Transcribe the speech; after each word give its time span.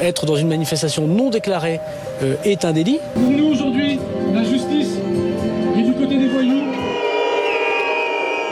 Être 0.00 0.26
dans 0.26 0.36
une 0.36 0.48
manifestation 0.48 1.06
non 1.06 1.30
déclarée 1.30 1.80
euh, 2.22 2.36
est 2.44 2.64
un 2.64 2.72
délit. 2.72 3.00
Pour 3.14 3.30
nous 3.30 3.52
aujourd'hui, 3.52 3.98
la 4.34 4.42
justice 4.44 4.98
est 5.76 5.82
du 5.82 5.92
côté 5.92 6.18
des 6.18 6.28
voyous. 6.28 6.62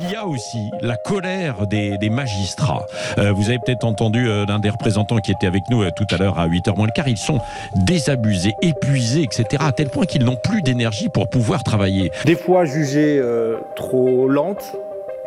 Il 0.06 0.10
y 0.10 0.16
a 0.16 0.26
aussi 0.26 0.70
la 0.82 0.96
colère 0.96 1.66
des, 1.66 1.96
des 1.96 2.10
magistrats. 2.10 2.84
Euh, 3.18 3.32
vous 3.32 3.48
avez 3.48 3.58
peut-être 3.58 3.84
entendu 3.84 4.28
euh, 4.28 4.44
l'un 4.46 4.58
des 4.58 4.68
représentants 4.68 5.18
qui 5.18 5.30
était 5.32 5.46
avec 5.46 5.70
nous 5.70 5.82
euh, 5.82 5.90
tout 5.96 6.06
à 6.10 6.18
l'heure 6.18 6.38
à 6.38 6.46
8h 6.46 6.76
moins 6.76 6.86
le 6.86 6.92
quart. 6.92 7.08
Ils 7.08 7.16
sont 7.16 7.40
désabusés, 7.74 8.54
épuisés, 8.60 9.22
etc. 9.22 9.62
à 9.66 9.72
tel 9.72 9.88
point 9.88 10.04
qu'ils 10.04 10.24
n'ont 10.24 10.36
plus 10.36 10.60
d'énergie 10.62 11.08
pour 11.08 11.28
pouvoir 11.28 11.64
travailler. 11.64 12.10
Des 12.26 12.36
fois 12.36 12.66
jugées 12.66 13.18
euh, 13.18 13.56
trop 13.76 14.28
lentes, 14.28 14.76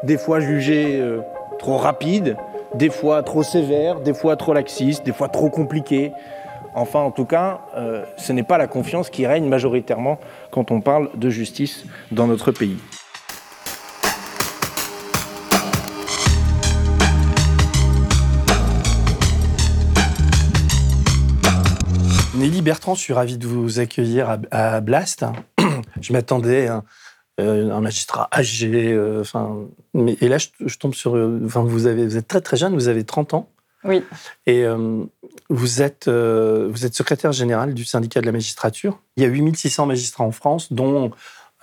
des 0.03 0.17
fois 0.17 0.39
jugées 0.41 0.99
euh, 0.99 1.21
trop 1.57 1.77
rapides, 1.77 2.35
des 2.75 2.89
fois 2.89 3.23
trop 3.23 3.43
sévères, 3.43 3.99
des 4.01 4.13
fois 4.13 4.35
trop 4.35 4.53
laxistes, 4.53 5.05
des 5.05 5.13
fois 5.13 5.29
trop 5.29 5.49
compliquées. 5.49 6.11
Enfin, 6.75 6.99
en 6.99 7.11
tout 7.11 7.25
cas, 7.25 7.61
euh, 7.75 8.03
ce 8.17 8.33
n'est 8.33 8.43
pas 8.43 8.57
la 8.57 8.67
confiance 8.67 9.09
qui 9.09 9.25
règne 9.25 9.47
majoritairement 9.47 10.19
quand 10.51 10.71
on 10.71 10.81
parle 10.81 11.09
de 11.15 11.29
justice 11.29 11.85
dans 12.11 12.27
notre 12.27 12.51
pays. 12.51 12.77
Nelly 22.35 22.61
Bertrand, 22.61 22.93
je 22.93 23.01
suis 23.01 23.13
ravi 23.13 23.39
de 23.39 23.47
vous 23.47 23.79
accueillir 23.79 24.37
à, 24.51 24.79
Blast. 24.79 25.25
je 26.01 26.13
m'attendais 26.13 26.69
euh, 27.39 27.71
un 27.71 27.81
magistrat 27.81 28.27
âgé, 28.33 28.93
euh, 28.93 29.21
enfin, 29.21 29.57
mais 29.93 30.17
et 30.21 30.27
là 30.27 30.37
je, 30.37 30.47
je 30.65 30.77
tombe 30.77 30.93
sur, 30.93 31.15
euh, 31.15 31.39
enfin, 31.45 31.61
vous 31.61 31.85
avez, 31.85 32.05
vous 32.05 32.17
êtes 32.17 32.27
très 32.27 32.41
très 32.41 32.57
jeune, 32.57 32.73
vous 32.73 32.87
avez 32.87 33.03
30 33.03 33.33
ans 33.35 33.49
Oui, 33.83 34.03
et 34.45 34.63
euh, 34.63 35.03
vous 35.49 35.81
êtes, 35.81 36.07
euh, 36.07 36.67
vous 36.71 36.85
êtes 36.85 36.95
secrétaire 36.95 37.31
général 37.31 37.73
du 37.73 37.85
syndicat 37.85 38.21
de 38.21 38.25
la 38.25 38.31
magistrature. 38.31 38.99
Il 39.17 39.23
y 39.23 39.25
a 39.25 39.29
8600 39.29 39.85
magistrats 39.85 40.23
en 40.23 40.31
France, 40.31 40.73
dont 40.73 41.11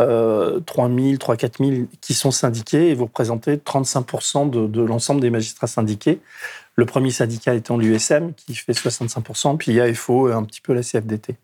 euh, 0.00 0.58
3000, 0.66 1.18
3 1.18 1.36
4000 1.36 1.86
qui 2.00 2.14
sont 2.14 2.32
syndiqués 2.32 2.90
et 2.90 2.94
vous 2.94 3.04
représentez 3.04 3.56
35% 3.56 4.50
de, 4.50 4.66
de 4.66 4.82
l'ensemble 4.82 5.20
des 5.20 5.30
magistrats 5.30 5.68
syndiqués. 5.68 6.20
Le 6.74 6.84
premier 6.84 7.10
syndicat 7.10 7.54
étant 7.54 7.78
l'USM 7.78 8.32
qui 8.34 8.56
fait 8.56 8.72
65%, 8.72 9.56
puis 9.56 9.70
il 9.70 9.76
y 9.76 9.80
a 9.80 9.94
FO 9.94 10.28
et 10.28 10.32
un 10.32 10.42
petit 10.42 10.60
peu 10.60 10.72
la 10.72 10.82
CFDT. 10.82 11.36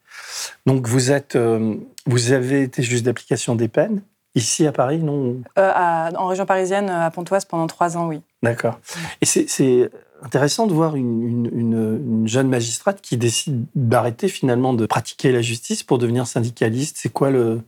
Donc 0.67 0.89
vous 0.89 1.13
êtes, 1.13 1.37
euh, 1.37 1.77
vous 2.07 2.33
avez 2.33 2.63
été 2.63 2.83
juge 2.83 3.05
d'application 3.05 3.55
des 3.55 3.69
peines 3.69 4.03
ici 4.35 4.67
à 4.67 4.73
Paris, 4.73 4.99
non? 4.99 5.37
Euh, 5.59 5.73
à- 5.75 6.11
en 6.17 6.27
région 6.27 6.47
parisienne, 6.47 6.89
à 6.91 7.11
Pontoise, 7.11 7.45
pendant 7.45 7.67
trois 7.67 7.97
ans, 7.97 8.07
oui. 8.09 8.21
D'accord. 8.43 8.79
Et 9.21 9.27
c'est- 9.27 9.91
intéressant 10.23 10.67
de 10.67 10.75
voir 10.75 10.97
une, 10.97 11.23
une- 11.27 11.51
une- 11.59 12.21
une 12.23 12.29
jeune 12.29 12.49
magistrate 12.49 13.01
qui 13.01 13.17
décide 13.17 13.65
d'arrêter 13.75 14.29
finalement 14.29 14.75
de 14.75 14.85
pratiquer 14.85 15.33
la 15.33 15.41
justice 15.41 15.83
pour 15.83 15.97
devenir 15.99 16.27
syndicaliste. 16.27 16.97
C'est 17.01 17.09
quoi 17.11 17.31
le, 17.31 17.63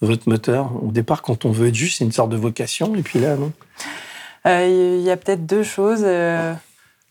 votre 0.00 0.28
moteur? 0.28 0.70
Au 0.84 0.92
départ, 0.92 1.20
quand 1.22 1.44
on 1.44 1.50
veut 1.50 1.66
être 1.68 1.74
juge, 1.74 1.96
c'est 1.96 2.04
une 2.04 2.12
sorte 2.12 2.30
de 2.30 2.36
vocation, 2.36 2.94
et 2.94 3.02
puis 3.02 3.18
là, 3.18 3.34
non? 3.36 3.52
Euh, 4.46 4.96
Il 5.00 5.02
y 5.04 5.10
a 5.10 5.16
peut-être 5.16 5.46
deux 5.46 5.62
choses. 5.64 6.02
Euh, 6.04 6.52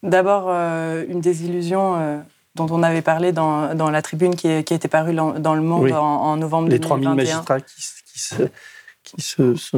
D'abord, 0.04 0.46
euh, 0.50 1.04
une 1.10 1.20
désillusion 1.20 1.96
dont 2.56 2.68
on 2.70 2.84
avait 2.84 3.02
parlé 3.02 3.32
dans, 3.32 3.74
dans 3.76 3.90
la 3.90 4.02
tribune 4.04 4.36
qui, 4.36 4.48
est- 4.48 4.64
qui 4.64 4.74
a 4.74 4.76
été 4.78 4.88
parue 4.88 5.14
dans, 5.16 5.56
Le 5.56 5.62
Monde 5.62 5.84
Oui. 5.84 5.94
en, 5.94 5.98
en 5.98 6.38
novembre 6.38 6.70
Les 6.70 6.80
3000 6.80 7.06
2021. 7.10 7.16
magistrats 7.36 7.60
qui, 7.60 7.80
s- 7.82 7.96
qui 8.14 8.20
se 8.20 8.36
qui 9.06 9.22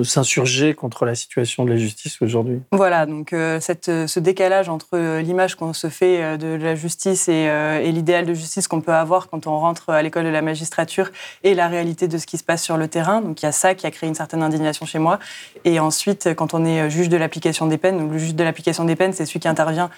s'insurgeaient 0.03 0.73
contre 0.73 1.05
la 1.05 1.15
situation 1.15 1.65
de 1.65 1.69
la 1.69 1.77
justice 1.77 2.21
aujourd'hui. 2.21 2.61
Voilà, 2.71 3.05
donc 3.05 3.33
euh, 3.33 3.59
euh, 3.87 4.07
ce 4.07 4.19
décalage 4.19 4.69
entre 4.69 4.87
euh, 4.93 5.21
l'image 5.21 5.55
qu'on 5.55 5.73
se 5.73 5.89
fait 5.89 6.37
de 6.37 6.55
la 6.55 6.75
justice 6.75 7.27
et, 7.27 7.91
l'idéal 7.91 8.25
de 8.25 8.33
justice 8.33 8.67
qu'on 8.67 8.81
peut 8.81 8.93
avoir 8.93 9.29
quand 9.29 9.47
on 9.47 9.59
rentre 9.59 9.89
à 9.89 10.01
l'école 10.01 10.25
de 10.25 10.29
la 10.29 10.41
magistrature 10.41 11.11
et 11.43 11.53
la 11.53 11.67
réalité 11.67 12.07
de 12.07 12.17
ce 12.17 12.25
qui 12.25 12.37
se 12.37 12.43
passe 12.43 12.63
sur 12.63 12.77
le 12.77 12.87
terrain. 12.87 13.21
Donc 13.21 13.41
il 13.41 13.45
y 13.45 13.49
a 13.49 13.51
ça 13.51 13.75
qui 13.75 13.85
a 13.85 13.91
créé 13.91 14.07
une 14.07 14.15
certaine 14.15 14.41
indignation 14.41 14.85
chez 14.85 14.99
moi. 14.99 15.19
Et 15.65 15.79
ensuite, 15.79 16.33
quand 16.35 16.53
on 16.53 16.65
est 16.65 16.89
juge 16.89 17.09
de 17.09 17.17
l'application 17.17 17.67
des 17.67 17.77
peines, 17.77 18.11
le 18.11 18.17
juge 18.17 18.35
de 18.35 18.43
l'application 18.43 18.85
des 18.85 18.95
peines, 18.95 19.13
c'est 19.13 19.25
celui 19.25 19.39
qui 19.39 19.47
intervient 19.47 19.89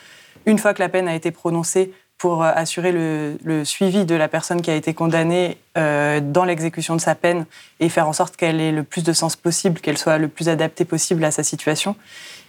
une 0.45 0.57
fois 0.57 0.73
que 0.73 0.81
la 0.81 0.89
peine 0.89 1.07
a 1.07 1.15
été 1.15 1.31
prononcée 1.31 1.91
pour 2.19 2.43
euh, 2.43 2.51
assurer 2.53 2.91
le, 2.91 3.63
suivi 3.63 4.05
de 4.05 4.13
la 4.13 4.27
personne 4.27 4.61
qui 4.61 4.69
a 4.69 4.75
été 4.75 4.93
condamnée 4.93 5.57
euh, 5.77 6.19
dans 6.19 6.43
l'exécution 6.43 6.95
de 6.95 7.01
sa 7.01 7.15
peine 7.15 7.45
et 7.79 7.89
faire 7.89 8.07
en 8.07 8.13
sorte 8.13 8.35
qu'elle 8.35 8.61
ait 8.61 8.73
le 8.73 8.83
plus 8.83 9.03
de 9.03 9.13
sens 9.13 9.35
possible, 9.35 9.79
qu'elle 9.79 9.97
soit 9.97 10.19
le 10.19 10.27
plus 10.27 10.49
adaptée 10.49 10.85
possible 10.85 11.23
à 11.23 11.31
sa 11.31 11.43
situation. 11.43 11.95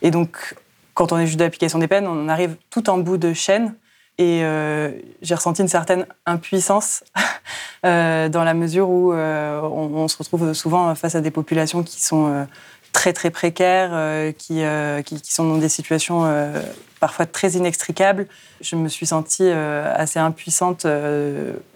Et 0.03 0.11
donc, 0.11 0.57
quand 0.93 1.13
on 1.13 1.19
est 1.19 1.27
juge 1.27 1.37
d'application 1.37 1.79
des 1.79 1.87
peines, 1.87 2.07
on 2.07 2.29
arrive 2.29 2.57
tout 2.69 2.91
en 2.91 2.99
bout 2.99 3.17
de 3.17 3.33
chaîne. 3.33 3.75
Et 4.19 4.41
euh, 4.43 4.91
j'ai 5.23 5.35
ressenti 5.35 5.63
une 5.63 5.69
certaine 5.69 6.05
impuissance 6.27 7.05
dans 7.83 8.45
la 8.45 8.53
mesure 8.53 8.91
où 8.91 9.15
on, 9.15 10.09
se 10.09 10.19
retrouve 10.19 10.53
souvent 10.53 10.95
face 10.95 11.15
à 11.15 11.23
des 11.23 11.31
populations 11.31 11.83
qui 11.83 12.03
sont 12.03 12.47
très 12.93 13.12
très 13.12 13.31
précaires, 13.31 13.91
euh, 13.93 14.33
qui, 14.33 14.62
euh, 14.62 15.03
qui, 15.03 15.21
qui 15.21 15.33
sont 15.33 15.45
dans 15.45 15.59
des 15.59 15.69
situations 15.69 16.25
euh, 16.25 16.61
parfois 16.99 17.27
très 17.27 17.53
inextricables. 17.53 18.27
Je 18.61 18.77
me 18.77 18.89
suis 18.89 19.06
sentie 19.06 19.49
assez 19.49 20.19
impuissante 20.19 20.87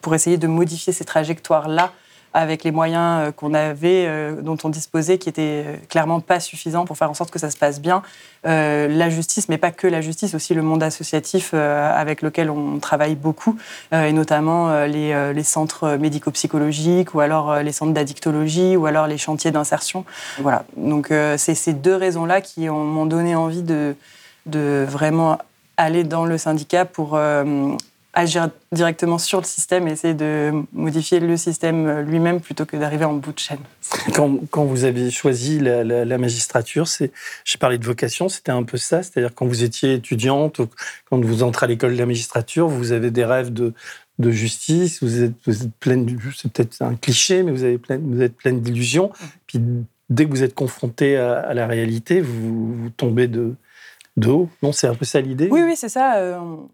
pour 0.03 0.15
essayer 0.15 0.37
de 0.37 0.47
modifier 0.47 0.93
ces 0.93 1.07
trajectoires-là 1.07 1.93
avec 2.35 2.65
les 2.65 2.73
moyens 2.73 3.29
euh, 3.29 3.33
qu'on 3.33 3.55
avait, 3.55 4.07
euh, 4.07 4.43
dont 4.43 4.59
on 4.65 4.69
disposait, 4.69 5.19
qui 5.19 5.29
étaient 5.29 5.63
euh, 5.67 5.77
clairement 5.89 6.21
pas 6.21 6.41
suffisants 6.41 6.85
pour 6.85 6.99
faire 6.99 7.09
en 7.09 7.15
sorte 7.15 7.31
que 7.31 7.39
ça 7.39 7.51
se 7.51 7.57
passe 7.57 7.81
bien. 7.81 8.03
La 8.47 9.09
justice, 9.09 9.49
mais 9.49 9.57
pas 9.57 9.71
que 9.71 9.87
la 9.87 10.03
justice, 10.03 10.35
aussi 10.35 10.53
le 10.53 10.61
monde 10.61 10.83
associatif 10.83 11.55
avec 11.55 12.21
lequel 12.21 12.51
on 12.51 12.79
travaille 12.79 13.15
beaucoup, 13.15 13.57
et 13.91 14.13
notamment 14.13 14.85
les, 14.85 15.43
centres 15.45 15.97
médico-psychologiques, 15.97 17.15
ou 17.15 17.21
alors 17.21 17.61
les 17.61 17.73
centres 17.73 17.95
d'addictologie, 17.95 18.77
ou 18.77 18.85
alors 18.85 19.07
les 19.07 19.17
chantiers 19.17 19.51
d'insertion. 19.51 20.05
Voilà. 20.41 20.65
Donc 20.77 21.07
c'est 21.39 21.55
ces 21.55 21.73
deux 21.73 21.97
raisons-là 21.97 22.43
qui 22.43 22.69
ont- 22.69 22.85
m'ont 22.85 23.07
donné 23.07 23.35
envie 23.35 23.63
de, 23.63 23.95
vraiment 24.45 25.39
aller 25.79 26.05
dans 26.05 26.27
le 26.27 26.37
syndicat 26.37 26.85
pour 26.85 27.19
agir 28.15 28.51
directement 28.73 29.19
sur 29.19 29.41
le 29.41 29.45
système 29.45 29.89
et 29.89 29.93
essayer 29.93 30.15
de 30.15 30.53
modifier 30.73 31.21
le 31.21 31.37
système 31.37 32.01
lui-même 32.01 32.41
plutôt 32.41 32.65
que 32.65 32.77
d'arriver 32.77 33.05
en 33.05 33.15
bout 33.15 33.33
de 33.33 33.39
chaîne. 33.39 33.59
Quand, 34.15 34.39
quand 34.51 34.65
vous 34.65 34.85
avez 34.85 35.11
choisi 35.11 35.59
la, 35.59 35.83
la- 35.85 36.05
la 36.05 36.19
magistrature, 36.19 36.87
c'est, 36.87 37.11
j'ai 37.45 37.59
parlé 37.59 37.79
de 37.79 37.85
vocation, 37.85 38.29
c'était 38.29 38.53
un 38.53 38.63
peu 38.63 38.77
ça, 38.77 39.03
c'est-à-dire 39.03 39.35
quand 39.35 39.47
vous 39.47 39.65
étiez 39.65 39.95
étudiante, 39.95 40.61
ou 40.61 40.69
quand 41.11 41.21
vous 41.25 41.43
entrez 41.43 41.65
à 41.65 41.69
l'école 41.69 41.95
de 41.95 41.99
la 41.99 42.07
magistrature, 42.07 42.69
vous 42.69 42.93
avez 42.93 43.11
des 43.11 43.25
rêves 43.25 43.53
de, 43.53 43.73
de 44.19 44.31
justice, 44.31 45.03
vous 45.03 45.23
êtes, 45.25 45.35
vous 45.47 45.65
êtes 45.65 45.75
pleine, 45.81 46.07
c'est 46.37 46.53
peut-être 46.53 46.83
un 46.83 46.95
cliché, 46.95 47.43
mais 47.43 47.51
vous, 47.51 47.65
avez 47.65 47.79
plein, 47.79 47.99
vous 47.99 48.23
êtes 48.23 48.37
pleine 48.37 48.61
d'illusions. 48.61 49.11
Puis 49.47 49.61
dès 50.09 50.27
que 50.27 50.31
vous 50.31 50.43
êtes 50.45 50.55
confronté 50.55 51.17
à, 51.17 51.41
à 51.41 51.55
la 51.55 51.67
réalité, 51.67 52.21
vous, 52.21 52.75
vous 52.75 52.91
tombez 52.91 53.27
de, 53.27 53.55
de 54.17 54.29
haut. 54.29 54.49
Non, 54.63 54.71
c'est 54.71 54.87
un 54.87 54.95
peu 54.95 55.05
ça 55.05 55.21
l'idée? 55.21 55.49
Oui, 55.51 55.63
oui, 55.65 55.75
c'est 55.77 55.89
ça. 55.89 56.17
euh, 56.19 56.39
on, 56.39 56.69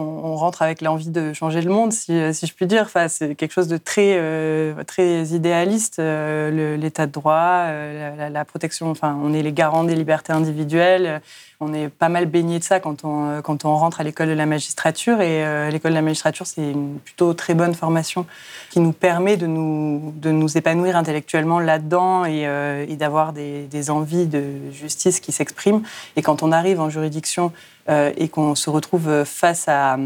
on- 0.00 0.36
rentre 0.36 0.60
avec 0.62 0.82
l'envie 0.82 1.08
de 1.10 1.32
changer 1.32 1.62
le 1.62 1.70
monde, 1.70 1.92
si, 1.92 2.12
euh, 2.12 2.32
si 2.32 2.46
je 2.46 2.52
puis 2.54 2.66
dire. 2.66 2.82
Enfin, 2.82 3.08
c'est 3.08 3.34
quelque 3.34 3.52
chose 3.52 3.68
de 3.68 3.78
très, 3.78 4.16
euh, 4.18 4.84
très 4.84 5.24
idéaliste. 5.28 5.98
euh, 5.98 6.76
L'état 6.76 7.06
de 7.06 7.12
droit, 7.12 7.66
la- 7.68 8.28
la 8.30 8.44
protection. 8.44 8.90
Enfin, 8.90 9.18
on 9.22 9.32
est 9.32 9.42
les 9.42 9.52
garants 9.52 9.84
des 9.84 9.94
libertés 9.94 10.32
individuelles. 10.32 11.20
On 11.58 11.72
est 11.72 11.88
pas 11.88 12.10
mal 12.10 12.26
baigné 12.26 12.58
de 12.58 12.64
ça 12.64 12.80
quand 12.80 13.04
on, 13.04 13.30
euh, 13.30 13.40
quand 13.40 13.64
on 13.64 13.74
rentre 13.74 14.02
à 14.02 14.04
l'école 14.04 14.28
de 14.28 14.34
la 14.34 14.44
magistrature. 14.44 15.22
Et 15.22 15.42
euh, 15.44 15.70
l'école 15.70 15.92
de 15.92 15.96
la 15.96 16.02
magistrature, 16.02 16.46
c'est 16.46 16.70
une 16.70 16.98
plutôt 16.98 17.32
très 17.32 17.54
bonne 17.54 17.74
formation 17.74 18.26
qui 18.70 18.80
nous 18.80 18.92
permet 18.92 19.38
de 19.38 19.46
nous, 19.46 20.12
de 20.16 20.30
nous 20.30 20.58
épanouir 20.58 20.96
intellectuellement 20.96 21.58
là-dedans 21.58 22.26
et, 22.26 22.46
euh, 22.46 22.84
d'avoir 22.96 23.32
des, 23.32 23.62
des 23.68 23.90
envies 23.90 24.26
de 24.26 24.70
justice 24.70 25.18
qui 25.20 25.32
s'expriment. 25.32 25.82
Et 26.16 26.22
quand 26.22 26.42
on 26.42 26.52
arrive 26.52 26.80
en 26.80 26.90
juridiction 26.90 27.52
et 27.88 28.28
qu'on 28.28 28.56
se 28.56 28.68
retrouve 28.68 29.22
face 29.24 29.68
à, 29.68 29.96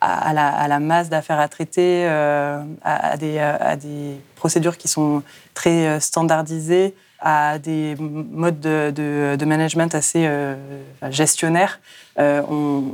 la, 0.00 0.48
à 0.48 0.66
la 0.68 0.80
masse 0.80 1.10
d'affaires 1.10 1.38
à 1.38 1.48
traiter, 1.48 2.06
à, 2.06 3.16
des, 3.18 3.38
à 3.38 3.76
des 3.76 4.18
procédures 4.34 4.78
qui 4.78 4.88
sont 4.88 5.22
très 5.52 6.00
standardisées, 6.00 6.94
à 7.18 7.58
des 7.58 7.96
modes 7.98 8.60
de, 8.60 9.44
management 9.44 9.94
assez 9.94 10.28
gestionnaires, 11.10 11.80
on, 12.18 12.84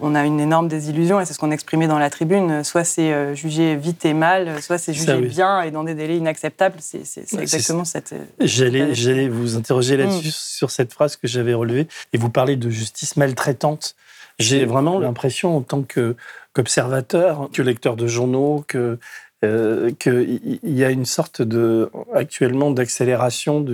on, 0.00 0.14
a 0.14 0.24
une 0.24 0.40
énorme 0.40 0.68
désillusion 0.68 1.20
et 1.20 1.24
c'est 1.24 1.34
ce 1.34 1.38
qu'on 1.38 1.50
exprimait 1.50 1.88
dans 1.88 1.98
la 1.98 2.10
tribune. 2.10 2.64
Soit 2.64 2.84
c'est 2.84 3.34
jugé 3.34 3.76
vite 3.76 4.04
et 4.04 4.14
mal, 4.14 4.62
soit 4.62 4.78
c'est 4.78 4.94
jugé 4.94 5.20
bien 5.22 5.62
et 5.62 5.70
dans 5.70 5.84
des 5.84 5.94
délais 5.94 6.16
inacceptables. 6.16 6.78
C'est 6.80 7.02
exactement 7.38 7.84
cette. 7.84 8.14
J'allais 8.40 9.28
vous 9.28 9.56
interroger 9.56 9.96
là-dessus 9.96 10.28
mm. 10.28 10.32
sur 10.32 10.70
cette 10.70 10.92
phrase 10.92 11.16
que 11.16 11.26
j'avais 11.26 11.54
relevée 11.54 11.88
et 12.12 12.18
vous 12.18 12.30
parlez 12.30 12.56
de 12.56 12.70
justice 12.70 13.16
maltraitante. 13.16 13.96
J'ai 14.38 14.64
vraiment 14.64 14.98
l'impression, 14.98 15.56
en 15.56 15.60
tant 15.60 15.82
qu'observateur, 15.82 17.48
que 17.52 17.62
lecteur 17.62 17.96
de 17.96 18.06
journaux, 18.06 18.64
que 18.66 18.98
euh, 19.44 19.90
qu'il 19.98 20.58
y 20.62 20.84
a 20.84 20.90
une 20.90 21.04
sorte 21.04 21.42
de 21.42 21.90
actuellement 22.14 22.70
d'accélération 22.70 23.64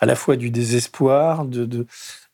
à 0.00 0.06
la 0.06 0.14
fois 0.14 0.36
du 0.36 0.50
désespoir, 0.50 1.44
de, 1.44 1.86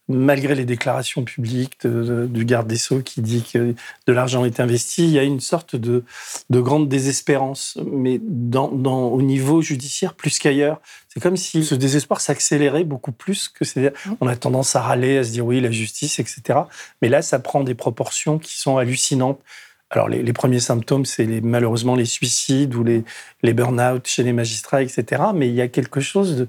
malgré 0.09 0.55
les 0.55 0.65
déclarations 0.65 1.25
publiques 1.25 1.87
du 1.87 2.45
garde 2.45 2.67
des 2.67 2.77
Sceaux 2.77 3.01
qui 3.01 3.23
dit 3.23 3.43
que 3.43 3.75
de 4.07 4.13
l'argent 4.13 4.45
est 4.45 4.61
investi, 4.61 5.05
il 5.05 5.11
y 5.11 5.19
a 5.19 5.23
une 5.23 5.41
sorte 5.41 5.77
de, 5.77 6.05
grande 6.51 6.89
désespérance, 6.89 7.79
mais 7.91 8.21
dans, 8.23 8.69
au 8.69 9.23
niveau 9.23 9.63
judiciaire 9.63 10.15
plus 10.15 10.39
qu'ailleurs. 10.39 10.81
C'est 11.09 11.21
comme 11.21 11.37
si 11.37 11.65
ce 11.65 11.75
désespoir 11.75 12.21
s'accélérait 12.21 12.85
beaucoup 12.85 13.13
plus 13.13 13.49
que 13.49 13.65
c'est. 13.65 13.95
On 14.21 14.27
a 14.27 14.37
tendance 14.37 14.77
à 14.77 14.83
râler, 14.83 15.19
à 15.19 15.25
se 15.25 15.31
dire 15.31 15.47
oui, 15.47 15.61
la 15.61 15.71
justice, 15.71 16.19
etc. 16.19 16.61
Mais 17.01 17.09
là, 17.09 17.23
ça 17.23 17.39
prend 17.39 17.63
des 17.63 17.75
proportions 17.75 18.39
qui 18.39 18.59
sont 18.59 18.77
hallucinantes. 18.77 19.41
Alors, 19.95 20.09
les, 20.09 20.33
premiers 20.33 20.61
symptômes, 20.61 21.05
c'est 21.05 21.27
malheureusement 21.41 21.95
les 21.95 22.05
suicides 22.05 22.75
ou 22.75 22.83
les, 22.83 23.05
burn-out 23.53 24.07
chez 24.07 24.23
les 24.23 24.33
magistrats, 24.33 24.83
etc. 24.83 25.23
Mais 25.35 25.49
il 25.49 25.55
y 25.55 25.61
a 25.61 25.69
quelque 25.69 26.01
chose 26.01 26.37
de, 26.37 26.49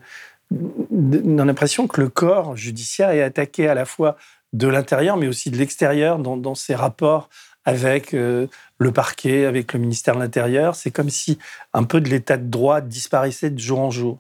on 0.51 1.39
a 1.39 1.45
l'impression 1.45 1.88
que 1.88 2.01
le 2.01 2.09
corps 2.09 2.56
judiciaire 2.56 3.12
est 3.12 3.21
attaqué 3.21 3.68
à 3.68 3.74
la 3.74 3.86
fois 3.86 4.18
de 4.53 4.68
l'intérieur, 4.68 5.18
mais 5.18 5.27
aussi 5.27 5.51
de 5.51 5.57
l'extérieur 5.57 6.19
dans, 6.19 6.56
ses 6.56 6.75
rapports 6.75 7.30
avec 7.65 8.13
euh, 8.13 8.47
le 8.77 8.92
parquet, 8.92 9.45
avec 9.45 9.74
le 9.74 9.80
ministère 9.80 10.15
de 10.15 10.19
l'Intérieur. 10.19 10.75
C'est 10.75 10.91
comme 10.91 11.09
si 11.09 11.39
un 11.74 11.83
peu 11.83 12.00
de 12.00 12.09
l'état 12.09 12.38
de 12.38 12.50
droit 12.50 12.81
disparaissait 12.81 13.50
de 13.50 13.59
jour 13.59 13.80
en 13.80 13.91
jour. 13.91 14.19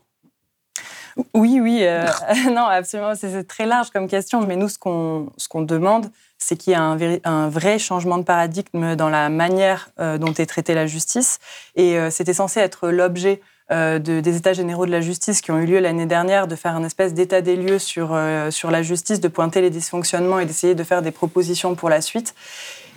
Oui, 1.33 1.59
oui, 1.61 1.79
euh, 1.83 2.05
non, 2.51 2.65
absolument. 2.65 3.15
C'est 3.15 3.43
très 3.45 3.65
large 3.65 3.89
comme 3.91 4.07
question, 4.07 4.45
mais 4.45 4.55
nous, 4.55 4.67
ce 4.67 4.77
qu'on 4.77 5.31
ce 5.37 5.47
demande, 5.63 6.11
c'est 6.37 6.57
qu'il 6.57 6.71
y 6.71 6.75
ait 6.75 7.21
un, 7.23 7.49
vrai 7.49 7.79
changement 7.79 8.17
de 8.17 8.23
paradigme 8.23 8.95
dans 8.95 9.09
la 9.09 9.29
manière 9.29 9.89
euh, 9.99 10.17
dont 10.17 10.33
est 10.33 10.45
traitée 10.45 10.73
la 10.73 10.87
justice. 10.87 11.39
Et 11.75 11.97
c'était 12.11 12.33
censé 12.33 12.59
être 12.59 12.89
l'objet 12.89 13.41
euh, 13.71 13.97
des 13.97 14.37
États 14.37 14.53
généraux 14.53 14.85
de 14.85 14.91
la 14.91 15.01
justice 15.01 15.41
qui 15.41 15.49
ont 15.49 15.57
eu 15.57 15.65
lieu 15.65 15.79
l'année 15.79 16.05
dernière, 16.05 16.47
de 16.47 16.55
faire 16.55 16.75
un 16.75 16.83
espèce 16.83 17.15
d'état 17.15 17.41
des 17.41 17.55
lieux 17.55 17.79
sur, 17.79 18.09
euh, 18.13 18.51
sur 18.51 18.69
la 18.69 18.83
justice, 18.83 19.19
de 19.19 19.27
pointer 19.27 19.59
les 19.59 19.71
dysfonctionnements 19.71 20.37
et 20.37 20.45
d'essayer 20.45 20.75
de 20.75 20.83
faire 20.83 21.01
des 21.01 21.09
propositions 21.09 21.73
pour 21.73 21.89
la 21.89 21.99
suite. 22.01 22.35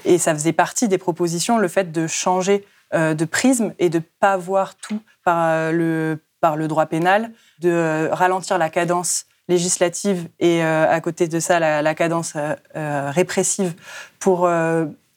Et 0.04 0.18
ça 0.18 0.34
faisait 0.34 0.52
partie 0.52 0.86
des 0.86 0.98
propositions, 0.98 1.56
le 1.56 1.68
fait 1.68 1.90
de 1.90 2.06
changer 2.06 2.66
euh, 2.92 3.14
de 3.14 3.24
prisme 3.24 3.72
et 3.78 3.88
de 3.88 3.98
ne 3.98 4.02
pas 4.20 4.36
voir 4.36 4.74
tout 4.76 5.00
par 5.24 5.72
le, 5.72 6.18
par 6.42 6.56
le 6.56 6.68
droit 6.68 6.84
pénal, 6.84 7.32
de 7.60 8.10
ralentir 8.12 8.58
la 8.58 8.68
cadence 8.68 9.24
législative 9.48 10.28
et 10.40 10.62
à 10.62 11.00
côté 11.00 11.28
de 11.28 11.40
ça 11.40 11.58
la, 11.58 11.94
cadence 11.94 12.34
répressive 12.74 13.74
pour 14.18 14.46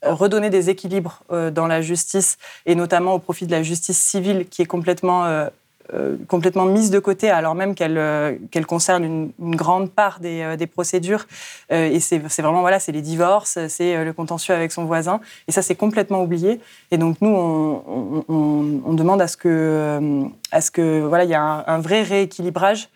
redonner 0.04 0.50
des 0.50 0.70
équilibres 0.70 1.24
euh, 1.32 1.52
dans 1.52 1.68
la 1.68 1.82
justice, 1.82 2.38
et 2.66 2.76
notamment 2.76 3.14
au 3.14 3.20
profit 3.20 3.46
de 3.46 3.52
la 3.52 3.64
justice 3.64 4.00
civile 4.00 4.48
qui 4.50 4.62
est 4.62 4.66
complètement, 4.66 5.26
euh, 5.26 5.48
euh, 5.94 6.18
complètement 6.28 6.66
mise 6.66 6.90
de 6.90 7.00
côté, 7.00 7.30
alors 7.30 7.54
même 7.54 7.76
qu'elle 7.76 8.40
qu'elle 8.50 8.66
concerne 8.66 9.04
une, 9.04 9.56
grande 9.56 9.92
part 9.92 10.20
des, 10.20 10.56
des 10.58 10.68
procédures. 10.68 11.28
et 11.70 12.00
c'est 12.00 12.20
vraiment, 12.20 12.62
voilà, 12.62 12.80
c'est 12.80 12.92
les 12.92 13.02
divorces, 13.02 13.60
c'est 13.68 14.04
le 14.04 14.14
contentieux 14.14 14.56
avec 14.56 14.72
son 14.72 14.86
voisin, 14.86 15.20
et 15.48 15.52
ça, 15.52 15.62
c'est 15.62 15.76
complètement 15.76 16.24
oublié. 16.24 16.60
Et 16.92 16.98
donc, 16.98 17.18
nous, 17.22 17.30
on, 17.30 18.24
on, 18.28 18.94
demande 18.94 19.22
à 19.22 19.28
ce 19.28 19.38
que, 19.38 20.24
à 20.52 20.62
ce 20.62 20.72
que 20.72 21.02
voilà, 21.02 21.26
il 21.26 21.30
y 21.30 21.36
a 21.36 21.64
un 21.68 21.80
vrai 21.80 22.04
rééquilibrage, 22.04 22.90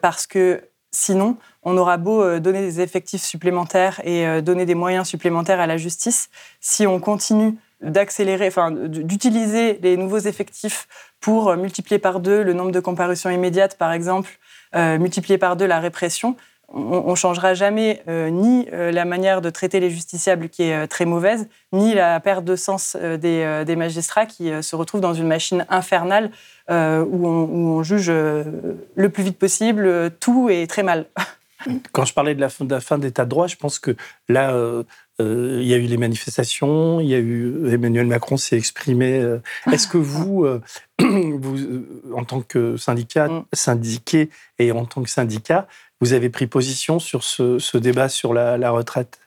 parce 0.00 0.26
que 0.26 0.62
sinon, 0.94 1.36
on 1.62 1.76
aura 1.76 1.96
beau 1.96 2.22
euh, 2.22 2.40
donner 2.40 2.60
des 2.60 2.80
effectifs 2.80 3.22
supplémentaires 3.22 4.00
et 4.04 4.26
euh, 4.26 4.40
donner 4.40 4.64
des 4.64 4.74
moyens 4.74 5.08
supplémentaires 5.08 5.60
à 5.60 5.66
la 5.66 5.76
justice, 5.76 6.30
si 6.60 6.86
on 6.86 7.00
continue 7.00 7.56
d'accélérer, 7.80 8.46
enfin, 8.46 8.70
d'utiliser 8.70 9.78
les 9.82 9.96
nouveaux 9.96 10.18
effectifs 10.18 10.86
pour 11.20 11.48
euh, 11.48 11.56
multiplier 11.56 11.98
par 11.98 12.20
deux 12.20 12.42
le 12.42 12.52
nombre 12.52 12.70
de 12.70 12.80
comparutions 12.80 13.30
immédiates, 13.30 13.76
par 13.76 13.92
exemple, 13.92 14.38
multiplier 14.74 15.38
par 15.38 15.54
deux 15.54 15.66
la 15.66 15.78
répression, 15.78 16.34
on, 16.68 17.10
ne 17.10 17.14
changera 17.14 17.54
jamais 17.54 18.02
ni 18.08 18.66
la 18.70 19.04
manière 19.04 19.40
de 19.40 19.50
traiter 19.50 19.80
les 19.80 19.90
justiciables 19.90 20.48
qui 20.48 20.64
est 20.64 20.86
très 20.86 21.04
mauvaise, 21.04 21.48
ni 21.72 21.94
la 21.94 22.18
perte 22.20 22.44
de 22.44 22.56
sens 22.56 22.96
des, 22.96 23.76
magistrats 23.76 24.26
qui 24.26 24.50
se 24.62 24.76
retrouvent 24.76 25.00
dans 25.00 25.14
une 25.14 25.28
machine 25.28 25.66
infernale 25.68 26.30
où 26.68 26.72
on, 26.72 27.44
où, 27.44 27.68
on, 27.78 27.82
juge 27.82 28.10
le 28.10 29.08
plus 29.08 29.22
vite 29.22 29.38
possible 29.38 30.10
tout 30.20 30.48
est 30.48 30.66
très 30.66 30.82
mal. 30.82 31.06
Quand 31.92 32.04
je 32.04 32.14
parlais 32.14 32.34
de 32.34 32.40
la 32.40 32.48
fin, 32.48 32.64
de 32.64 33.02
d'état 33.02 33.24
de 33.24 33.30
droit, 33.30 33.46
je 33.46 33.56
pense 33.56 33.78
que 33.78 33.96
là, 34.28 34.52
euh, 34.52 34.82
euh, 35.20 35.58
il 35.60 35.66
y 35.66 35.74
a 35.74 35.76
eu 35.76 35.86
les 35.86 35.96
manifestations, 35.96 37.00
il 37.00 37.08
y 37.08 37.14
a 37.14 37.18
eu 37.18 37.68
Emmanuel 37.72 38.06
Macron 38.06 38.36
s'est 38.36 38.56
exprimé. 38.56 39.18
Euh. 39.18 39.38
Est-ce 39.72 39.88
que 39.88 39.98
vous, 39.98 40.46
vous, 41.00 41.84
en 42.14 42.24
tant 42.24 42.40
que 42.42 42.76
syndicat, 42.76 43.28
mm. 43.28 43.44
syndiqué 43.52 44.30
et 44.58 44.72
en 44.72 44.84
tant 44.84 45.02
que 45.02 45.10
syndicat, 45.10 45.66
vous 46.00 46.12
avez 46.12 46.30
pris 46.30 46.46
position 46.46 46.98
sur 46.98 47.24
ce, 47.24 47.76
débat 47.76 48.08
sur 48.08 48.34
la 48.34 48.70
retraite? 48.70 49.18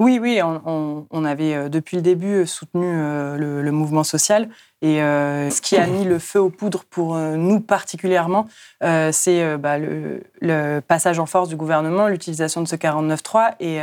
Oui, 0.00 0.20
oui, 0.20 0.40
on, 0.42 1.24
avait 1.24 1.54
euh, 1.54 1.68
depuis 1.68 1.96
le 1.96 2.02
début 2.02 2.46
soutenu 2.46 2.86
euh, 2.86 3.36
le, 3.36 3.72
mouvement 3.72 4.04
social. 4.04 4.48
Et 4.80 5.02
euh, 5.02 5.50
ce 5.50 5.60
qui 5.60 5.76
a 5.76 5.86
mis 5.88 6.04
le 6.04 6.20
feu 6.20 6.40
aux 6.40 6.50
poudres 6.50 6.84
pour 6.84 7.16
nous 7.16 7.60
particulièrement, 7.60 8.46
c'est 8.80 9.56
bah, 9.58 9.78
le, 9.78 10.80
passage 10.86 11.18
en 11.18 11.26
force 11.26 11.48
du 11.48 11.56
gouvernement, 11.56 12.06
l'utilisation 12.06 12.62
de 12.62 12.68
ce 12.68 12.76
49.3 12.76 13.54
et 13.58 13.80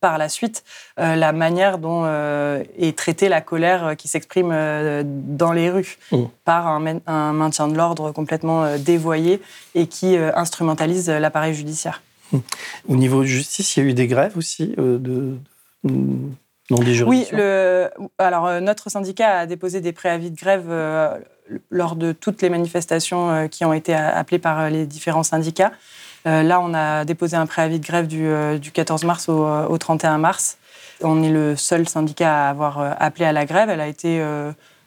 par 0.00 0.18
la 0.18 0.28
suite 0.28 0.64
la 0.96 1.32
manière 1.32 1.78
dont 1.78 2.06
est 2.06 2.96
traitée 2.96 3.28
la 3.28 3.40
colère 3.40 3.96
qui 3.96 4.08
s'exprime 4.08 4.50
dans 5.04 5.52
les 5.52 5.70
rues 5.70 5.98
mmh. 6.12 6.22
par 6.44 6.68
un, 6.68 7.00
un, 7.06 7.32
maintien 7.32 7.68
de 7.68 7.76
l'ordre 7.76 8.12
complètement 8.12 8.76
dévoyé 8.78 9.40
et 9.74 9.86
qui 9.86 10.16
instrumentalise 10.16 11.08
l'appareil 11.08 11.54
judiciaire. 11.54 12.02
Au 12.88 12.96
niveau 12.96 13.20
de 13.20 13.26
justice, 13.26 13.76
il 13.76 13.82
y 13.82 13.86
a 13.86 13.88
eu 13.90 13.94
des 13.94 14.06
grèves 14.06 14.36
aussi 14.36 14.74
de, 14.76 15.36
non 16.70 16.78
des 16.78 17.02
Oui, 17.02 17.26
le, 17.32 17.90
alors 18.18 18.46
euh, 18.46 18.60
notre 18.60 18.90
syndicat 18.90 19.38
a 19.38 19.46
déposé 19.46 19.80
des 19.80 19.92
préavis 19.92 20.30
de 20.30 20.36
grève 20.36 20.66
euh, 20.68 21.18
lors 21.70 21.96
de 21.96 22.12
toutes 22.12 22.42
les 22.42 22.48
manifestations 22.48 23.30
euh, 23.30 23.46
qui 23.48 23.64
ont 23.64 23.72
été 23.72 23.92
appelées 23.92 24.38
par 24.38 24.70
les 24.70 24.86
différents 24.86 25.24
syndicats. 25.24 25.72
Là, 26.24 26.60
on 26.60 26.74
a 26.74 27.04
déposé 27.04 27.36
un 27.36 27.46
préavis 27.46 27.80
de 27.80 27.86
grève 27.86 28.06
du, 28.06 28.28
du 28.60 28.72
14 28.72 29.04
mars 29.04 29.28
au, 29.28 29.46
au, 29.46 29.78
31 29.78 30.18
mars. 30.18 30.58
On 31.02 31.22
est 31.22 31.30
le 31.30 31.56
seul 31.56 31.88
syndicat 31.88 32.46
à 32.46 32.50
avoir 32.50 32.96
appelé 33.00 33.24
à 33.24 33.32
la 33.32 33.46
grève. 33.46 33.70
Elle 33.70 33.80
a 33.80 33.86
été 33.86 34.20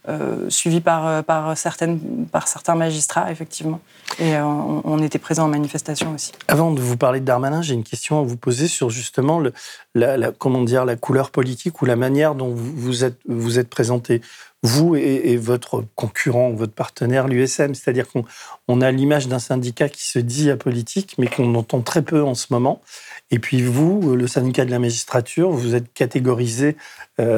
euh, 0.10 0.50
suivi 0.50 0.82
par, 0.82 1.08
euh, 1.08 1.22
par, 1.22 1.58
certaines, 1.58 2.26
par 2.30 2.50
certains 2.50 2.76
magistrats, 2.76 3.32
effectivement. 3.32 3.80
Et 4.20 4.36
euh, 4.36 4.44
on, 4.44 5.02
était 5.02 5.18
présents 5.18 5.46
en 5.46 5.48
manifestation 5.48 6.14
aussi. 6.14 6.34
Avant 6.50 6.72
de 6.72 6.82
vous 6.82 6.98
parler 6.98 7.22
de 7.22 7.26
Darmanin, 7.26 7.62
j'ai 7.62 7.74
une 7.74 7.86
question 7.86 8.20
à 8.20 8.24
vous 8.24 8.36
poser 8.36 8.68
sur 8.68 8.90
justement 8.90 9.40
le, 9.40 9.54
la, 9.96 10.34
comment 10.34 10.62
dire, 10.62 10.84
la 10.84 10.98
couleur 10.98 11.32
politique 11.32 11.82
ou 11.82 11.86
la 11.86 11.96
manière 11.96 12.36
dont 12.36 12.50
vous, 12.50 12.74
vous 12.76 13.06
êtes, 13.06 13.18
vous 13.30 13.60
êtes 13.60 13.70
présenté 13.70 14.22
vous 14.64 14.96
et, 14.96 15.38
votre 15.38 15.86
concurrent, 15.96 16.52
votre 16.52 16.74
partenaire, 16.74 17.28
l'USM. 17.28 17.76
C'est-à-dire 17.76 18.08
qu'on 18.08 18.26
on 18.68 18.82
a 18.82 18.92
l'image 18.92 19.28
d'un 19.28 19.40
syndicat 19.40 19.90
qui 19.90 20.08
se 20.08 20.20
dit 20.20 20.50
apolitique, 20.50 21.16
mais 21.18 21.28
qu'on 21.28 21.54
entend 21.56 21.82
très 21.82 22.02
peu 22.02 22.24
en 22.24 22.34
ce 22.34 22.48
moment. 22.50 22.82
Et 23.30 23.40
puis 23.40 23.62
vous, 23.62 24.16
le 24.16 24.28
syndicat 24.28 24.66
de 24.66 24.72
la 24.72 24.80
magistrature, 24.80 25.52
vous 25.52 25.76
êtes 25.76 25.92
catégorisé 25.94 26.78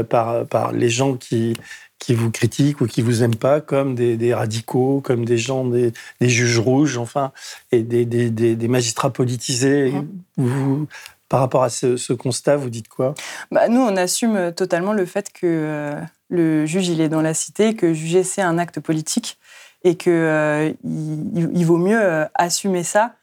par, 0.10 0.46
par 0.46 0.72
les 0.72 0.89
gens 0.89 1.15
qui, 1.15 1.55
qui 2.00 2.13
vous 2.13 2.32
critiquent 2.32 2.82
ou 2.82 2.88
qui 2.88 3.01
vous 3.01 3.24
aiment 3.24 3.36
pas, 3.36 3.62
comme 3.62 3.96
des, 3.96 4.34
radicaux, 4.34 5.01
comme 5.01 5.25
des 5.25 5.38
gens, 5.38 5.65
des, 5.65 5.94
juges 6.22 6.60
rouges, 6.60 6.98
enfin, 6.98 7.32
et 7.72 7.82
des, 7.82 8.05
des 8.05 8.67
magistrats 8.67 9.12
politisés. 9.12 9.91
Mmh. 9.91 10.08
Vous, 10.38 10.88
par 11.29 11.39
rapport 11.39 11.63
à 11.63 11.70
ce, 11.70 12.13
constat, 12.13 12.55
vous 12.55 12.70
dites 12.70 12.88
quoi? 12.88 13.15
Bah, 13.51 13.67
Nous, 13.67 13.82
on 13.82 13.96
assume 13.98 14.53
totalement 14.53 14.94
le 14.94 15.05
fait 15.05 15.32
que 15.34 15.46
euh, 15.46 16.01
le 16.29 16.65
juge, 16.65 16.88
il 16.88 17.01
est 17.01 17.10
dans 17.10 17.22
la 17.22 17.34
cité, 17.34 17.75
que 17.75 17.94
juger, 17.94 18.24
c'est 18.24 18.41
un 18.41 18.58
acte 18.58 18.79
politique, 18.79 19.38
et 19.84 19.96
qu'il 19.96 20.12
euh, 20.13 20.72
il, 20.84 21.65
vaut 21.65 21.77
mieux 21.77 22.01
euh, 22.01 22.25
assumer 22.34 22.84
ça 22.84 23.13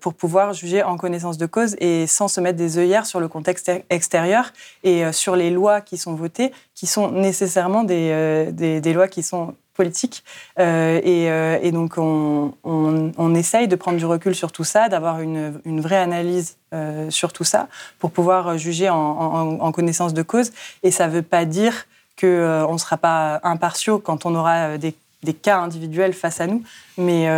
pour 0.00 0.14
pouvoir 0.14 0.54
juger 0.54 0.82
en 0.82 0.96
connaissance 0.96 1.36
de 1.36 1.44
cause 1.44 1.76
et 1.78 2.06
sans 2.06 2.26
se 2.26 2.40
mettre 2.40 2.56
des 2.56 2.78
œillères 2.78 3.04
sur 3.04 3.20
le 3.20 3.28
contexte 3.28 3.70
extérieur 3.90 4.50
et 4.82 5.12
sur 5.12 5.36
les 5.36 5.50
lois 5.50 5.82
qui 5.82 5.98
sont 5.98 6.14
votées, 6.14 6.52
qui 6.74 6.86
sont 6.86 7.10
nécessairement 7.10 7.84
des, 7.84 8.48
des 8.54 8.92
lois 8.94 9.08
qui 9.08 9.22
sont 9.22 9.54
politique. 9.76 10.24
Euh, 10.58 11.00
euh, 11.04 11.58
et, 11.62 11.70
donc, 11.70 11.98
on, 11.98 12.54
on, 12.64 13.34
essaye 13.34 13.68
de 13.68 13.76
prendre 13.76 13.98
du 13.98 14.06
recul 14.06 14.34
sur 14.34 14.50
tout 14.50 14.64
ça, 14.64 14.88
d'avoir 14.88 15.20
une, 15.20 15.60
une, 15.64 15.80
vraie 15.80 15.98
analyse 15.98 16.56
euh, 16.72 17.10
sur 17.10 17.32
tout 17.32 17.44
ça 17.44 17.68
pour 17.98 18.10
pouvoir 18.10 18.58
juger 18.58 18.88
en, 18.88 19.72
connaissance 19.72 20.14
de 20.14 20.22
cause. 20.22 20.50
Et 20.82 20.90
ça 20.90 21.06
ne 21.06 21.12
veut 21.12 21.22
pas 21.22 21.44
dire 21.44 21.86
qu'on 22.18 22.72
ne 22.72 22.78
sera 22.78 22.96
pas 22.96 23.40
impartiaux 23.42 23.98
quand 23.98 24.26
on 24.26 24.34
aura 24.34 24.78
des, 24.78 24.94
des, 25.22 25.34
cas 25.34 25.58
individuels 25.58 26.12
face 26.12 26.40
à 26.40 26.46
nous. 26.46 26.62
Mais 26.98 27.28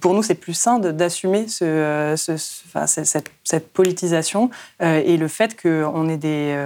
pour 0.00 0.14
nous, 0.14 0.22
c'est 0.22 0.34
plus 0.34 0.54
sain 0.54 0.78
d'assumer 0.78 1.46
cette, 1.48 3.68
politisation 3.72 4.50
et 4.80 5.16
le 5.16 5.28
fait 5.28 5.60
qu'on 5.60 6.08
est 6.08 6.16
des 6.16 6.56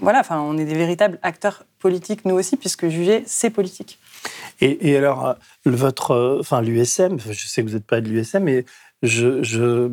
voilà, 0.00 0.20
est 0.20 0.64
des 0.64 0.74
véritables 0.74 1.18
acteurs 1.22 1.64
politiques 1.78 2.24
nous 2.24 2.34
aussi, 2.34 2.56
puisque 2.56 2.88
juger, 2.88 3.22
c'est 3.26 3.50
politique. 3.50 3.98
Et, 4.60 4.96
alors, 4.96 5.26
euh, 5.26 5.34
euh, 6.10 6.40
enfin, 6.40 6.60
l'USM, 6.60 7.18
je 7.18 7.46
sais 7.46 7.62
que 7.62 7.68
vous 7.68 7.74
n'êtes 7.74 7.86
pas 7.86 8.00
de 8.00 8.08
l'USM, 8.08 8.42
mais 8.42 8.64
je, 9.02 9.92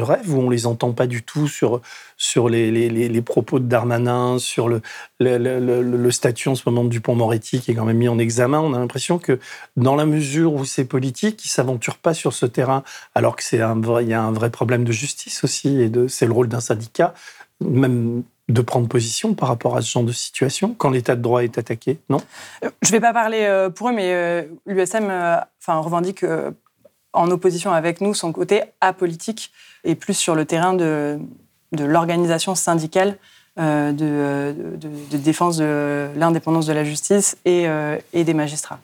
rêve 0.00 0.34
où 0.34 0.40
on 0.40 0.50
les 0.50 0.66
entend 0.66 0.92
pas 0.92 1.06
du 1.06 1.22
tout 1.22 1.48
sur, 1.48 1.80
sur 2.16 2.48
les, 2.48 2.70
les, 2.70 2.88
les 2.88 3.22
propos 3.22 3.58
de 3.58 3.64
Darmanin, 3.64 4.38
sur 4.38 4.68
le, 4.68 4.80
le, 5.18 5.58
le, 5.58 6.10
statut 6.10 6.48
en 6.48 6.54
ce 6.54 6.62
moment 6.66 6.84
de 6.84 6.90
Dupont-Moretti 6.90 7.60
qui 7.60 7.72
est 7.72 7.74
quand 7.74 7.84
même 7.84 7.98
mis 7.98 8.08
en 8.08 8.18
examen. 8.18 8.60
On 8.60 8.74
a 8.74 8.78
l'impression 8.78 9.18
que 9.18 9.40
dans 9.76 9.96
la 9.96 10.06
mesure 10.06 10.54
où 10.54 10.64
c'est 10.64 10.84
politique, 10.84 11.44
ils 11.44 11.48
s'aventurent 11.48 11.98
pas 11.98 12.14
sur 12.14 12.32
ce 12.32 12.46
terrain, 12.46 12.84
alors 13.14 13.34
que 13.34 13.42
c'est 13.42 13.60
un 13.60 13.80
vrai, 13.80 14.04
il 14.04 14.10
y 14.10 14.14
a 14.14 14.22
un 14.22 14.32
vrai 14.32 14.50
problème 14.50 14.84
de 14.84 14.92
justice 14.92 15.42
aussi 15.42 15.80
et 15.80 15.88
de, 15.88 16.06
c'est 16.06 16.26
le 16.26 16.32
rôle 16.32 16.48
d'un 16.48 16.60
syndicat, 16.60 17.14
même 17.60 18.22
de 18.48 18.60
prendre 18.60 18.88
position 18.88 19.34
par 19.34 19.48
rapport 19.48 19.76
à 19.76 19.82
ce 19.82 19.90
genre 19.90 20.04
de 20.04 20.12
situation 20.12 20.74
quand 20.76 20.90
l'état 20.90 21.16
de 21.16 21.22
droit 21.22 21.42
est 21.42 21.58
attaqué, 21.58 21.98
non? 22.08 22.18
Je 22.62 22.88
ne 22.88 22.92
vais 22.92 23.00
pas 23.00 23.12
parler 23.12 23.42
euh, 23.42 23.70
pour 23.70 23.88
eux, 23.88 23.92
mais 23.92 24.12
euh, 24.12 24.42
l'USM 24.66 25.08
euh, 25.10 25.36
enfin, 25.60 25.78
revendique 25.78 26.24
en 27.12 27.30
opposition 27.30 27.72
avec 27.72 28.00
nous 28.00 28.14
son 28.14 28.32
côté 28.32 28.62
apolitique 28.80 29.52
et 29.84 29.94
plus 29.94 30.14
sur 30.14 30.34
le 30.34 30.44
terrain 30.44 30.74
de, 30.74 31.18
de 31.72 31.84
l'organisation 31.84 32.54
syndicale 32.54 33.18
de, 33.58 33.92
de, 33.92 35.16
défense 35.18 35.58
de 35.58 36.08
l'indépendance 36.16 36.64
de 36.64 36.72
la 36.72 36.84
justice 36.84 37.36
et, 37.44 37.66
et 38.14 38.24
des 38.24 38.32
magistrats. 38.32 38.78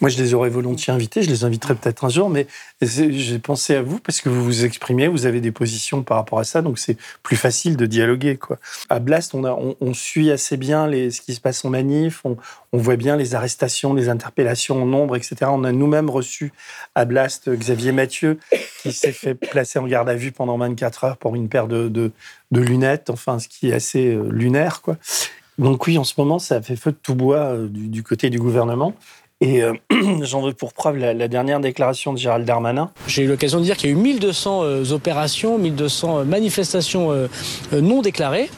Moi, 0.00 0.10
je 0.10 0.18
les 0.22 0.34
aurais 0.34 0.50
volontiers 0.50 0.92
invités, 0.92 1.22
je 1.22 1.30
les 1.30 1.44
inviterai 1.44 1.74
peut-être 1.74 2.04
un 2.04 2.08
jour, 2.08 2.28
mais 2.28 2.46
j'ai 2.82 3.38
pensé 3.38 3.74
à 3.74 3.82
vous 3.82 3.98
parce 3.98 4.20
que 4.20 4.28
vous 4.28 4.44
vous 4.44 4.64
exprimez, 4.64 5.08
vous 5.08 5.26
avez 5.26 5.40
des 5.40 5.52
positions 5.52 6.02
par 6.02 6.18
rapport 6.18 6.38
à 6.38 6.44
ça, 6.44 6.62
donc 6.62 6.78
c'est 6.78 6.96
plus 7.22 7.36
facile 7.36 7.76
de 7.76 7.86
dialoguer. 7.86 8.36
Quoi. 8.36 8.58
À 8.88 8.98
Blast, 8.98 9.34
on, 9.34 9.94
suit 9.94 10.30
assez 10.30 10.56
bien 10.56 10.90
ce 10.90 11.20
qui 11.20 11.34
se 11.34 11.40
passe 11.40 11.64
en 11.64 11.70
manif, 11.70 12.22
on, 12.24 12.36
voit 12.72 12.96
bien 12.96 13.16
les 13.16 13.34
arrestations, 13.34 13.94
les 13.94 14.08
interpellations 14.08 14.82
en 14.82 14.86
nombre, 14.86 15.16
etc. 15.16 15.36
On 15.44 15.64
a 15.64 15.72
nous-mêmes 15.72 16.10
reçu 16.10 16.52
à 16.94 17.04
Blast 17.04 17.48
Xavier 17.48 17.92
Mathieu, 17.92 18.38
qui 18.82 18.92
s'est 18.92 19.12
fait 19.12 19.34
placer 19.34 19.78
en 19.78 19.86
garde 19.86 20.08
à 20.08 20.14
vue 20.14 20.32
pendant 20.32 20.58
24 20.58 21.04
heures 21.04 21.16
pour 21.16 21.36
une 21.36 21.48
paire 21.48 21.68
de, 21.68 22.10
lunettes, 22.52 23.10
enfin, 23.10 23.38
ce 23.38 23.48
qui 23.48 23.70
est 23.70 23.72
assez 23.72 24.14
euh, 24.14 24.28
lunaire. 24.30 24.80
Donc 25.58 25.86
oui, 25.86 25.98
en 25.98 26.04
ce 26.04 26.14
moment, 26.18 26.38
ça 26.38 26.60
fait 26.62 26.76
feu 26.76 26.90
de 26.90 26.98
tout 27.00 27.14
bois 27.14 27.54
euh, 27.54 27.68
du 27.68 28.02
côté 28.02 28.30
du 28.30 28.38
gouvernement. 28.38 28.94
Et 29.40 29.62
euh, 29.62 29.74
j'en 30.22 30.42
veux 30.42 30.52
pour 30.52 30.72
preuve 30.72 30.96
la, 30.96 31.28
dernière 31.28 31.60
déclaration 31.60 32.12
de 32.12 32.18
Gérald 32.18 32.46
Darmanin. 32.46 32.90
J'ai 33.06 33.24
eu 33.24 33.26
l'occasion 33.26 33.58
de 33.58 33.64
dire 33.64 33.76
qu'il 33.76 33.90
y 33.90 33.92
a 33.92 33.96
eu 33.96 33.98
1200 33.98 34.62
euh, 34.62 34.92
opérations, 34.92 35.58
1200 35.58 36.18
euh, 36.18 36.24
manifestations 36.24 37.28
non 37.72 38.02
déclarées. 38.02 38.48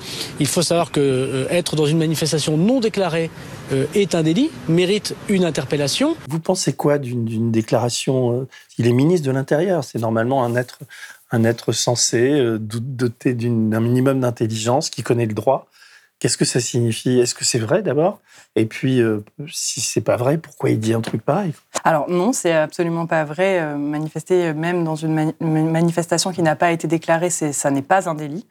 Il 0.41 0.47
faut 0.47 0.63
savoir 0.63 0.93
que 0.93 1.47
être 1.51 1.77
dans 1.77 1.87
une 1.87 1.99
manifestation 1.99 2.57
non 2.57 2.81
déclarée 2.81 3.31
est 3.95 4.15
un 4.15 4.23
délit, 4.23 4.51
mérite 4.69 5.15
une 5.29 5.45
interpellation. 5.45 6.17
Vous 6.29 6.41
pensez 6.41 6.73
quoi 6.73 6.99
d'une 6.99 7.51
déclaration 7.51 8.47
Il 8.79 8.87
est 8.87 8.93
ministre 8.93 9.27
de 9.27 9.33
l'Intérieur, 9.33 9.85
c'est 9.85 9.99
normalement 9.99 10.45
un 10.45 10.55
être, 10.55 10.79
un 11.33 11.45
être 11.45 11.73
censé, 11.73 12.59
doté 12.61 13.35
d'un 13.35 13.81
minimum 13.81 14.21
d'intelligence, 14.21 14.91
qui 14.91 15.03
connaît 15.03 15.27
le 15.27 15.35
droit. 15.35 15.69
Qu'est-ce 16.19 16.39
que 16.39 16.47
ça 16.47 16.61
signifie? 16.61 17.21
Est-ce 17.21 17.35
que 17.35 17.45
c'est 17.45 17.59
vrai 17.59 17.83
d'abord? 17.83 18.21
Et 18.55 18.65
puis, 18.65 19.01
euh, 19.01 19.23
si 19.53 19.83
c'est 19.83 20.01
pas 20.01 20.17
vrai, 20.17 20.39
pourquoi 20.39 20.71
il 20.71 20.79
dit 20.79 20.95
un 20.95 21.03
truc 21.03 21.23
pareil? 21.23 21.53
Alors 21.85 22.09
non, 22.09 22.33
c'est 22.33 22.55
absolument 22.55 23.07
pas 23.07 23.25
vrai. 23.25 23.61
Euh, 23.61 23.77
manifester 23.77 24.55
même 24.55 24.83
dans 24.83 24.97
une, 24.97 25.35
manifestation 25.41 26.33
qui 26.33 26.43
n'a 26.43 26.57
pas 26.57 26.73
été 26.73 26.89
déclarée, 26.89 27.29
ça 27.29 27.71
n'est 27.71 27.83
pas 27.83 28.09
un 28.09 28.15
délit. 28.15 28.47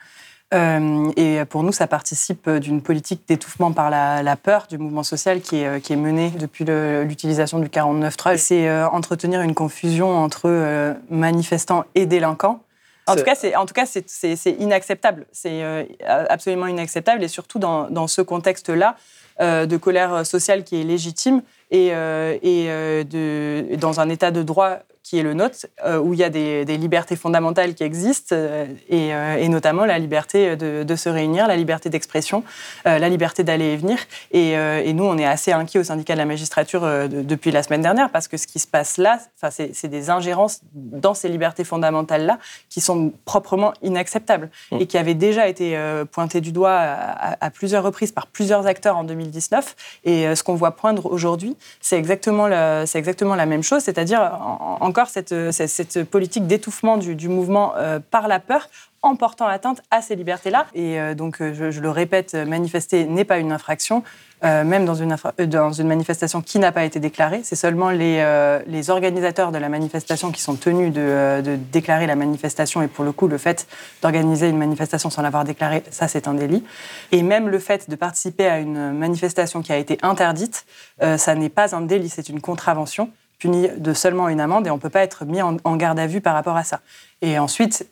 Euh, 0.54 1.12
et 1.18 1.44
pour 1.46 1.64
nous, 1.64 1.72
ça 1.72 1.88
participe 1.88 2.48
d'une 2.48 2.84
politique 2.84 3.24
d'étouffement 3.28 3.72
par 3.72 3.90
la, 3.90 4.36
peur 4.36 4.68
du 4.70 4.78
mouvement 4.78 5.02
social 5.02 5.42
qui 5.42 5.58
est, 5.58 5.82
qui 5.82 5.96
menée 5.96 6.32
depuis 6.38 6.66
l'utilisation 6.66 7.58
du 7.58 7.68
49.3. 7.68 8.38
C'est 8.38 8.84
entretenir 8.84 9.42
une 9.42 9.56
confusion 9.56 10.16
entre 10.16 10.96
manifestants 11.10 11.84
et 11.96 12.06
délinquants. 12.06 12.62
En 13.08 13.16
tout 13.16 13.24
cas, 13.24 13.36
c'est 13.36 13.56
en 13.56 13.66
tout 13.66 13.74
cas 13.74 13.86
c'est 13.86 14.52
inacceptable. 14.60 15.28
C'est 15.32 15.64
euh, 15.64 15.84
absolument 16.02 16.68
inacceptable 16.68 17.24
et 17.24 17.28
surtout 17.28 17.60
dans, 17.60 17.90
dans 17.90 18.08
ce 18.08 18.22
contexte-là 18.22 18.96
euh, 19.42 19.66
de 19.66 19.78
colère 19.78 20.26
sociale 20.26 20.64
qui 20.64 20.82
est 20.82 20.84
légitime 20.84 21.44
et, 21.70 21.90
euh, 21.94 22.38
et 22.42 22.66
de, 23.04 23.76
dans 23.76 24.00
un 24.00 24.10
état 24.10 24.32
de 24.32 24.42
droit 24.42 24.80
qui 25.06 25.20
est 25.20 25.24
le 25.24 25.36
nôtre, 25.36 25.68
euh, 25.86 26.00
où 26.00 26.16
il 26.16 26.20
y 26.20 26.24
a 26.24 26.32
des, 26.32 26.66
libertés 26.66 27.16
fondamentales 27.16 27.76
qui 27.76 27.84
existent, 27.84 28.36
euh, 28.36 28.66
euh, 28.92 29.36
et, 29.38 29.50
notamment 29.50 29.86
la 29.86 30.00
liberté 30.00 30.56
de, 30.56 30.96
se 30.96 31.10
réunir, 31.10 31.48
la 31.48 31.56
liberté 31.56 31.92
d'expression, 31.92 32.44
la 32.86 33.08
liberté 33.08 33.44
d'aller 33.44 33.74
et 33.74 33.78
venir. 33.78 34.00
Et, 34.32 34.94
nous, 34.94 35.04
on 35.04 35.18
est 35.18 35.26
assez 35.26 35.52
inquiets 35.52 35.80
au 35.80 35.84
syndicat 35.84 36.14
de 36.14 36.20
la 36.20 36.26
magistrature 36.26 36.82
depuis 37.08 37.52
la 37.52 37.62
semaine 37.62 37.82
dernière, 37.82 38.10
parce 38.10 38.28
que 38.28 38.38
ce 38.38 38.48
qui 38.48 38.58
se 38.58 38.66
passe 38.66 38.98
là, 38.98 39.20
c'est 39.52 39.88
des 39.88 40.10
ingérences 40.10 40.62
dans 40.74 41.14
ces 41.14 41.30
libertés 41.30 41.66
fondamentales-là 41.66 42.40
qui 42.70 42.82
sont 42.82 43.14
proprement 43.26 43.74
inacceptables, 43.84 44.50
mmh. 44.72 44.78
et 44.80 44.88
qui 44.88 44.98
avaient 44.98 45.14
déjà 45.14 45.48
été 45.48 45.78
pointées 46.12 46.42
du 46.42 46.52
doigt 46.52 46.80
à, 46.80 47.52
plusieurs 47.52 47.84
reprises 47.84 48.12
par 48.12 48.26
plusieurs 48.26 48.66
acteurs 48.66 48.98
en 48.98 49.04
2019. 49.04 49.76
Et 50.06 50.34
ce 50.34 50.44
qu'on 50.44 50.56
voit 50.56 50.72
poindre 50.72 51.06
aujourd'hui, 51.06 51.56
c'est 51.80 51.98
exactement, 51.98 52.48
exactement 52.96 53.36
la 53.36 53.46
même 53.46 53.64
chose, 53.64 53.84
c'est-à-dire 53.84 54.22
en 54.22 54.95
encore 54.96 55.10
euh, 55.34 55.52
cette, 55.52 56.04
politique 56.06 56.48
d'étouffement 56.48 56.96
du, 56.96 57.28
mouvement 57.28 57.74
euh, 57.76 58.00
par 58.00 58.30
la 58.30 58.40
peur 58.40 58.70
en 59.02 59.18
portant 59.18 59.46
atteinte 59.46 59.82
à 59.92 60.02
ces 60.02 60.16
libertés-là. 60.16 60.68
Et 60.74 61.00
euh, 61.00 61.14
donc, 61.14 61.38
je, 61.40 61.80
le 61.80 61.90
répète, 61.90 62.34
manifester 62.34 63.04
n'est 63.04 63.26
pas 63.26 63.38
une 63.38 63.52
infraction, 63.52 64.04
même 64.42 64.86
dans 64.86 64.94
une, 64.94 65.88
manifestation 65.88 66.42
qui 66.42 66.60
n'a 66.60 66.72
pas 66.72 66.86
été 66.86 67.00
déclarée. 67.00 67.42
C'est 67.44 67.56
seulement 67.56 67.90
les, 67.90 68.64
les, 68.68 68.90
organisateurs 68.92 69.52
de 69.52 69.58
la 69.58 69.70
manifestation 69.70 70.32
qui 70.32 70.40
sont 70.40 70.56
tenus 70.56 70.94
de, 70.94 71.42
de, 71.44 71.58
déclarer 71.72 72.06
la 72.06 72.16
manifestation. 72.16 72.84
Et 72.84 72.88
pour 72.88 73.04
le 73.04 73.12
coup, 73.12 73.28
le 73.28 73.40
fait 73.40 73.66
d'organiser 74.04 74.50
une 74.50 74.60
manifestation 74.60 75.10
sans 75.10 75.24
l'avoir 75.24 75.46
déclarée, 75.46 75.84
ça, 75.90 76.08
c'est 76.08 76.28
un 76.28 76.36
délit. 76.36 76.64
Et 77.12 77.24
même 77.24 77.50
le 77.50 77.58
fait 77.58 77.90
de 77.90 77.96
participer 77.96 78.46
à 78.46 78.60
une 78.60 78.92
manifestation 78.92 79.64
qui 79.64 79.74
a 79.74 79.78
été 79.78 79.98
interdite, 80.04 80.66
ça 81.00 81.34
n'est 81.34 81.50
pas 81.50 81.76
un 81.76 81.82
délit, 81.82 82.10
c'est 82.10 82.30
une 82.30 82.42
contravention 82.42 83.10
puni 83.40 83.68
de 83.78 83.94
seulement 83.94 84.30
une 84.30 84.40
amende 84.40 84.68
et 84.68 84.70
on 84.70 84.76
ne 84.76 84.82
peut 84.82 84.90
pas 84.90 85.04
être 85.04 85.26
mis 85.26 85.42
en, 85.42 85.76
garde 85.76 86.00
à 86.00 86.08
vue 86.08 86.22
par 86.22 86.34
rapport 86.34 86.58
à 86.58 86.64
ça. 86.64 86.82
Et 87.22 87.38
ensuite, 87.40 87.88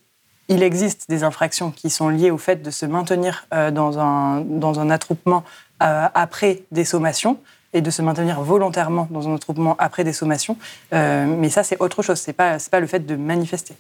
il 0.50 0.64
existe 0.64 1.10
des 1.10 1.24
infractions 1.24 1.72
qui 1.72 1.90
sont 1.90 2.10
liées 2.10 2.32
au 2.32 2.38
fait 2.38 2.62
de 2.62 2.72
se 2.72 2.86
maintenir 2.86 3.46
euh, 3.54 3.72
dans, 3.72 4.00
un, 4.00 4.42
dans 4.42 4.80
un 4.80 4.90
attroupement 4.90 5.44
euh, 5.82 6.08
après 6.14 6.64
des 6.72 6.86
sommations 6.86 7.40
et 7.74 7.82
de 7.82 7.90
se 7.90 8.02
maintenir 8.02 8.42
volontairement 8.42 9.08
dans 9.10 9.28
un 9.28 9.36
attroupement 9.36 9.76
après 9.80 10.04
des 10.04 10.14
sommations. 10.14 10.58
Euh, 10.94 11.26
mais 11.26 11.50
ça, 11.50 11.64
c'est 11.64 11.82
autre 11.82 12.04
chose. 12.04 12.20
Ce 12.20 12.30
n'est 12.30 12.34
pas, 12.36 12.58
pas 12.70 12.80
le 12.80 12.88
fait 12.88 13.00
de 13.00 13.16
manifester. 13.16 13.76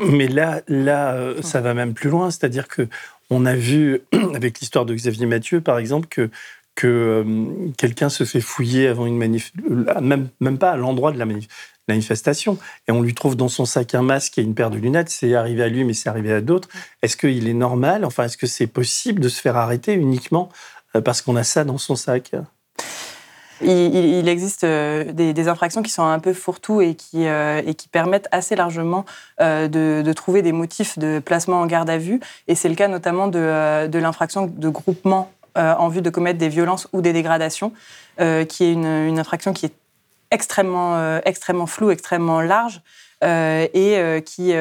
Mais 0.00 0.26
là, 0.26 0.60
là 0.68 1.16
ça 1.42 1.60
va 1.60 1.72
même 1.72 1.94
plus 1.94 2.10
loin. 2.10 2.30
C'est-à-dire 2.30 2.68
que 2.68 2.88
on 3.30 3.44
a 3.46 3.54
vu, 3.54 4.02
avec 4.34 4.60
l'histoire 4.60 4.84
de 4.84 4.94
Xavier 4.94 5.26
Mathieu, 5.26 5.60
par 5.60 5.78
exemple, 5.78 6.06
que 6.08 6.30
que 6.76 6.86
euh, 7.26 7.72
quelqu'un 7.76 8.08
se 8.08 8.22
fait 8.22 8.40
fouiller 8.40 8.86
avant 8.86 9.06
une 9.06 9.16
manif, 9.16 9.52
euh, 9.68 10.00
même, 10.00 10.28
même 10.40 10.58
pas 10.58 10.70
à 10.70 10.76
l'endroit 10.76 11.10
de 11.10 11.18
la 11.18 11.26
manifestation, 11.88 12.58
et 12.86 12.92
on 12.92 13.02
lui 13.02 13.14
trouve 13.14 13.34
dans 13.34 13.48
son 13.48 13.64
sac 13.64 13.94
un 13.94 14.02
masque 14.02 14.38
et 14.38 14.42
une 14.42 14.54
paire 14.54 14.70
de 14.70 14.76
lunettes, 14.76 15.08
c'est 15.08 15.34
arrivé 15.34 15.64
à 15.64 15.68
lui, 15.68 15.82
mais 15.84 15.94
c'est 15.94 16.08
arrivé 16.08 16.32
à 16.32 16.40
d'autres. 16.40 16.68
Est-ce 17.02 17.16
qu'il 17.16 17.48
est 17.48 17.54
normal, 17.54 18.04
enfin, 18.04 18.24
est-ce 18.24 18.36
que 18.36 18.46
c'est 18.46 18.66
possible 18.68 19.20
de 19.20 19.28
se 19.28 19.40
faire 19.40 19.56
arrêter 19.56 19.94
uniquement 19.94 20.50
euh, 20.94 21.00
parce 21.00 21.22
qu'on 21.22 21.34
a 21.34 21.44
ça 21.44 21.64
dans 21.64 21.78
son 21.78 21.96
sac? 21.96 22.32
Il, 23.62 24.28
existe 24.28 24.66
des, 24.66 25.48
infractions 25.48 25.82
qui 25.82 25.90
sont 25.90 26.04
un 26.04 26.18
peu 26.18 26.34
fourre-tout 26.34 26.82
et 26.82 26.94
qui, 26.94 27.24
et 27.24 27.74
qui 27.74 27.88
permettent 27.88 28.28
assez 28.30 28.54
largement 28.54 29.06
de, 29.40 30.12
trouver 30.12 30.42
des 30.42 30.52
motifs 30.52 30.98
de 30.98 31.20
placement 31.20 31.62
en 31.62 31.66
garde 31.66 31.88
à 31.88 31.96
vue. 31.96 32.20
Et 32.48 32.54
c'est 32.54 32.68
le 32.68 32.74
cas 32.74 32.86
notamment 32.86 33.28
de, 33.28 33.98
l'infraction 33.98 34.44
de 34.46 34.68
groupement 34.68 35.32
euh, 35.35 35.35
en 35.56 35.88
vue 35.88 36.02
de 36.02 36.10
commettre 36.10 36.38
des 36.38 36.48
violences 36.48 36.88
ou 36.92 37.00
des 37.00 37.12
dégradations, 37.12 37.72
euh, 38.20 38.44
qui 38.44 38.64
est 38.64 38.72
une, 38.72 39.18
infraction 39.18 39.52
qui 39.52 39.66
est 39.66 39.74
extrêmement, 40.30 40.96
euh, 40.96 41.20
extrêmement 41.24 41.66
floue, 41.66 41.90
extrêmement 41.90 42.40
large, 42.40 42.80
et 43.22 44.22
qui 44.26 44.52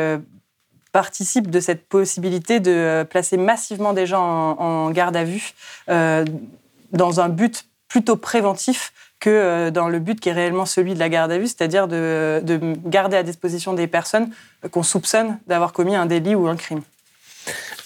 participe 0.93 1.51
de 1.51 1.59
cette 1.59 1.87
possibilité 1.87 2.61
de 2.61 3.05
placer 3.09 3.35
massivement 3.35 3.91
des 3.91 4.05
gens 4.05 4.57
en, 4.57 4.89
garde 4.91 5.17
à 5.17 5.25
vue 5.25 5.53
dans 5.87 7.19
un 7.19 7.29
but 7.29 7.65
plutôt 7.89 8.15
préventif 8.15 8.93
que 9.19 9.69
dans 9.69 9.89
le 9.89 9.99
but 9.99 10.19
qui 10.19 10.29
est 10.29 10.33
réellement 10.33 10.65
celui 10.65 10.93
de 10.93 10.99
la 10.99 11.09
garde 11.09 11.31
à 11.31 11.37
vue, 11.37 11.47
c'est-à-dire 11.47 11.87
de, 11.89 12.41
garder 12.85 13.17
à 13.17 13.23
disposition 13.23 13.73
des 13.73 13.87
personnes 13.87 14.29
qu'on 14.71 14.83
soupçonne 14.83 15.37
d'avoir 15.47 15.73
commis 15.73 15.95
un 15.95 16.05
délit 16.05 16.33
ou 16.33 16.47
un 16.47 16.55
crime. 16.55 16.81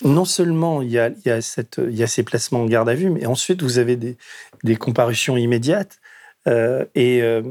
Non 0.04 0.26
seulement 0.26 0.82
il 0.82 0.92
y 0.92 1.00
a, 1.00 1.42
ces 1.42 2.24
placements 2.24 2.62
en 2.62 2.66
garde 2.66 2.90
à 2.90 2.94
vue, 2.94 3.10
mais 3.10 3.26
ensuite 3.26 3.62
vous 3.62 3.78
avez 3.78 3.96
des, 3.96 4.76
comparutions 4.78 5.38
immédiates 5.38 6.00
euh, 6.48 6.86
et, 6.96 7.22
euh, 7.22 7.42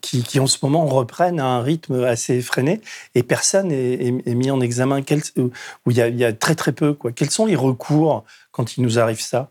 qui, 0.00 0.40
en 0.40 0.46
ce 0.46 0.58
moment 0.62 0.86
reprennent 0.86 1.40
à 1.40 1.46
un 1.46 1.62
rythme 1.62 2.04
assez 2.04 2.36
effréné 2.36 2.80
et 3.14 3.22
personne 3.22 3.68
n'est 3.68 4.34
mis 4.34 4.50
en 4.50 4.60
examen, 4.60 5.02
quel, 5.02 5.22
où 5.36 5.90
il 5.90 5.96
y, 5.96 6.24
a, 6.24 6.32
très 6.32 6.54
très 6.54 6.72
peu. 6.72 6.96
Quels 7.14 7.30
sont 7.30 7.46
les 7.46 7.56
recours 7.56 8.24
quand 8.50 8.76
il 8.76 8.82
nous 8.82 8.98
arrive 8.98 9.20
ça? 9.20 9.50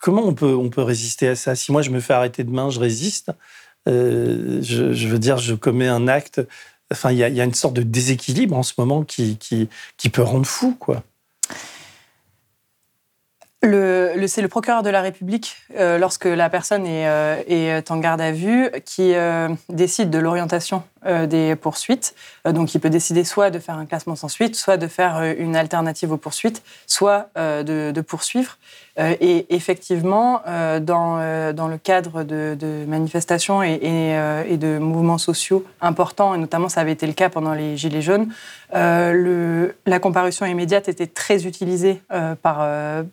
Comment 0.00 0.26
on 0.26 0.32
peut, 0.34 0.82
résister 0.82 1.28
à 1.28 1.36
ça? 1.36 1.54
Si 1.54 1.72
moi 1.72 1.82
je 1.82 1.90
me 1.90 2.00
fais 2.00 2.14
arrêter 2.14 2.44
demain, 2.44 2.70
je 2.70 2.80
résiste. 2.80 3.30
Euh, 3.86 4.62
je, 4.62 5.08
veux 5.08 5.18
dire, 5.18 5.36
je 5.36 5.54
commets 5.54 5.88
un 5.88 6.08
acte. 6.08 6.40
Enfin, 6.92 7.12
il 7.12 7.18
y, 7.18 7.24
a, 7.40 7.44
une 7.44 7.54
sorte 7.54 7.74
de 7.74 7.82
déséquilibre 7.82 8.56
en 8.56 8.62
ce 8.62 8.74
moment 8.78 9.04
qui, 9.04 9.38
peut 10.12 10.22
rendre 10.22 10.46
fou, 10.46 10.76
quoi. 10.78 11.02
Le, 13.62 14.26
c'est 14.26 14.42
le 14.42 14.48
procureur 14.48 14.82
de 14.82 14.90
la 14.90 15.00
République, 15.00 15.56
euh, 15.78 15.96
lorsque 15.96 16.26
la 16.26 16.50
personne 16.50 16.86
est, 16.86 17.08
euh, 17.08 17.42
est, 17.48 17.90
en 17.90 17.96
garde 17.96 18.20
à 18.20 18.30
vue, 18.30 18.70
qui 18.84 19.14
euh, 19.14 19.48
décide 19.70 20.10
de 20.10 20.18
l'orientation 20.18 20.82
des 21.04 21.56
poursuites. 21.56 22.14
donc, 22.44 22.74
il 22.74 22.80
peut 22.80 22.90
décider 22.90 23.24
soit 23.24 23.50
de 23.50 23.58
faire 23.58 23.76
un 23.76 23.86
classement 23.86 24.16
sans 24.16 24.28
suite, 24.28 24.56
soit 24.56 24.76
de 24.76 24.86
faire 24.86 25.22
une 25.38 25.56
alternative 25.56 26.12
aux 26.12 26.16
poursuites, 26.16 26.62
soit 26.86 27.28
de, 27.36 28.00
poursuivre. 28.00 28.58
et 28.98 29.54
effectivement, 29.54 30.42
dans, 30.80 31.52
dans 31.52 31.68
le 31.68 31.78
cadre 31.78 32.22
de, 32.22 32.84
manifestations 32.86 33.62
et, 33.62 33.78
de 33.78 34.78
mouvements 34.78 35.18
sociaux 35.18 35.64
importants, 35.80 36.34
et 36.34 36.38
notamment 36.38 36.68
ça 36.68 36.80
avait 36.80 36.92
été 36.92 37.06
le 37.06 37.12
cas 37.12 37.28
pendant 37.28 37.54
les 37.54 37.76
Gilets 37.76 38.02
jaunes, 38.02 38.28
la 38.72 39.98
comparution 40.00 40.46
immédiate 40.46 40.88
était 40.88 41.06
très 41.06 41.46
utilisée 41.46 42.02
par, 42.42 42.66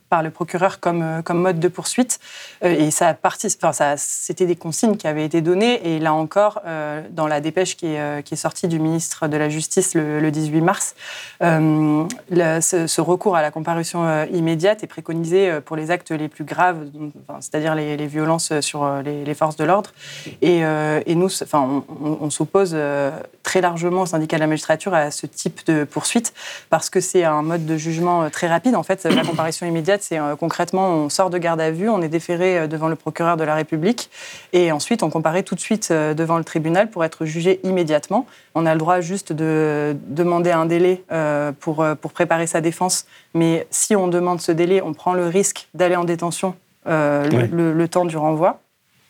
par 0.10 0.24
le 0.24 0.30
procureur 0.30 0.80
comme, 0.80 1.02
euh, 1.02 1.22
comme 1.22 1.42
mode 1.42 1.60
de 1.60 1.68
poursuite. 1.68 2.20
Euh, 2.64 2.70
et 2.70 2.92
ça, 2.92 3.16
enfin, 3.24 3.72
ça, 3.72 3.96
c'était 3.98 4.46
des 4.46 4.56
consignes 4.56 4.98
qui 4.98 5.08
avaient 5.08 5.26
été 5.26 5.42
données. 5.42 5.96
Et 5.96 6.00
là 6.00 6.14
encore, 6.14 6.62
euh, 6.66 7.02
dans 7.10 7.28
la 7.28 7.42
dépêche 7.42 7.78
qui 7.82 7.88
est, 7.88 8.24
qui 8.24 8.36
est 8.36 8.38
sortie 8.38 8.68
du 8.68 8.80
ministre 8.80 9.28
de 9.28 9.38
la 9.38 9.50
Justice 9.50 9.96
le, 9.96 10.30
18 10.30 10.62
mars, 10.62 10.96
ce, 11.42 13.02
recours 13.02 13.36
à 13.36 13.42
la 13.42 13.50
comparution 13.50 14.24
immédiate 14.26 14.84
est 14.84 14.88
préconisé 14.88 15.60
pour 15.66 15.76
les 15.76 15.90
actes 15.90 16.12
les 16.12 16.28
plus 16.28 16.44
graves, 16.44 16.86
c'est-à-dire 17.40 17.74
les, 17.74 18.08
violences 18.08 18.60
sur 18.60 18.88
les, 19.04 19.34
forces 19.34 19.56
de 19.56 19.64
l'ordre. 19.64 19.92
Et, 20.44 20.62
nous, 21.16 21.30
enfin, 21.42 21.84
on, 22.04 22.30
s'oppose 22.30 22.78
très 23.42 23.62
largement 23.62 24.04
au 24.04 24.06
syndicat 24.06 24.38
de 24.38 24.42
la 24.42 24.48
magistrature 24.48 24.94
à 24.94 25.10
ce 25.10 25.26
type 25.26 25.66
de 25.66 25.84
poursuite 25.84 26.34
parce 26.70 26.92
que 26.92 27.00
c'est 27.00 27.24
un 27.24 27.42
mode 27.42 27.66
de 27.66 27.78
jugement 27.78 28.30
très 28.30 28.48
rapide. 28.48 28.76
En 28.76 28.84
fait, 28.84 29.04
la 29.06 29.24
comparution 29.24 29.66
immédiate, 29.66 30.04
c'est 30.04 30.20
euh, 30.20 30.36
concrètement, 30.36 30.90
on 30.90 31.10
sort 31.10 31.30
de 31.30 31.38
garde 31.38 31.62
à 31.62 31.72
vue, 31.72 31.90
on 31.90 32.02
est 32.02 32.10
déféré 32.10 32.60
euh, 32.60 32.68
devant 32.68 32.88
le 32.88 32.96
procureur 32.96 33.38
de 33.38 33.44
la 33.44 33.56
République 33.56 34.10
et 34.54 34.72
ensuite 34.72 35.04
on 35.04 35.10
comparaît 35.10 35.44
tout 35.44 35.56
de 35.56 35.60
suite 35.60 35.90
euh, 35.92 36.14
devant 36.14 36.38
le 36.38 36.44
tribunal 36.44 36.90
pour 36.90 37.04
être 37.04 37.26
jugé 37.26 37.60
immédiatement. 37.64 37.71
On 38.56 38.66
a 38.66 38.74
le 38.74 38.80
droit 38.80 39.02
juste 39.02 39.34
de 39.34 39.96
demander 40.08 40.52
un 40.52 40.66
délai 40.66 41.04
pour, 41.60 41.86
pour 42.02 42.12
préparer 42.14 42.48
sa 42.48 42.62
défense, 42.62 43.06
mais 43.34 43.68
si 43.70 43.96
on 43.96 44.08
demande 44.08 44.42
ce 44.42 44.52
délai, 44.52 44.82
on 44.82 44.94
prend 44.94 45.14
le 45.14 45.28
risque 45.28 45.68
d'aller 45.74 45.96
en 45.96 46.04
détention 46.04 46.56
le, 46.86 47.86
temps 47.88 48.06
du 48.06 48.18
renvoi. 48.18 48.60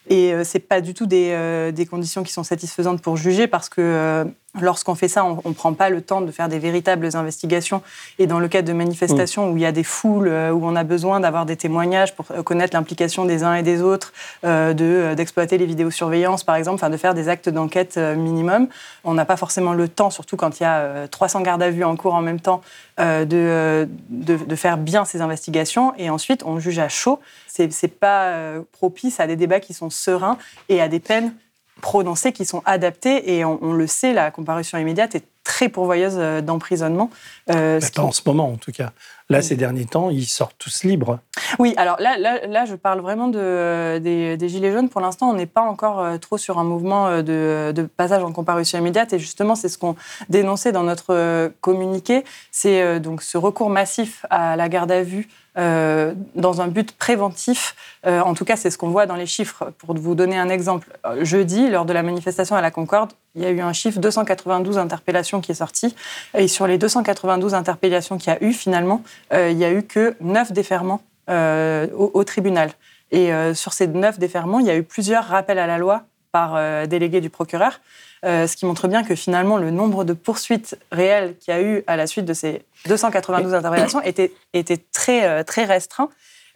Et 0.09 0.31
ce 0.43 0.57
n'est 0.57 0.61
pas 0.61 0.81
du 0.81 0.93
tout 0.93 1.05
des, 1.05 1.71
des, 1.73 1.85
conditions 1.85 2.23
qui 2.23 2.33
sont 2.33 2.43
satisfaisantes 2.43 3.01
pour 3.01 3.17
juger 3.17 3.47
parce 3.47 3.69
que 3.69 4.25
Lorsqu'on 4.59 4.95
fait 4.95 5.07
ça, 5.07 5.23
on 5.23 5.41
ne 5.45 5.53
prend 5.53 5.73
pas 5.73 5.89
le 5.89 6.01
temps 6.01 6.19
de 6.19 6.29
faire 6.29 6.49
des 6.49 6.59
véritables 6.59 7.15
investigations. 7.15 7.81
Et 8.19 8.27
dans 8.27 8.39
le 8.39 8.49
cas 8.49 8.61
de 8.61 8.73
manifestations 8.73 9.49
où 9.49 9.55
il 9.55 9.63
y 9.63 9.65
a 9.65 9.71
des 9.71 9.85
foules, 9.85 10.27
euh, 10.27 10.51
où 10.51 10.65
on 10.65 10.75
a 10.75 10.83
besoin 10.83 11.21
d'avoir 11.21 11.45
des 11.45 11.55
témoignages 11.55 12.13
pour 12.13 12.25
connaître 12.43 12.75
l'implication 12.75 13.23
des 13.23 13.43
uns 13.43 13.55
et 13.55 13.63
des 13.63 13.81
autres, 13.81 14.11
euh, 14.43 14.73
euh, 14.77 15.15
d'exploiter 15.15 15.57
les 15.57 15.65
vidéosurveillances, 15.65 16.43
par 16.43 16.57
exemple, 16.57 16.75
enfin, 16.75 16.89
de 16.89 16.97
faire 16.97 17.13
des 17.13 17.29
actes 17.29 17.47
d'enquête 17.47 17.97
minimum, 17.97 18.67
on 19.05 19.13
n'a 19.13 19.23
pas 19.23 19.37
forcément 19.37 19.71
le 19.71 19.87
temps, 19.87 20.09
surtout 20.09 20.35
quand 20.35 20.59
il 20.59 20.63
y 20.63 20.65
a 20.65 21.07
300 21.07 21.41
gardes 21.41 21.63
à 21.63 21.69
vue 21.69 21.85
en 21.85 21.95
cours 21.95 22.13
en 22.13 22.21
même 22.21 22.41
temps, 22.41 22.61
de, 22.99 23.87
de, 24.09 24.55
faire 24.55 24.77
bien 24.77 25.05
ces 25.05 25.21
investigations. 25.21 25.93
Et 25.97 26.09
ensuite, 26.09 26.43
on 26.45 26.59
juge 26.59 26.79
à 26.79 26.89
chaud. 26.89 27.19
Ce 27.47 27.63
n'est 27.63 27.87
pas 27.87 28.33
propice 28.73 29.19
à 29.19 29.27
des 29.27 29.35
débats 29.35 29.59
qui 29.59 29.73
sont 29.73 29.89
sereins 29.89 30.37
et 30.67 30.81
à 30.81 30.87
des 30.87 30.99
peines 30.99 31.33
prononcés 31.81 32.31
qui 32.31 32.45
sont 32.45 32.61
adaptés 32.65 33.35
et 33.35 33.43
on, 33.43 33.73
le 33.73 33.87
sait, 33.87 34.13
la 34.13 34.31
comparution 34.31 34.77
immédiate 34.77 35.15
est 35.15 35.25
très 35.43 35.69
pourvoyeuse 35.69 36.15
euh, 36.17 36.41
d'emprisonnement. 36.41 37.09
Euh, 37.49 37.79
pas 37.95 38.03
en 38.03 38.11
ce 38.11 38.21
moment, 38.25 38.49
en 38.49 38.57
tout 38.57 38.71
cas. 38.71 38.91
Là, 39.29 39.41
ces 39.41 39.55
derniers 39.55 39.85
temps, 39.85 40.09
ils 40.09 40.25
sortent 40.25 40.57
tous 40.59 40.83
libres. 40.83 41.19
Oui, 41.57 41.73
alors 41.77 41.97
là, 41.99 42.17
là, 42.17 42.65
je 42.65 42.75
parle 42.75 42.99
vraiment 42.99 43.29
de, 43.29 43.97
des, 43.97 44.49
Gilets 44.49 44.73
jaunes. 44.73 44.89
Pour 44.89 44.99
l'instant, 44.99 45.29
on 45.29 45.33
n'est 45.33 45.45
pas 45.45 45.61
encore 45.61 45.99
euh, 46.01 46.17
trop 46.17 46.37
sur 46.37 46.59
un 46.59 46.63
mouvement 46.65 47.21
de, 47.21 47.71
de, 47.73 47.83
passage 47.83 48.23
en 48.23 48.33
comparution 48.33 48.77
immédiate. 48.77 49.13
Et 49.13 49.19
justement, 49.19 49.55
c'est 49.55 49.69
ce 49.69 49.77
qu'on 49.77 49.95
dénonçait 50.29 50.73
dans 50.73 50.83
notre 50.83 51.51
communiqué. 51.61 52.25
C'est 52.51 52.99
donc 52.99 53.21
ce 53.21 53.37
recours 53.37 53.69
massif 53.69 54.25
à 54.29 54.55
la 54.57 54.69
garde 54.69 54.91
à 54.91 55.01
vue 55.01 55.29
euh, 55.57 56.13
dans 56.35 56.61
un 56.61 56.67
but 56.67 56.93
préventif. 56.93 57.75
Euh, 58.05 58.21
en 58.21 58.33
tout 58.33 58.45
cas, 58.45 58.55
c'est 58.55 58.69
ce 58.69 58.77
qu'on 58.77 58.89
voit 58.89 59.05
dans 59.05 59.15
les 59.15 59.25
chiffres. 59.25 59.73
Pour 59.79 59.93
vous 59.93 60.15
donner 60.15 60.37
un 60.37 60.47
exemple, 60.47 60.87
euh, 61.05 61.25
jeudi, 61.25 61.69
lors 61.69 61.83
de 61.83 61.91
la 61.91 62.03
manifestation 62.03 62.55
à 62.55 62.61
la 62.61 62.71
Concorde, 62.71 63.11
il 63.35 63.41
y 63.41 63.45
a 63.45 63.49
eu 63.49 63.59
un 63.59 63.73
chiffre 63.73 63.99
292 63.99 64.77
interpellations 64.77 65.41
qui 65.41 65.51
est 65.51 65.55
sorti. 65.55 65.93
Et 66.37 66.47
sur 66.47 66.67
les 66.67 66.77
292 66.77 67.53
interpellations 67.53 68.17
qu'il 68.17 68.31
y 68.31 68.35
a 68.35 68.41
eu, 68.41 68.53
finalement, 68.53 69.03
il 69.33 69.57
n'y 69.57 69.65
a 69.65 69.71
eu 69.71 69.83
que 69.83 70.15
9 70.21 70.53
déferments 70.53 71.01
au, 71.29 72.11
au, 72.13 72.23
tribunal. 72.23 72.71
Et 73.11 73.31
sur 73.53 73.71
ces 73.71 73.87
9 73.87 74.19
déferments, 74.19 74.59
il 74.59 74.65
y 74.65 74.69
a 74.69 74.75
eu 74.75 74.83
plusieurs 74.83 75.25
rappels 75.25 75.59
à 75.59 75.67
la 75.67 75.77
loi 75.77 76.03
par 76.33 76.87
délégué 76.87 77.21
du 77.21 77.29
procureur. 77.29 77.79
Euh, 78.23 78.45
ce 78.45 78.55
qui 78.55 78.67
montre 78.67 78.87
bien 78.87 79.03
que 79.03 79.15
finalement 79.15 79.57
le 79.57 79.71
nombre 79.71 80.03
de 80.03 80.13
poursuites 80.13 80.77
réelles 80.91 81.35
qu'il 81.39 81.53
y 81.53 81.57
a 81.57 81.61
eu 81.61 81.83
à 81.87 81.95
la 81.95 82.05
suite 82.05 82.25
de 82.25 82.33
ces 82.33 82.61
292 82.85 83.55
interpellations 83.55 84.01
était, 84.03 84.31
était 84.53 84.77
très, 84.77 85.25
euh, 85.25 85.43
très 85.43 85.65
restreint. 85.65 86.09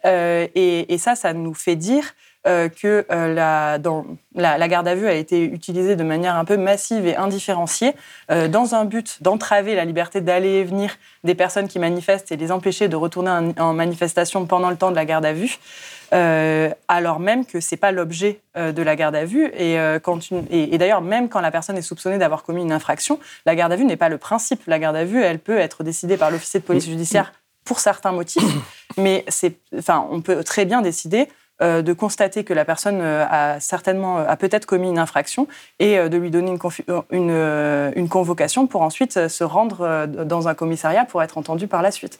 Euh, 0.04 0.46
et, 0.54 0.98
ça, 0.98 1.16
ça 1.16 1.32
nous 1.32 1.54
fait 1.54 1.76
dire 1.76 2.14
que 2.44 3.04
la, 3.10 3.78
dans, 3.78 4.06
la, 4.36 4.68
garde 4.68 4.86
à 4.86 4.94
vue 4.94 5.08
a 5.08 5.14
été 5.14 5.42
utilisée 5.42 5.96
de 5.96 6.04
manière 6.04 6.36
un 6.36 6.44
peu 6.44 6.56
massive 6.56 7.04
et 7.04 7.16
indifférenciée 7.16 7.92
dans 8.28 8.76
un 8.76 8.84
but 8.84 9.20
d'entraver 9.20 9.74
la 9.74 9.84
liberté 9.84 10.20
d'aller 10.20 10.60
et 10.60 10.62
venir 10.62 10.96
des 11.24 11.34
personnes 11.34 11.66
qui 11.66 11.80
manifestent 11.80 12.30
et 12.30 12.36
les 12.36 12.52
empêcher 12.52 12.86
de 12.86 12.94
retourner 12.94 13.52
en 13.58 13.72
manifestation 13.72 14.46
pendant 14.46 14.70
le 14.70 14.76
temps 14.76 14.92
de 14.92 14.94
la 14.94 15.04
garde 15.04 15.26
à 15.26 15.32
vue. 15.32 15.58
Euh, 16.12 16.70
alors 16.88 17.18
même 17.18 17.44
que 17.44 17.60
c'est 17.60 17.76
pas 17.76 17.92
l'objet 17.92 18.40
euh, 18.56 18.72
de 18.72 18.82
la 18.82 18.96
garde 18.96 19.14
à 19.14 19.24
vue. 19.24 19.46
Et, 19.54 19.78
euh, 19.78 19.98
et, 20.50 20.78
d'ailleurs, 20.78 21.00
même 21.00 21.28
quand 21.28 21.40
la 21.40 21.50
personne 21.50 21.76
est 21.76 21.82
soupçonnée 21.82 22.18
d'avoir 22.18 22.42
commis 22.42 22.62
une 22.62 22.72
infraction, 22.72 23.18
la 23.44 23.54
garde 23.54 23.72
à 23.72 23.76
vue 23.76 23.84
n'est 23.84 23.96
pas 23.96 24.08
le 24.08 24.18
principe. 24.18 24.62
La 24.66 24.78
garde 24.78 24.96
à 24.96 25.04
vue, 25.04 25.22
elle 25.22 25.38
peut 25.38 25.58
être 25.58 25.82
décidée 25.84 26.16
par 26.16 26.30
l'officier 26.30 26.60
de 26.60 26.64
police 26.64 26.86
judiciaire 26.86 27.32
pour 27.64 27.80
certains 27.80 28.12
motifs, 28.12 28.44
mais 28.96 29.24
c'est, 29.26 29.56
enfin, 29.76 30.06
on 30.10 30.20
peut 30.20 30.44
très 30.44 30.64
bien 30.64 30.82
décider 30.82 31.28
de 31.60 31.92
constater 31.92 32.44
que 32.44 32.52
la 32.52 32.64
personne 32.64 33.00
a 33.00 33.60
certainement, 33.60 34.18
a 34.18 34.36
peut-être 34.36 34.66
commis 34.66 34.88
une 34.88 34.98
infraction 34.98 35.48
et 35.78 35.96
de 35.96 36.16
lui 36.16 36.30
donner 36.30 36.56
une, 37.10 37.30
une, 37.96 38.08
convocation 38.08 38.66
pour 38.66 38.82
ensuite 38.82 39.28
se 39.28 39.44
rendre 39.44 40.06
dans 40.06 40.48
un 40.48 40.54
commissariat 40.54 41.04
pour 41.04 41.22
être 41.22 41.38
entendu 41.38 41.66
par 41.66 41.82
la 41.82 41.90
suite. 41.90 42.18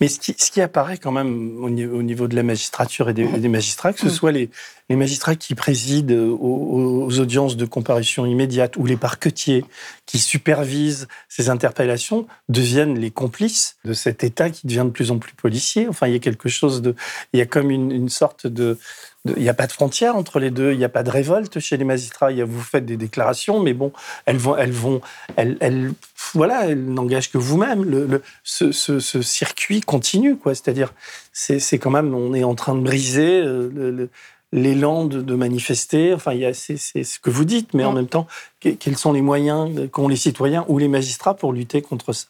Mais 0.00 0.08
ce 0.08 0.18
qui, 0.18 0.60
apparaît 0.60 0.98
quand 0.98 1.12
même 1.12 1.62
au 1.62 1.70
niveau, 1.70 2.26
de 2.26 2.34
la 2.34 2.42
magistrature 2.42 3.08
et 3.08 3.14
des, 3.14 3.48
magistrats, 3.48 3.92
que 3.92 4.00
ce 4.00 4.06
mm. 4.06 4.10
soit 4.10 4.32
les, 4.32 4.50
magistrats 4.90 5.36
qui 5.36 5.54
président 5.54 6.36
aux, 6.40 7.20
audiences 7.20 7.56
de 7.56 7.64
comparution 7.64 8.26
immédiate 8.26 8.76
ou 8.76 8.86
les 8.86 8.96
parquetiers 8.96 9.64
qui 10.06 10.18
supervisent 10.18 11.08
ces 11.28 11.48
interpellations, 11.48 12.26
deviennent 12.48 12.98
les 12.98 13.10
complices 13.10 13.76
de 13.84 13.92
cet 13.92 14.24
État 14.24 14.50
qui 14.50 14.66
devient 14.66 14.84
de 14.84 14.90
plus 14.90 15.10
en 15.10 15.18
plus 15.18 15.32
policier. 15.32 15.88
Enfin, 15.88 16.06
il 16.06 16.12
y 16.12 16.16
a 16.16 16.20
quelque 16.20 16.48
chose 16.48 16.82
de... 16.82 16.94
Il 17.32 17.38
y 17.38 17.42
a 17.42 17.46
comme 17.46 17.70
une 17.70 18.08
sorte 18.08 18.46
de 18.46 18.78
il 19.26 19.42
n'y 19.42 19.48
a 19.48 19.54
pas 19.54 19.66
de 19.66 19.72
frontière 19.72 20.16
entre 20.16 20.38
les 20.38 20.50
deux, 20.50 20.72
il 20.72 20.78
n'y 20.78 20.84
a 20.84 20.90
pas 20.90 21.02
de 21.02 21.10
révolte 21.10 21.58
chez 21.58 21.78
les 21.78 21.84
magistrats. 21.84 22.30
Vous 22.44 22.60
faites 22.60 22.84
des 22.84 22.98
déclarations, 22.98 23.58
mais 23.60 23.72
bon, 23.72 23.90
elles 24.26 24.36
vont, 24.36 24.56
elles 24.56 24.72
vont, 24.72 25.00
elles, 25.36 25.92
voilà, 26.34 26.66
elles 26.66 26.84
n'engagent 26.84 27.30
que 27.30 27.38
vous-même. 27.38 28.20
Ce, 28.42 29.00
circuit 29.22 29.80
continue, 29.80 30.36
quoi. 30.36 30.54
C'est-à-dire, 30.54 30.92
c'est 31.32 31.78
quand 31.78 31.90
même, 31.90 32.14
on 32.14 32.34
est 32.34 32.44
en 32.44 32.54
train 32.54 32.74
de 32.74 32.82
briser 32.82 33.40
euh, 33.40 34.10
l'élan 34.54 35.04
de, 35.04 35.34
manifester. 35.34 36.14
Enfin, 36.14 36.32
c'est 36.54 36.76
ce 36.76 37.18
que 37.18 37.28
vous 37.28 37.44
dites, 37.44 37.74
mais 37.74 37.84
en 37.84 37.92
même 37.92 38.06
temps, 38.06 38.26
quels 38.60 38.96
sont 38.96 39.12
les 39.12 39.20
moyens 39.20 39.90
qu'ont 39.90 40.08
les 40.08 40.16
citoyens 40.16 40.64
ou 40.68 40.78
les 40.78 40.88
magistrats 40.88 41.34
pour 41.34 41.52
lutter 41.52 41.82
contre 41.82 42.12
ça? 42.12 42.28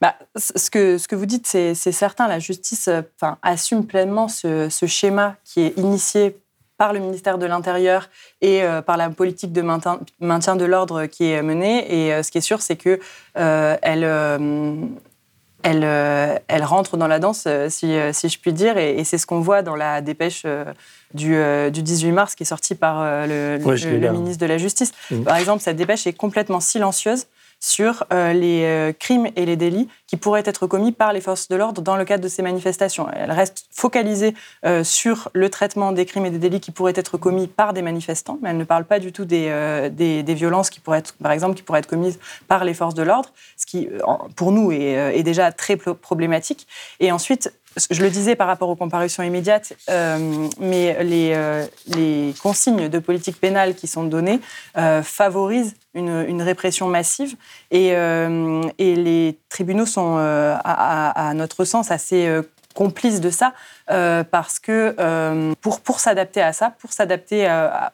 Bah, 0.00 0.14
ce, 0.36 0.70
que, 0.70 0.98
ce 0.98 1.08
que 1.08 1.16
vous 1.16 1.26
dites, 1.26 1.46
c'est 1.46 1.74
certain. 1.74 2.28
La 2.28 2.38
justice 2.38 2.88
enfin, 3.16 3.38
assume 3.42 3.86
pleinement 3.86 4.28
ce, 4.28 4.68
ce, 4.68 4.86
schéma 4.86 5.36
qui 5.44 5.60
est 5.60 5.78
initié 5.78 6.36
par 6.76 6.92
le 6.92 6.98
ministère 6.98 7.38
de 7.38 7.46
l'Intérieur 7.46 8.10
et 8.40 8.64
euh, 8.64 8.82
par 8.82 8.96
la 8.96 9.08
politique 9.08 9.52
de 9.52 9.62
maintien, 9.62 10.00
maintien 10.20 10.56
de 10.56 10.64
l'ordre 10.64 11.06
qui 11.06 11.30
est 11.30 11.42
menée. 11.42 11.86
Et 11.88 12.12
euh, 12.12 12.22
ce 12.22 12.30
qui 12.30 12.38
est 12.38 12.42
sûr, 12.42 12.60
c'est 12.60 12.76
que 12.76 12.98
euh, 13.38 13.76
elle, 13.82 14.04
elle, 15.62 15.84
elle, 16.48 16.64
rentre 16.64 16.96
dans 16.96 17.06
la 17.06 17.18
danse, 17.18 17.46
si, 17.68 17.96
si 18.12 18.28
je 18.28 18.38
puis 18.38 18.52
dire. 18.52 18.78
Et, 18.78 19.02
c'est 19.04 19.18
ce 19.18 19.26
qu'on 19.26 19.40
voit 19.40 19.62
dans 19.62 19.76
la 19.76 20.00
dépêche 20.00 20.44
du, 21.14 21.36
du, 21.70 21.82
18 21.82 22.12
mars 22.12 22.34
qui 22.34 22.42
est 22.42 22.46
sortie 22.46 22.74
par 22.74 23.02
le, 23.26 23.58
le, 23.58 24.10
ministre 24.12 24.40
de 24.40 24.46
la 24.46 24.58
Justice. 24.58 24.92
Mmh. 25.10 25.22
Par 25.22 25.36
exemple, 25.36 25.62
cette 25.62 25.76
dépêche 25.76 26.06
est 26.06 26.12
complètement 26.12 26.60
silencieuse 26.60 27.26
sur 27.62 28.04
euh, 28.12 28.32
les 28.32 28.64
euh, 28.64 28.92
crimes 28.92 29.28
et 29.36 29.46
les 29.46 29.54
délits 29.54 29.88
qui 30.08 30.16
pourraient 30.16 30.42
être 30.44 30.66
commis 30.66 30.90
par 30.90 31.12
les 31.12 31.20
forces 31.20 31.46
de 31.46 31.54
l'ordre 31.54 31.80
dans 31.80 31.94
le 31.94 32.04
cadre 32.04 32.24
de 32.24 32.28
ces 32.28 32.42
manifestations. 32.42 33.06
Elle 33.14 33.30
reste 33.30 33.66
focalisée 33.70 34.34
euh, 34.66 34.82
sur 34.82 35.30
le 35.32 35.48
traitement 35.48 35.92
des 35.92 36.04
crimes 36.04 36.26
et 36.26 36.30
des 36.30 36.40
délits 36.40 36.58
qui 36.58 36.72
pourraient 36.72 36.92
être 36.96 37.18
commis 37.18 37.46
par 37.46 37.72
des 37.72 37.82
manifestants, 37.82 38.40
mais 38.42 38.50
elle 38.50 38.56
ne 38.56 38.64
parle 38.64 38.84
pas 38.84 38.98
du 38.98 39.12
tout 39.12 39.24
des, 39.24 39.90
des, 39.92 40.34
violences 40.34 40.70
qui 40.70 40.80
pourraient 40.80 40.98
être, 40.98 41.14
par 41.22 41.30
exemple, 41.30 41.54
qui 41.54 41.62
pourraient 41.62 41.78
être 41.78 41.86
commises 41.86 42.18
par 42.48 42.64
les 42.64 42.74
forces 42.74 42.94
de 42.94 43.02
l'ordre, 43.04 43.28
ce 43.56 43.66
qui, 43.66 43.88
pour 44.34 44.50
nous, 44.50 44.72
est, 44.72 45.22
déjà 45.22 45.52
très 45.52 45.76
problématique. 45.76 46.66
Et 46.98 47.12
ensuite, 47.12 47.52
je 47.90 48.02
le 48.02 48.10
disais 48.10 48.34
par 48.34 48.48
rapport 48.48 48.70
aux 48.70 48.76
comparutions 48.76 49.22
immédiates, 49.22 49.74
mais 50.58 51.04
les, 51.04 52.34
consignes 52.42 52.88
de 52.88 52.98
politique 52.98 53.38
pénale 53.38 53.76
qui 53.76 53.86
sont 53.86 54.04
données 54.04 54.40
favorisent 55.02 55.74
une, 55.94 56.42
répression 56.42 56.88
massive. 56.88 57.36
Et, 57.70 57.88
et, 57.88 58.96
les 58.96 59.38
tribunaux 59.48 59.86
sont, 59.86 60.16
à, 60.18 61.32
notre 61.34 61.64
sens, 61.64 61.90
assez 61.90 62.28
complices 62.72 63.20
de 63.20 63.30
ça 63.30 63.52
parce 64.30 64.58
que 64.58 64.94
pour, 65.60 65.80
pour 65.80 66.00
s'adapter 66.00 66.40
à 66.40 66.52
ça, 66.52 66.72
pour 66.78 66.92
s'adapter 66.92 67.46
à, 67.46 67.92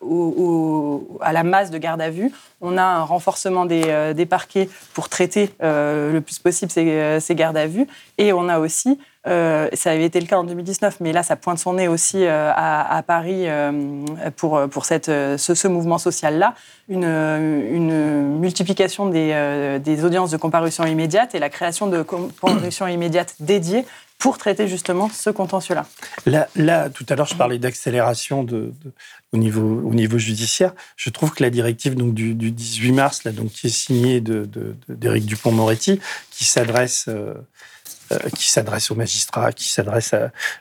à, 1.21 1.33
la 1.33 1.43
masse 1.43 1.71
de 1.71 1.79
garde 1.79 2.01
à 2.01 2.11
vue, 2.11 2.31
on 2.61 2.77
a 2.79 2.83
un 2.83 3.03
renforcement 3.03 3.67
des, 3.67 4.13
des 4.15 4.27
parquets 4.27 4.69
pour 4.95 5.09
traiter 5.09 5.51
le 5.61 6.21
plus 6.21 6.39
possible 6.39 6.71
ces, 6.71 7.19
ces 7.21 7.35
gardes 7.35 7.57
à 7.57 7.67
vue 7.67 7.87
et 8.19 8.33
on 8.33 8.49
a 8.49 8.59
aussi 8.59 8.99
euh, 9.29 9.69
ça 9.75 9.91
avait 9.91 10.05
été 10.05 10.21
le 10.21 10.27
cas 10.27 10.39
en 10.39 10.45
2019, 10.45 10.99
mais 11.01 11.13
là, 11.13 11.23
ça 11.23 11.37
pointe 11.37 11.59
son 11.59 11.75
nez 11.75 11.89
aussi 11.89 12.25
euh, 12.25 12.51
à, 12.55 13.03
Paris 13.07 13.45
euh, 13.47 13.73
pour, 14.37 14.61
pour 14.69 14.85
cette, 14.85 15.07
ce, 15.07 15.69
mouvement 15.69 15.99
social-là. 15.99 16.55
Une, 16.89 17.05
une, 17.05 18.39
multiplication 18.39 19.09
des, 19.09 19.79
des, 19.83 20.05
audiences 20.05 20.31
de 20.31 20.37
comparution 20.37 20.87
immédiate 20.87 21.35
et 21.35 21.39
la 21.39 21.51
création 21.51 21.87
de 21.87 22.03
comparution 22.03 22.87
immédiate 22.87 23.35
dédiées 23.41 23.85
pour 24.19 24.37
traiter 24.37 24.67
justement 24.67 25.09
ce 25.09 25.31
contentieux-là. 25.31 25.87
Là, 26.57 26.91
tout 26.91 27.07
à 27.09 27.15
l'heure, 27.15 27.27
je 27.27 27.37
parlais 27.37 27.59
d'accélération 27.59 28.43
de, 28.43 28.73
au, 29.33 29.39
niveau, 29.39 29.81
au 29.85 29.95
niveau 29.95 30.19
judiciaire. 30.19 30.75
Je 30.97 31.11
trouve 31.11 31.33
que 31.33 31.43
la 31.43 31.51
directive 31.51 31.95
du, 31.95 32.35
18 32.35 32.93
mars, 32.93 33.25
là, 33.25 33.31
donc, 33.31 33.51
qui 33.51 33.69
est 33.69 33.71
signée 33.71 34.21
d'Éric 34.21 35.25
Dupont-Moretti, 35.25 36.01
qui 36.31 36.45
s'adresse 36.45 37.07
euh, 37.09 37.35
qui 38.37 38.51
s'adresse 38.51 38.91
aux 38.91 38.95
magistrats, 38.95 39.53
qui 39.53 39.69
s'adresse 39.69 40.15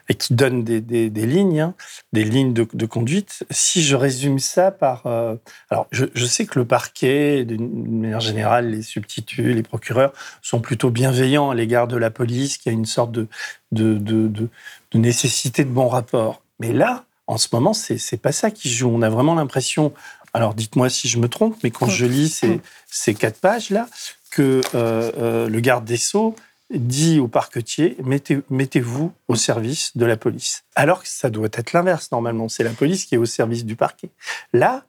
et 0.08 0.14
qui 0.14 0.34
donne 0.34 0.64
des, 0.64 0.80
des, 0.80 1.10
des 1.10 1.26
lignes, 1.26 1.60
hein, 1.60 1.74
des 2.12 2.24
lignes 2.24 2.52
de, 2.52 2.66
de, 2.72 2.86
conduite. 2.86 3.44
Si 3.50 3.82
je 3.82 3.96
résume 3.96 4.38
ça 4.38 4.70
par, 4.70 5.06
euh, 5.06 5.36
alors 5.70 5.86
je, 5.90 6.06
je, 6.14 6.26
sais 6.26 6.46
que 6.46 6.58
le 6.58 6.64
parquet, 6.64 7.44
d'une 7.44 8.00
manière 8.00 8.20
générale, 8.20 8.70
les 8.70 8.82
substituts, 8.82 9.54
les 9.54 9.62
procureurs 9.62 10.12
sont 10.42 10.60
plutôt 10.60 10.90
bienveillants 10.90 11.50
à 11.50 11.54
l'égard 11.54 11.88
de 11.88 11.96
la 11.96 12.10
police, 12.10 12.58
qui 12.58 12.68
a 12.68 12.72
une 12.72 12.86
sorte 12.86 13.12
de, 13.12 13.28
de, 13.72 13.98
de, 13.98 14.28
de 14.28 14.98
nécessité 14.98 15.64
de 15.64 15.70
bon 15.70 15.88
rapport. 15.88 16.42
Mais 16.60 16.72
là, 16.72 17.04
en 17.26 17.36
ce 17.36 17.48
moment, 17.52 17.74
c'est 17.74 18.20
pas 18.20 18.32
ça 18.32 18.50
qui 18.50 18.70
joue. 18.70 18.90
On 18.90 19.02
a 19.02 19.10
vraiment 19.10 19.34
l'impression, 19.34 19.92
alors 20.32 20.54
dites-moi 20.54 20.88
si 20.88 21.08
je 21.08 21.18
me 21.18 21.28
trompe, 21.28 21.56
mais 21.62 21.70
quand 21.70 21.88
je 21.88 22.06
lis 22.06 22.30
ces, 22.30 22.60
ces 22.86 23.14
quatre 23.14 23.38
pages-là, 23.38 23.86
que 24.30 24.60
euh, 24.74 25.12
euh, 25.18 25.48
le 25.48 25.60
garde 25.60 25.84
des 25.84 25.96
Sceaux 25.96 26.34
dit 26.70 27.18
au 27.18 27.28
parquetier 27.28 27.96
mettez, 28.04 28.40
mettez-vous 28.50 29.12
au 29.28 29.34
service 29.34 29.96
de 29.96 30.04
la 30.04 30.16
police. 30.16 30.64
Alors 30.74 31.02
que 31.02 31.08
ça 31.08 31.30
doit 31.30 31.48
être 31.52 31.72
l'inverse 31.72 32.10
normalement, 32.12 32.48
c'est 32.48 32.64
la 32.64 32.70
police 32.70 33.04
qui 33.04 33.14
est 33.14 33.18
au 33.18 33.26
service 33.26 33.64
du 33.64 33.76
parquet. 33.76 34.10
Là, 34.52 34.84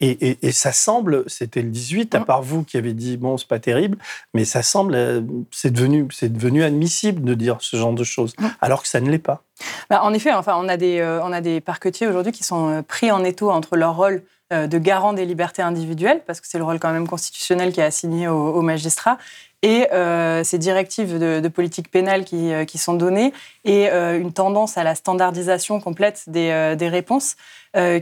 et, 0.00 0.46
et, 0.46 0.52
ça 0.52 0.70
semble, 0.70 1.24
c'était 1.26 1.60
le 1.60 1.70
18, 1.70 2.14
à 2.14 2.20
part 2.20 2.40
vous 2.40 2.62
qui 2.62 2.76
avez 2.76 2.92
dit 2.92 3.16
bon, 3.16 3.36
c'est 3.36 3.48
pas 3.48 3.58
terrible, 3.58 3.98
mais 4.32 4.44
ça 4.44 4.62
semble, 4.62 4.94
euh, 4.94 5.20
c'est 5.50 5.72
devenu, 5.72 6.06
c'est 6.12 6.32
devenu 6.32 6.62
admissible 6.62 7.22
de 7.22 7.34
dire 7.34 7.56
ce 7.60 7.76
genre 7.76 7.92
de 7.92 8.04
choses, 8.04 8.36
alors 8.60 8.82
que 8.82 8.88
ça 8.88 9.00
ne 9.00 9.10
l'est 9.10 9.18
pas. 9.18 9.42
Bah, 9.90 10.02
en 10.04 10.14
effet, 10.14 10.32
enfin, 10.32 10.54
on 10.56 10.68
a 10.68 10.76
des, 10.76 11.00
euh, 11.00 11.20
on 11.24 11.32
a 11.32 11.40
des 11.40 11.60
parquetiers 11.60 12.06
aujourd'hui 12.06 12.30
qui 12.30 12.44
sont 12.44 12.68
euh, 12.68 12.82
pris 12.82 13.10
en 13.10 13.24
étau 13.24 13.50
entre 13.50 13.76
leur 13.76 13.96
rôle 13.96 14.22
de 14.50 14.78
garant 14.78 15.12
des 15.12 15.26
libertés 15.26 15.60
individuelles, 15.60 16.22
parce 16.26 16.40
que 16.40 16.46
c'est 16.48 16.56
le 16.56 16.64
rôle 16.64 16.78
quand 16.78 16.90
même 16.90 17.06
constitutionnel 17.06 17.70
qui 17.70 17.80
est 17.80 17.84
assigné 17.84 18.28
aux 18.28 18.62
magistrats, 18.62 19.18
et 19.62 19.88
euh, 19.92 20.44
ces 20.44 20.58
directives 20.58 21.18
de, 21.18 21.48
politique 21.48 21.90
pénale 21.90 22.24
qui, 22.24 22.52
euh, 22.52 22.64
sont 22.76 22.94
données 22.94 23.32
et 23.64 23.90
euh, 23.90 24.18
une 24.18 24.32
tendance 24.32 24.78
à 24.78 24.84
la 24.84 24.94
standardisation 24.94 25.80
complète 25.80 26.24
des, 26.28 26.78
réponses 26.80 27.36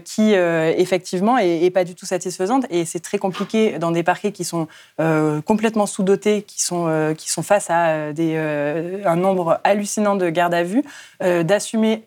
qui 0.04 0.32
effectivement 0.32 1.38
est, 1.38 1.70
pas 1.70 1.84
du 1.84 1.94
tout 1.94 2.06
satisfaisante. 2.06 2.64
Et 2.70 2.84
c'est 2.84 3.00
très 3.00 3.18
compliqué 3.18 3.78
dans 3.78 3.90
des 3.90 4.02
parquets 4.02 4.32
qui 4.32 4.44
sont 4.44 4.68
complètement 5.44 5.86
sous-dotés, 5.86 6.42
qui 6.42 6.62
sont, 6.62 7.12
face 7.42 7.68
à 7.68 8.10
un 8.10 9.16
nombre 9.16 9.60
hallucinant 9.64 10.14
de 10.14 10.30
gardes 10.30 10.54
à 10.54 10.62
vue, 10.62 10.84
d'assumer 11.20 12.04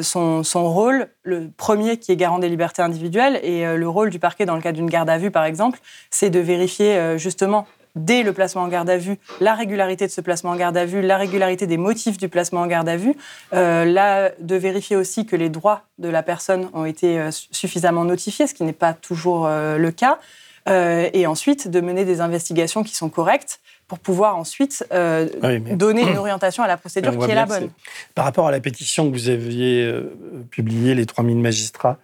son, 0.00 0.42
rôle, 0.54 1.08
le 1.22 1.50
premier 1.54 1.98
qui 1.98 2.12
est 2.12 2.16
garant 2.16 2.38
des 2.38 2.48
libertés 2.48 2.82
individuelles, 2.82 3.40
et 3.42 3.64
le 3.76 3.88
rôle 3.88 4.10
du 4.10 4.20
parquet 4.20 4.46
dans 4.46 4.56
le 4.56 4.62
cas 4.62 4.72
d'une 4.72 4.88
garde 4.88 5.10
à 5.10 5.18
vue, 5.18 5.32
par 5.32 5.44
exemple, 5.44 5.80
c'est 6.10 6.30
de 6.30 6.38
vérifier 6.38 7.18
justement 7.18 7.66
dès 7.94 8.22
le 8.22 8.32
placement 8.32 8.62
en 8.62 8.68
garde 8.68 8.88
à 8.90 8.96
vue, 8.96 9.18
la 9.40 9.54
régularité 9.54 10.06
de 10.06 10.12
ce 10.12 10.20
placement 10.20 10.50
en 10.50 10.56
garde 10.56 10.76
à 10.76 10.84
vue, 10.84 11.02
la 11.02 11.16
régularité 11.16 11.66
des 11.66 11.76
motifs 11.76 12.16
du 12.16 12.28
placement 12.28 12.60
en 12.60 12.66
garde 12.66 12.88
à 12.88 12.96
vue, 12.96 13.14
euh, 13.52 14.30
de 14.38 14.56
vérifier 14.56 14.96
aussi 14.96 15.26
que 15.26 15.36
les 15.36 15.48
droits 15.48 15.82
de 15.98 16.08
la 16.08 16.22
personne 16.22 16.68
ont 16.72 16.84
été 16.84 17.18
euh, 17.18 17.30
suffisamment 17.30 18.04
notifiés, 18.04 18.46
ce 18.46 18.54
qui 18.54 18.64
n'est 18.64 18.72
pas 18.72 18.94
toujours 18.94 19.46
euh, 19.46 19.76
le 19.76 19.90
cas, 19.90 20.18
et 20.64 21.26
ensuite 21.26 21.66
de 21.66 21.80
mener 21.80 22.04
des 22.04 22.20
investigations 22.20 22.84
qui 22.84 22.94
sont 22.94 23.08
correctes 23.08 23.58
pour 23.92 23.98
pouvoir 23.98 24.38
ensuite 24.38 24.86
euh, 24.90 25.28
donner 25.76 26.00
une 26.00 26.16
orientation 26.24 26.62
à 26.62 26.66
la 26.66 26.78
procédure 26.78 27.18
qui 27.18 27.30
est 27.30 27.34
la 27.34 27.44
bonne. 27.44 27.68
Par 28.14 28.24
rapport 28.24 28.48
à 28.48 28.50
la 28.50 28.58
pétition 28.58 29.10
que 29.10 29.14
vous 29.14 29.28
aviez 29.28 29.84
euh, 29.84 30.14
publiée, 30.50 30.94
les 30.94 31.04
3000 31.04 31.36
magistrats, 31.36 31.98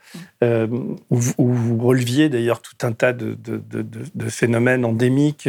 euh, 0.45 0.67
où, 1.09 1.19
vous 1.19 1.79
releviez 1.79 2.29
d'ailleurs 2.29 2.61
tout 2.61 2.77
un 2.83 2.93
tas 2.93 3.15
de, 3.15 3.35
de, 3.43 4.29
phénomènes 4.29 4.85
endémiques, 4.85 5.49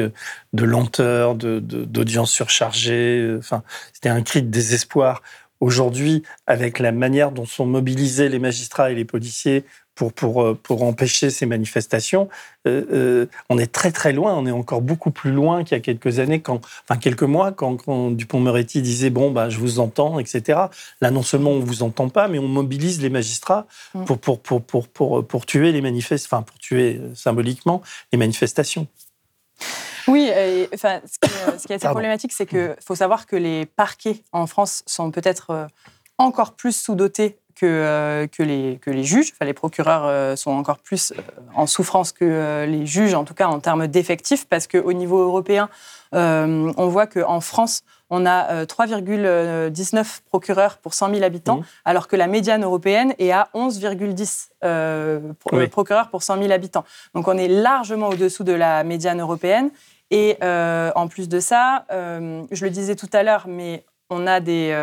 de 0.53 0.63
lenteur, 0.63 1.35
d'audience 1.35 2.31
surchargée, 2.31 3.35
enfin, 3.37 3.61
c'était 3.91 4.07
un 4.07 4.21
cri 4.21 4.41
de 4.41 4.47
désespoir. 4.47 5.21
Aujourd'hui, 5.59 6.23
avec 6.47 6.79
la 6.79 6.93
manière 6.93 7.33
dont 7.33 7.45
sont 7.45 7.65
mobilisés 7.65 8.29
les 8.29 8.39
magistrats 8.39 8.91
et 8.91 8.95
les 8.95 9.03
policiers 9.03 9.65
pour, 9.99 10.13
pour, 10.13 10.41
euh, 10.43 10.53
pour 10.55 10.83
empêcher 10.83 11.29
ces 11.29 11.45
manifestations, 11.45 12.29
euh, 12.65 12.85
euh, 12.93 13.25
on 13.49 13.57
est 13.57 13.69
très 13.69 13.91
très 13.91 14.13
loin, 14.13 14.33
on 14.33 14.45
est 14.45 14.51
encore 14.51 14.79
beaucoup 14.79 15.11
plus 15.11 15.31
loin 15.31 15.65
qu'il 15.65 15.75
y 15.75 15.77
a 15.77 15.81
quelques 15.81 16.19
années, 16.19 16.39
quand, 16.39 16.61
enfin 16.87 16.97
quelques 16.97 17.23
mois, 17.23 17.51
quand, 17.51 18.09
Dupont-Moretti 18.11 18.81
disait 18.81 19.09
bon 19.09 19.29
bah 19.29 19.49
je 19.49 19.57
vous 19.57 19.79
entends, 19.79 20.17
etc. 20.17 20.57
Là 21.01 21.11
non 21.11 21.21
seulement 21.21 21.51
on 21.51 21.59
vous 21.59 21.83
entend 21.83 22.07
pas, 22.07 22.29
mais 22.29 22.39
on 22.39 22.47
mobilise 22.47 23.01
les 23.01 23.09
magistrats 23.09 23.67
mm. 23.93 24.05
pour 24.05 24.19
pour 24.19 24.39
pour 24.39 24.61
pour 24.61 24.87
pour, 24.87 25.27
pour 25.27 25.45
tuer 25.45 25.73
les 25.73 25.81
manifestes, 25.81 26.27
enfin 26.31 26.43
pour 26.43 26.57
tuer 26.59 27.01
symboliquement 27.13 27.81
les 28.13 28.17
manifestations. 28.17 28.87
Oui, 30.07 30.31
enfin, 30.73 31.01
ce 31.05 31.19
qui, 31.19 31.33
ce 31.59 31.67
qui 31.67 31.73
est 31.73 31.75
assez 31.75 31.89
problématique, 31.89 32.31
c'est 32.31 32.45
qu'il 32.45 32.73
faut 32.85 32.95
savoir 32.95 33.25
que 33.25 33.35
les 33.35 33.65
parquets 33.65 34.23
en 34.31 34.47
France 34.47 34.81
sont 34.85 35.11
peut-être 35.11 35.67
encore 36.17 36.53
plus 36.53 36.73
sous-dotés 36.73 37.37
que, 37.59 37.65
euh, 37.65 38.27
que, 38.27 38.41
les, 38.41 38.79
que 38.81 38.89
les 38.89 39.03
juges. 39.03 39.33
Enfin, 39.33 39.45
les 39.45 39.53
procureurs 39.53 40.05
euh, 40.05 40.37
sont 40.37 40.51
encore 40.51 40.77
plus 40.77 41.11
euh, 41.11 41.15
en 41.55 41.67
souffrance 41.67 42.13
que 42.13 42.65
les 42.65 42.85
juges, 42.85 43.13
en 43.13 43.25
tout 43.25 43.33
cas 43.33 43.47
en 43.47 43.59
termes 43.59 43.87
d'effectifs, 43.87 44.47
parce 44.47 44.67
qu'au 44.67 44.93
niveau 44.93 45.19
européen, 45.19 45.69
on 46.11 46.87
voit 46.87 47.05
qu'en 47.05 47.41
France, 47.41 47.83
on 48.09 48.25
a 48.25 48.65
3,19 48.65 50.21
procureurs 50.25 50.77
pour 50.77 50.93
100 50.93 51.13
000 51.13 51.23
habitants, 51.23 51.61
alors 51.85 52.07
que 52.07 52.15
la 52.15 52.27
médiane 52.27 52.63
européenne 52.63 53.13
est 53.19 53.31
à 53.31 53.49
11,10 53.53 55.67
procureurs 55.67 56.09
pour 56.09 56.23
100 56.23 56.39
000 56.39 56.51
habitants. 56.51 56.85
Donc 57.13 57.27
on 57.27 57.37
est 57.37 57.47
largement 57.47 58.09
au-dessous 58.09 58.43
de 58.43 58.53
la 58.53 58.83
médiane 58.83 59.21
européenne. 59.21 59.69
Et 60.09 60.37
en 60.41 61.07
plus 61.07 61.29
de 61.29 61.39
ça, 61.39 61.85
je 61.89 62.65
le 62.65 62.71
disais 62.71 62.95
tout 62.95 63.09
à 63.13 63.21
l'heure, 63.21 63.45
mais 63.47 63.83
on 64.09 64.27
a 64.27 64.39
des, 64.39 64.75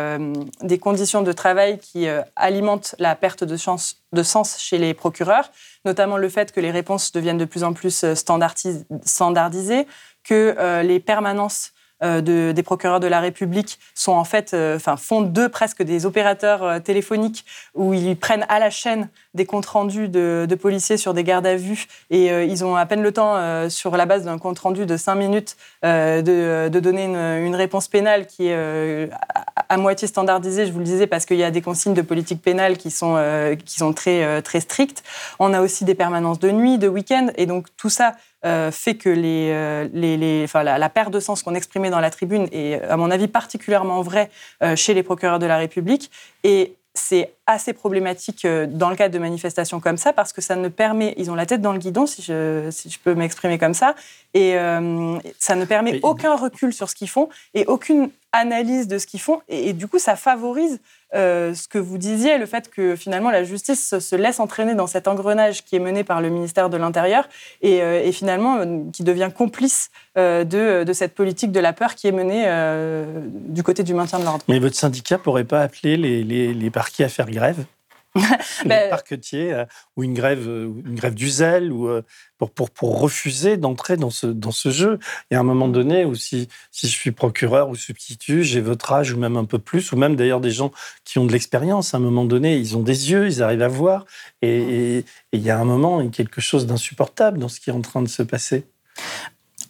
des 0.61 0.77
conditions 0.77 1.21
de 1.21 1.31
travail 1.31 1.79
qui 1.79 2.07
alimentent 2.35 2.95
la 2.97 3.15
perte 3.15 3.43
de, 3.43 3.57
sens 3.57 4.57
chez 4.57 4.77
les 4.77 4.93
procureurs, 4.93 5.51
notamment 5.85 6.17
le 6.17 6.29
fait 6.29 6.51
que 6.51 6.61
les 6.61 6.71
réponses 6.71 7.11
deviennent 7.11 7.37
de 7.37 7.45
plus 7.45 7.63
en 7.63 7.73
plus 7.73 8.05
standardisées, 8.13 9.87
que 10.23 10.81
les 10.81 10.99
permanences 10.99 11.71
euh, 11.71 11.76
de, 12.01 12.51
des 12.51 12.63
procureurs 12.63 12.99
de 12.99 13.07
la 13.07 13.19
République 13.19 13.79
sont 13.95 14.11
en 14.11 14.23
fait, 14.23 14.53
euh, 14.53 14.75
enfin, 14.75 14.97
font 14.97 15.21
d'eux 15.21 15.49
presque 15.49 15.81
des 15.81 16.05
opérateurs 16.05 16.63
euh, 16.63 16.79
téléphoniques 16.79 17.45
où 17.73 17.93
ils 17.93 18.15
prennent 18.15 18.45
à 18.49 18.59
la 18.59 18.69
chaîne 18.69 19.09
des 19.33 19.45
comptes 19.45 19.65
rendus 19.65 20.07
de, 20.07 20.47
policiers 20.59 20.97
sur 20.97 21.13
des 21.13 21.23
gardes 21.23 21.45
à 21.45 21.55
vue 21.55 21.85
et 22.09 22.27
ils 22.45 22.65
ont 22.65 22.75
à 22.75 22.85
peine 22.87 23.03
le 23.03 23.11
temps, 23.11 23.69
sur 23.69 23.95
la 23.95 24.07
base 24.07 24.25
d'un 24.25 24.39
compte 24.39 24.57
rendu 24.57 24.87
de 24.87 24.97
cinq 24.97 25.13
minutes, 25.13 25.55
de, 25.83 26.69
donner 26.79 27.05
une, 27.05 27.55
réponse 27.55 27.87
pénale 27.87 28.25
qui 28.25 28.47
est 28.47 29.09
à, 29.69 29.77
moitié 29.77 30.07
standardisée, 30.07 30.65
je 30.65 30.71
vous 30.71 30.79
le 30.79 30.85
disais, 30.85 31.05
parce 31.05 31.27
qu'il 31.27 31.37
y 31.37 31.43
a 31.43 31.51
des 31.51 31.61
consignes 31.61 31.93
de 31.93 32.01
politique 32.01 32.41
pénale 32.41 32.77
qui 32.77 32.89
sont, 32.89 33.15
qui 33.63 33.77
sont 33.77 33.93
très, 33.93 34.41
très 34.41 34.59
strictes. 34.59 35.03
On 35.37 35.53
a 35.53 35.61
aussi 35.61 35.85
des 35.85 35.93
permanences 35.93 36.39
de 36.39 36.49
nuit, 36.49 36.79
de 36.79 36.87
week-end, 36.87 37.27
et 37.35 37.45
donc 37.45 37.67
tout 37.77 37.91
ça 37.91 38.15
euh, 38.47 38.71
fait 38.71 38.95
que 38.95 39.09
les, 39.09 39.51
euh, 39.51 39.87
les, 39.93 40.41
enfin, 40.45 40.63
la, 40.63 40.89
perte 40.89 41.11
de 41.11 41.19
sens 41.19 41.43
qu'on 41.43 41.53
exprimait 41.53 41.89
dans 41.89 41.99
la 41.99 42.09
tribune 42.09 42.47
est, 42.51 42.81
à 42.81 42.95
mon 42.95 43.11
avis, 43.11 43.27
particulièrement 43.27 44.01
vraie 44.01 44.29
euh, 44.63 44.75
chez 44.75 44.93
les 44.93 45.03
procureurs 45.03 45.39
de 45.39 45.45
la 45.45 45.57
République. 45.57 46.09
Et 46.43 46.75
c'est 46.93 47.33
assez 47.45 47.73
problématique 47.73 48.47
dans 48.69 48.89
le 48.89 48.95
cadre 48.95 49.13
de 49.13 49.19
manifestations 49.19 49.79
comme 49.79 49.97
ça 49.97 50.13
parce 50.13 50.33
que 50.33 50.41
ça 50.41 50.55
ne 50.55 50.67
permet, 50.67 51.13
ils 51.17 51.29
ont 51.29 51.35
la 51.35 51.45
tête 51.45 51.61
dans 51.61 51.73
le 51.73 51.77
guidon, 51.77 52.07
si 52.07 52.23
je, 52.23 52.69
si 52.71 52.89
je 52.89 52.97
peux 52.97 53.13
m'exprimer 53.13 53.59
comme 53.59 53.75
ça, 53.75 53.93
et 54.33 54.55
ça 55.37 55.55
ne 55.55 55.65
permet 55.65 55.99
aucun 56.01 56.35
recul 56.35 56.73
sur 56.73 56.89
ce 56.89 56.95
qu'ils 56.95 57.07
font 57.07 57.29
et 57.53 57.67
aucune 57.67 58.09
analyse 58.37 58.87
de 58.87 58.97
ce 58.97 59.05
qu'ils 59.05 59.19
font. 59.19 59.41
Et, 59.47 59.73
du 59.73 59.87
coup, 59.87 59.99
ça 59.99 60.15
favorise 60.15 60.79
euh, 61.13 61.53
ce 61.53 61.67
que 61.67 61.77
vous 61.77 61.97
disiez, 61.97 62.37
le 62.37 62.45
fait 62.45 62.69
que 62.69 62.97
finalement 62.97 63.31
la 63.31 63.45
justice 63.45 63.97
se 63.97 64.15
laisse 64.15 64.41
entraîner 64.41 64.75
dans 64.75 64.87
cet 64.87 65.07
engrenage 65.07 65.63
qui 65.63 65.77
est 65.77 65.79
mené 65.79 66.03
par 66.03 66.19
le 66.19 66.29
ministère 66.29 66.69
de 66.69 66.75
l'Intérieur 66.75 67.29
et, 67.61 67.81
euh, 67.81 68.11
finalement 68.11 68.57
euh, 68.57 68.79
qui 68.91 69.03
devient 69.03 69.29
complice 69.33 69.89
de, 70.17 70.91
cette 70.93 71.15
politique 71.15 71.51
de 71.51 71.59
la 71.59 71.71
peur 71.73 71.95
qui 71.95 72.07
est 72.07 72.11
menée 72.11 72.45
du 73.47 73.63
côté 73.63 73.83
du 73.83 73.93
maintien 73.93 74.19
de 74.19 74.25
l'ordre. 74.25 74.43
Mais 74.47 74.59
votre 74.59 74.75
syndicat 74.75 75.17
pourrait 75.17 75.43
pas 75.43 75.61
appeler 75.61 75.95
les, 75.95 76.23
les, 76.23 76.53
les 76.53 76.69
parquets 76.71 77.03
à 77.03 77.09
faire 77.09 77.29
grève 77.29 77.63
ben, 78.65 78.89
parquetiers 78.89 79.53
euh, 79.53 79.65
ou 79.95 80.03
une 80.03 80.13
grève, 80.13 80.47
euh, 80.47 80.71
une 80.85 80.95
grève 80.95 81.13
du 81.13 81.29
zèle 81.29 81.71
ou 81.71 81.87
euh, 81.87 82.03
pour, 82.37 82.51
pour, 82.51 82.69
pour 82.69 82.99
refuser 82.99 83.57
d'entrer 83.57 83.97
dans 83.97 84.09
ce, 84.09 84.27
dans 84.27 84.51
ce 84.51 84.69
jeu. 84.69 84.99
Et 85.31 85.35
à 85.35 85.39
un 85.39 85.43
moment 85.43 85.67
donné, 85.67 86.05
où 86.05 86.15
si, 86.15 86.47
si 86.71 86.87
je 86.87 86.91
suis 86.91 87.11
procureur 87.11 87.69
ou 87.69 87.75
substitut, 87.75 88.43
j'ai 88.43 88.61
votre 88.61 88.91
âge 88.91 89.11
ou 89.11 89.17
même 89.17 89.37
un 89.37 89.45
peu 89.45 89.59
plus, 89.59 89.91
ou 89.91 89.97
même 89.97 90.15
d'ailleurs 90.15 90.41
des 90.41 90.51
gens 90.51 90.71
qui 91.03 91.19
ont 91.19 91.25
de 91.25 91.31
l'expérience, 91.31 91.93
à 91.93 91.97
un 91.97 91.99
moment 92.01 92.25
donné, 92.25 92.57
ils 92.57 92.77
ont 92.77 92.83
des 92.83 93.11
yeux, 93.11 93.27
ils 93.27 93.41
arrivent 93.41 93.63
à 93.63 93.67
voir. 93.67 94.05
Et 94.41 95.03
il 95.31 95.41
y 95.41 95.49
a 95.49 95.57
un 95.57 95.65
moment, 95.65 96.01
il 96.01 96.05
y 96.05 96.09
a 96.09 96.11
quelque 96.11 96.41
chose 96.41 96.67
d'insupportable 96.67 97.39
dans 97.39 97.49
ce 97.49 97.59
qui 97.59 97.69
est 97.69 97.73
en 97.73 97.81
train 97.81 98.01
de 98.01 98.09
se 98.09 98.23
passer. 98.23 98.65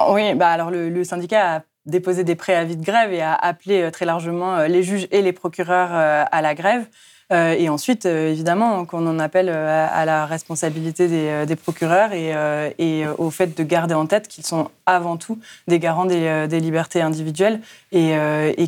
Oui, 0.10 0.36
bah 0.36 0.50
alors 0.50 0.70
le, 0.70 0.90
le 0.90 1.04
syndicat 1.04 1.56
a 1.56 1.62
déposé 1.86 2.24
des 2.24 2.36
préavis 2.36 2.76
de 2.76 2.84
grève 2.84 3.14
et 3.14 3.22
a 3.22 3.34
appelé 3.34 3.90
très 3.92 4.06
largement 4.06 4.64
les 4.64 4.84
juges 4.84 5.08
et 5.12 5.22
les 5.22 5.34
procureurs 5.34 5.92
à 5.92 6.42
la 6.42 6.54
grève. 6.54 6.86
Euh, 7.34 7.56
et 7.58 7.68
ensuite, 7.68 8.06
euh, 8.06 8.32
évidemment, 8.32 8.86
qu'on 8.86 9.06
en 9.06 9.20
appelle 9.20 9.50
euh, 9.50 9.88
à, 9.92 10.06
la 10.06 10.26
responsabilité 10.26 11.08
des, 11.46 11.56
procureurs 11.58 12.13
et, 12.13 13.06
au 13.18 13.30
fait 13.32 13.58
de 13.58 13.63
garder 13.63 13.94
en 13.94 14.06
tête 14.06 14.28
qu'ils 14.28 14.46
sont 14.46 14.70
avant 14.86 15.18
tout 15.18 15.40
des 15.68 15.80
garants 15.80 16.06
des, 16.06 16.60
libertés 16.60 17.02
individuelles 17.02 17.60
et, 17.92 18.16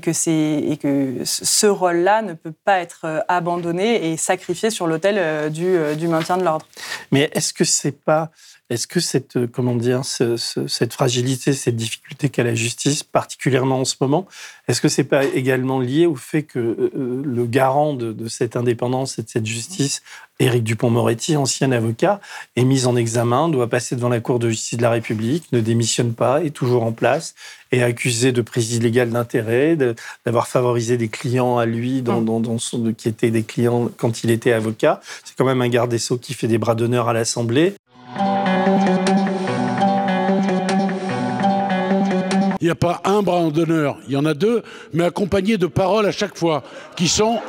que, 0.02 0.30
et 0.30 0.78
que 0.78 1.24
ce 1.24 1.68
rôle-là 1.68 2.22
ne 2.22 2.34
peut 2.34 2.54
pas 2.66 2.80
être 2.80 3.24
abandonné 3.28 4.12
et 4.12 4.18
sacrifié 4.18 4.70
sur 4.70 4.88
l'autel 4.88 5.52
du, 5.52 5.78
du 5.96 6.08
maintien 6.08 6.38
de 6.38 6.44
l'ordre. 6.44 6.66
Mais 7.12 7.30
est-ce 7.34 7.54
que 7.54 7.64
c'est 7.64 8.04
pas 8.04 8.32
est-ce 8.70 8.86
que 8.86 9.00
cette, 9.00 9.36
euh, 9.36 9.48
comment 9.52 9.76
dire, 9.76 10.02
cette 10.06 10.94
fragilité, 10.94 11.54
cette 11.54 11.76
difficulté 11.76 12.30
qu'a 12.30 12.44
la 12.44 12.54
justice, 12.54 13.04
particulièrement 13.04 13.80
en 13.80 13.86
ce 13.86 13.96
moment, 14.00 14.28
est-ce 14.68 14.80
que 14.80 14.90
c'est 14.90 15.04
pas 15.04 15.26
également 15.26 15.80
lié 15.80 16.06
au 16.06 16.16
fait 16.16 16.44
que 16.44 16.60
euh, 16.60 16.92
euh, 16.96 17.22
le 17.26 17.46
garant 17.46 17.94
de, 17.96 18.28
cette 18.28 18.56
indépendance 18.56 19.18
et 19.18 19.24
de 19.24 19.30
cette 19.30 19.48
justice, 19.48 20.04
Éric 20.40 20.64
Dupont-Moretti, 20.64 21.36
ancien 21.36 21.72
avocat, 21.72 22.22
est 22.56 22.64
mis 22.64 22.86
en 22.86 22.96
examen, 22.96 23.50
doit 23.50 23.68
passer 23.68 23.96
devant 23.96 24.08
la 24.08 24.20
Cour 24.20 24.38
de 24.38 24.50
justice 24.50 24.78
de 24.78 24.84
la 24.84 24.92
République, 24.92 25.52
ne 25.52 25.62
démissionne 25.62 26.14
pas, 26.14 26.44
est 26.44 26.52
toujours 26.52 26.84
en 26.84 26.92
place, 26.92 27.34
est 27.72 27.82
accusé 27.82 28.32
de 28.32 28.42
prise 28.42 28.74
illégale 28.74 29.10
d'intérêt, 29.10 29.76
d'avoir 30.26 30.48
favorisé 30.48 30.98
des 30.98 31.10
clients 31.10 31.58
à 31.58 31.66
lui 31.66 32.04
dans, 32.04 32.22
mmh. 32.22 32.42
dans, 32.44 32.58
son, 32.60 32.94
qui 32.94 33.10
étaient 33.10 33.32
des 33.32 33.44
clients 33.44 33.90
quand 33.98 34.24
il 34.24 34.30
était 34.30 34.54
avocat. 34.54 35.02
C'est 35.26 35.36
quand 35.36 35.46
même 35.46 35.62
un 35.62 35.70
garde 35.70 35.90
des 35.90 35.98
Sceaux 35.98 36.18
qui 36.18 36.36
fait 36.36 36.48
des 36.48 36.60
bras 36.60 36.76
d'honneur 36.76 37.10
à 37.10 37.14
l'Assemblée. 37.14 37.74
Il 42.62 42.66
n'y 42.66 42.72
a 42.72 42.76
pas 42.76 43.02
un 43.06 43.22
bras 43.22 43.50
d'honneur, 43.50 43.98
il 44.08 44.14
y 44.14 44.18
en 44.18 44.26
a 44.26 44.34
deux, 44.34 44.64
mais 44.92 45.06
accompagnés 45.06 45.58
de 45.58 45.68
paroles 45.68 46.06
à 46.06 46.12
chaque 46.12 46.38
fois, 46.38 46.62
qui 46.96 47.08
sont... 47.08 47.40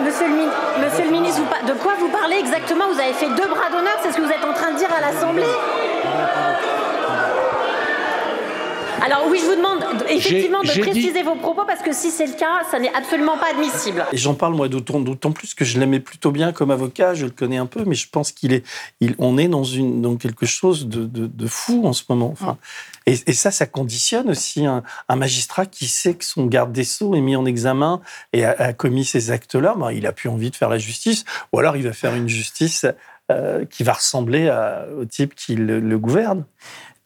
monsieur, 0.00 0.26
le, 0.26 0.84
monsieur 0.84 1.04
le 1.04 1.10
ministre, 1.10 1.40
de 1.66 1.72
quoi 1.74 1.92
vous 1.98 2.08
parlez 2.08 2.36
exactement? 2.36 2.84
Vous 2.92 3.00
avez 3.00 3.12
fait 3.12 3.28
deux 3.28 3.48
bras 3.48 3.70
d'honneur, 3.70 3.94
c'est 4.02 4.10
ce 4.10 4.16
que 4.16 4.22
vous 4.22 4.30
êtes 4.30 4.44
en 4.44 4.52
train 4.52 4.72
de 4.72 4.78
dire 4.78 4.88
à 4.92 5.00
l'Assemblée? 5.00 5.44
Alors 9.04 9.26
oui, 9.28 9.40
je 9.40 9.46
vous 9.46 9.56
demande 9.56 9.84
effectivement 10.08 10.62
de 10.62 10.80
préciser 10.80 11.24
vos 11.24 11.34
propos 11.34 11.64
parce 11.66 11.82
que 11.82 11.92
si 11.92 12.12
c'est 12.12 12.26
le 12.26 12.34
cas, 12.34 12.62
ça 12.70 12.78
n'est 12.78 12.92
absolument 12.94 13.36
pas 13.36 13.50
admissible. 13.50 14.06
Et 14.12 14.16
j'en 14.16 14.34
parle 14.34 14.54
moi 14.54 14.68
d'autant 14.68 15.32
plus 15.32 15.54
que 15.54 15.64
je 15.64 15.80
l'aimais 15.80 15.98
plutôt 15.98 16.30
bien 16.30 16.52
comme 16.52 16.70
avocat, 16.70 17.14
je 17.14 17.24
le 17.24 17.32
connais 17.32 17.56
un 17.56 17.66
peu, 17.66 17.84
mais 17.84 17.96
je 17.96 18.08
pense 18.08 18.30
qu'il 18.30 18.52
est, 18.52 18.64
il, 19.00 19.16
on 19.18 19.38
est 19.38 19.48
dans 19.48 19.64
une 19.64 20.02
dans 20.02 20.14
quelque 20.14 20.46
chose 20.46 20.86
de, 20.86 21.04
de, 21.06 21.46
fou 21.48 21.84
en 21.84 21.92
ce 21.92 22.04
moment. 22.08 22.30
Enfin, 22.30 22.58
et, 23.06 23.14
et, 23.26 23.32
ça, 23.32 23.50
ça 23.50 23.66
conditionne 23.66 24.30
aussi 24.30 24.66
un, 24.66 24.84
un, 25.08 25.16
magistrat 25.16 25.66
qui 25.66 25.88
sait 25.88 26.14
que 26.14 26.24
son 26.24 26.46
garde 26.46 26.70
des 26.70 26.84
sceaux 26.84 27.16
est 27.16 27.20
mis 27.20 27.34
en 27.34 27.44
examen 27.44 28.00
et 28.32 28.44
a, 28.44 28.72
commis 28.72 29.04
ces 29.04 29.32
actes-là. 29.32 29.74
Ben, 29.76 29.90
il 29.90 30.06
a 30.06 30.12
plus 30.12 30.28
envie 30.28 30.50
de 30.50 30.56
faire 30.56 30.68
la 30.68 30.78
justice, 30.78 31.24
ou 31.52 31.58
alors 31.58 31.76
il 31.76 31.82
va 31.82 31.92
faire 31.92 32.14
une 32.14 32.28
justice 32.28 32.86
euh, 33.32 33.64
qui 33.64 33.82
va 33.82 33.94
ressembler 33.94 34.48
à, 34.48 34.86
au 34.96 35.04
type 35.04 35.34
qui 35.34 35.56
le 35.56 35.98
gouverne. 35.98 36.44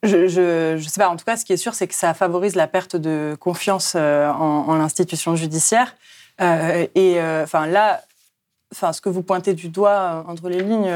Je 0.02 0.74
ne 0.74 0.78
sais 0.78 1.00
pas. 1.00 1.09
En 1.09 1.16
tout 1.16 1.24
cas, 1.24 1.37
ce 1.37 1.44
qui 1.44 1.52
est 1.52 1.56
sûr, 1.56 1.74
c'est 1.74 1.87
que 1.87 1.94
ça 1.94 2.14
favorise 2.14 2.54
la 2.54 2.66
perte 2.66 2.96
de 2.96 3.37
confiance 3.40 3.94
euh, 3.96 4.28
en, 4.30 4.76
l'institution 4.76 5.37
judiciaire. 5.37 5.96
Euh, 6.40 6.87
et 6.94 7.20
euh, 7.20 7.44
enfin 7.44 7.66
là, 7.66 8.02
enfin 8.72 8.92
ce 8.92 9.00
que 9.00 9.09
vous 9.09 9.22
pointez 9.22 9.54
du 9.54 9.68
doigt 9.68 10.24
entre 10.28 10.48
les 10.48 10.62
lignes, 10.62 10.92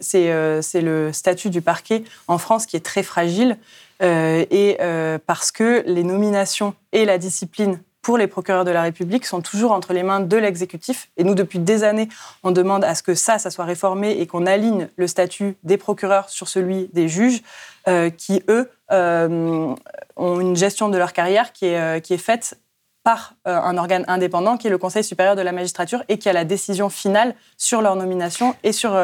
c'est 0.00 0.80
le 0.80 1.10
statut 1.12 1.50
du 1.50 1.60
parquet 1.60 2.04
en 2.26 2.38
France 2.38 2.66
qui 2.66 2.76
est 2.76 2.84
très 2.84 3.02
fragile. 3.02 3.58
et 4.00 4.78
parce 5.26 5.52
que 5.52 5.84
les 5.86 6.04
nominations 6.04 6.74
et 6.92 7.04
la 7.04 7.18
discipline 7.18 7.80
pour 8.02 8.18
les 8.18 8.26
procureurs 8.26 8.64
de 8.64 8.70
la 8.72 8.82
République 8.82 9.24
sont 9.24 9.40
toujours 9.40 9.70
entre 9.70 9.92
les 9.92 10.02
mains 10.02 10.20
de 10.20 10.36
l'exécutif. 10.36 11.08
Et 11.16 11.24
nous, 11.24 11.36
depuis 11.36 11.60
des 11.60 11.84
années, 11.84 12.08
on 12.42 12.50
demande 12.50 12.84
à 12.84 12.96
ce 12.96 13.02
que 13.02 13.14
ça, 13.14 13.38
ça 13.38 13.50
soit 13.50 13.64
réformé 13.64 14.10
et 14.10 14.26
qu'on 14.26 14.44
aligne 14.44 14.88
le 14.96 15.06
statut 15.06 15.56
des 15.62 15.76
procureurs 15.76 16.28
sur 16.28 16.48
celui 16.48 16.88
des 16.92 17.08
juges, 17.08 17.42
euh, 17.88 18.10
qui, 18.10 18.42
eux, 18.48 18.68
euh, 18.90 19.74
ont 20.16 20.40
une 20.40 20.56
gestion 20.56 20.88
de 20.88 20.98
leur 20.98 21.12
carrière 21.12 21.52
qui 21.52 21.66
est, 21.66 21.78
euh, 21.78 22.00
qui 22.00 22.12
est 22.12 22.18
faite 22.18 22.58
par 23.04 23.34
un 23.44 23.76
organe 23.78 24.04
indépendant 24.06 24.56
qui 24.56 24.68
est 24.68 24.70
le 24.70 24.78
Conseil 24.78 25.02
supérieur 25.02 25.34
de 25.34 25.42
la 25.42 25.50
magistrature 25.50 26.04
et 26.08 26.18
qui 26.18 26.28
a 26.28 26.32
la 26.32 26.44
décision 26.44 26.88
finale 26.88 27.34
sur 27.56 27.82
leur 27.82 27.96
nomination 27.96 28.54
et 28.62 28.70
sur, 28.70 28.96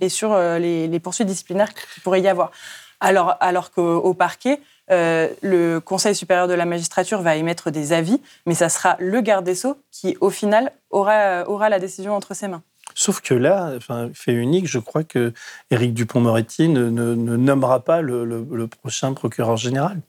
et, 0.00 0.08
sur 0.08 0.38
les, 0.38 1.00
poursuites 1.00 1.26
disciplinaires 1.26 1.74
qu'il 1.74 2.04
pourrait 2.04 2.20
y 2.20 2.28
avoir. 2.28 2.52
Alors, 3.00 3.34
alors 3.40 3.72
qu'au 3.72 4.14
parquet, 4.14 4.60
euh, 4.90 5.28
le 5.42 5.78
Conseil 5.78 6.14
supérieur 6.14 6.48
de 6.48 6.54
la 6.54 6.64
magistrature 6.64 7.22
va 7.22 7.36
émettre 7.36 7.70
des 7.70 7.92
avis, 7.92 8.20
mais 8.46 8.54
ça 8.54 8.68
sera 8.68 8.96
le 8.98 9.20
garde 9.20 9.44
des 9.44 9.54
Sceaux 9.54 9.76
qui, 9.90 10.16
au 10.20 10.30
final, 10.30 10.72
aura, 10.90 11.48
aura 11.48 11.68
la 11.68 11.78
décision 11.78 12.14
entre 12.14 12.34
ses 12.34 12.48
mains. 12.48 12.62
Sauf 12.94 13.20
que 13.20 13.34
là, 13.34 13.72
fait 14.12 14.32
unique, 14.32 14.66
je 14.68 14.78
crois 14.78 15.04
que 15.04 15.32
Éric 15.70 15.94
Dupont-Moretti 15.94 16.68
ne, 16.68 16.90
nommera 16.90 17.80
pas 17.80 18.02
le, 18.02 18.66
prochain 18.66 19.14
procureur 19.14 19.56
général. 19.56 20.00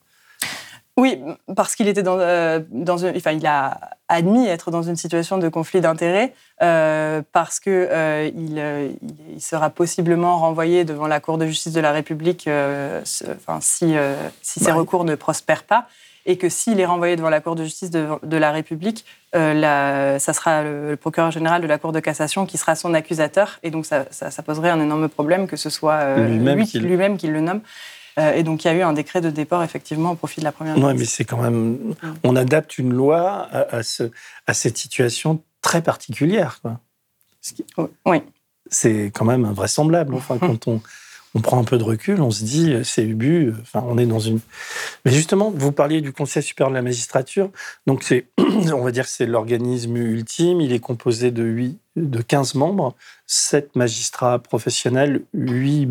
Oui, 0.96 1.20
parce 1.56 1.76
qu'il 1.76 1.88
était 1.88 2.04
dans, 2.04 2.20
euh, 2.20 2.60
dans 2.70 3.04
enfin, 3.04 3.32
il 3.32 3.48
a 3.48 3.80
admis 4.10 4.46
être 4.46 4.70
dans 4.70 4.84
une 4.84 4.96
situation 4.96 5.40
de 5.40 5.50
conflit 5.50 5.82
d'intérêts 5.82 6.36
euh, 6.62 7.24
parce 7.32 7.60
que 7.60 7.88
euh, 7.90 8.30
il, 8.36 8.62
il, 9.34 9.42
sera 9.42 9.72
possiblement 9.72 10.38
renvoyé 10.38 10.86
devant 10.86 11.08
la 11.08 11.20
Cour 11.20 11.40
de 11.40 11.48
justice 11.48 11.74
de 11.74 11.82
la 11.82 11.92
République, 11.92 12.48
enfin, 12.48 13.60
si, 13.60 13.96
si 14.44 14.60
ses 14.60 14.72
recours 14.72 15.04
ne 15.04 15.16
prospèrent 15.16 15.64
pas, 15.64 15.88
et 16.28 16.38
que 16.38 16.48
s'il 16.48 16.80
est 16.80 16.86
renvoyé 16.86 17.16
devant 17.16 17.32
la 17.32 17.42
Cour 17.42 17.56
de 17.56 17.64
justice 17.64 17.90
de, 17.90 18.08
de 18.22 18.38
la 18.38 18.52
République, 18.52 19.04
la, 19.34 20.20
ça 20.20 20.32
sera 20.34 20.62
le, 20.62 20.96
procureur 20.96 21.32
général 21.32 21.64
de 21.64 21.68
la 21.68 21.80
Cour 21.80 21.92
de 21.92 22.02
cassation 22.02 22.46
qui 22.46 22.60
sera 22.60 22.76
son 22.76 22.94
accusateur, 22.94 23.58
et 23.64 23.72
donc 23.72 23.88
ça, 23.88 24.06
ça, 24.12 24.44
poserait 24.44 24.70
un 24.70 24.80
énorme 24.80 25.10
problème 25.10 25.48
que 25.48 25.58
ce 25.58 25.72
soit 25.72 26.18
lui-même 26.18 26.66
qui, 26.68 26.80
lui 26.80 27.18
qui 27.18 27.28
le 27.28 27.42
nomme. 27.42 27.62
Et 28.18 28.44
donc 28.44 28.64
il 28.64 28.68
y 28.68 28.70
a 28.70 28.74
eu 28.74 28.82
un 28.82 28.94
décret 28.94 29.22
de 29.22 29.30
déport 29.30 29.64
effectivement 29.64 30.12
au 30.12 30.16
profit 30.16 30.40
de 30.40 30.46
la 30.46 30.52
première. 30.52 30.78
Oui, 30.78 30.94
mais 30.96 31.06
c'est 31.06 31.26
quand 31.26 31.42
même. 31.42 31.96
On 32.24 32.36
adapte 32.36 32.78
une 32.78 32.94
loi 32.94 33.48
à, 33.52 33.84
ce, 33.84 34.12
à 34.48 34.54
cette 34.54 34.78
situation 34.78 35.42
très 35.62 35.82
particulière. 35.82 36.60
Quoi. 36.62 36.80
Oui. 38.06 38.22
C'est 38.70 39.12
quand 39.14 39.26
même 39.26 39.46
invraisemblable. 39.46 40.14
Enfin, 40.16 40.38
quand 40.40 40.68
on, 40.68 40.82
on 41.36 41.42
prend 41.42 41.60
un 41.60 41.64
peu 41.64 41.78
de 41.78 41.84
recul, 41.84 42.22
on 42.22 42.30
se 42.30 42.44
dit, 42.44 42.76
c'est 42.84 43.04
Ubu, 43.04 43.54
enfin, 43.62 43.84
on 43.88 43.98
est 43.98 44.06
dans 44.06 44.20
une. 44.20 44.40
Mais 45.04 45.12
justement, 45.12 45.52
vous 45.52 45.72
parliez 45.72 46.02
du 46.02 46.14
Conseil 46.14 46.44
supérieur 46.44 46.70
de 46.70 46.76
la 46.76 46.84
magistrature. 46.84 47.50
Donc, 47.88 48.04
c'est, 48.04 48.28
on 48.38 48.84
va 48.84 48.92
dire 48.92 49.06
que 49.06 49.12
c'est 49.12 49.26
l'organisme 49.26 49.98
ultime. 49.98 50.62
Il 50.62 50.72
est 50.72 50.80
composé 50.80 51.32
de 51.32 51.44
8, 51.44 51.80
de 51.96 52.22
15 52.22 52.54
membres, 52.56 52.96
7 53.26 53.76
magistrats 53.76 54.40
professionnels, 54.40 55.24
8, 55.34 55.90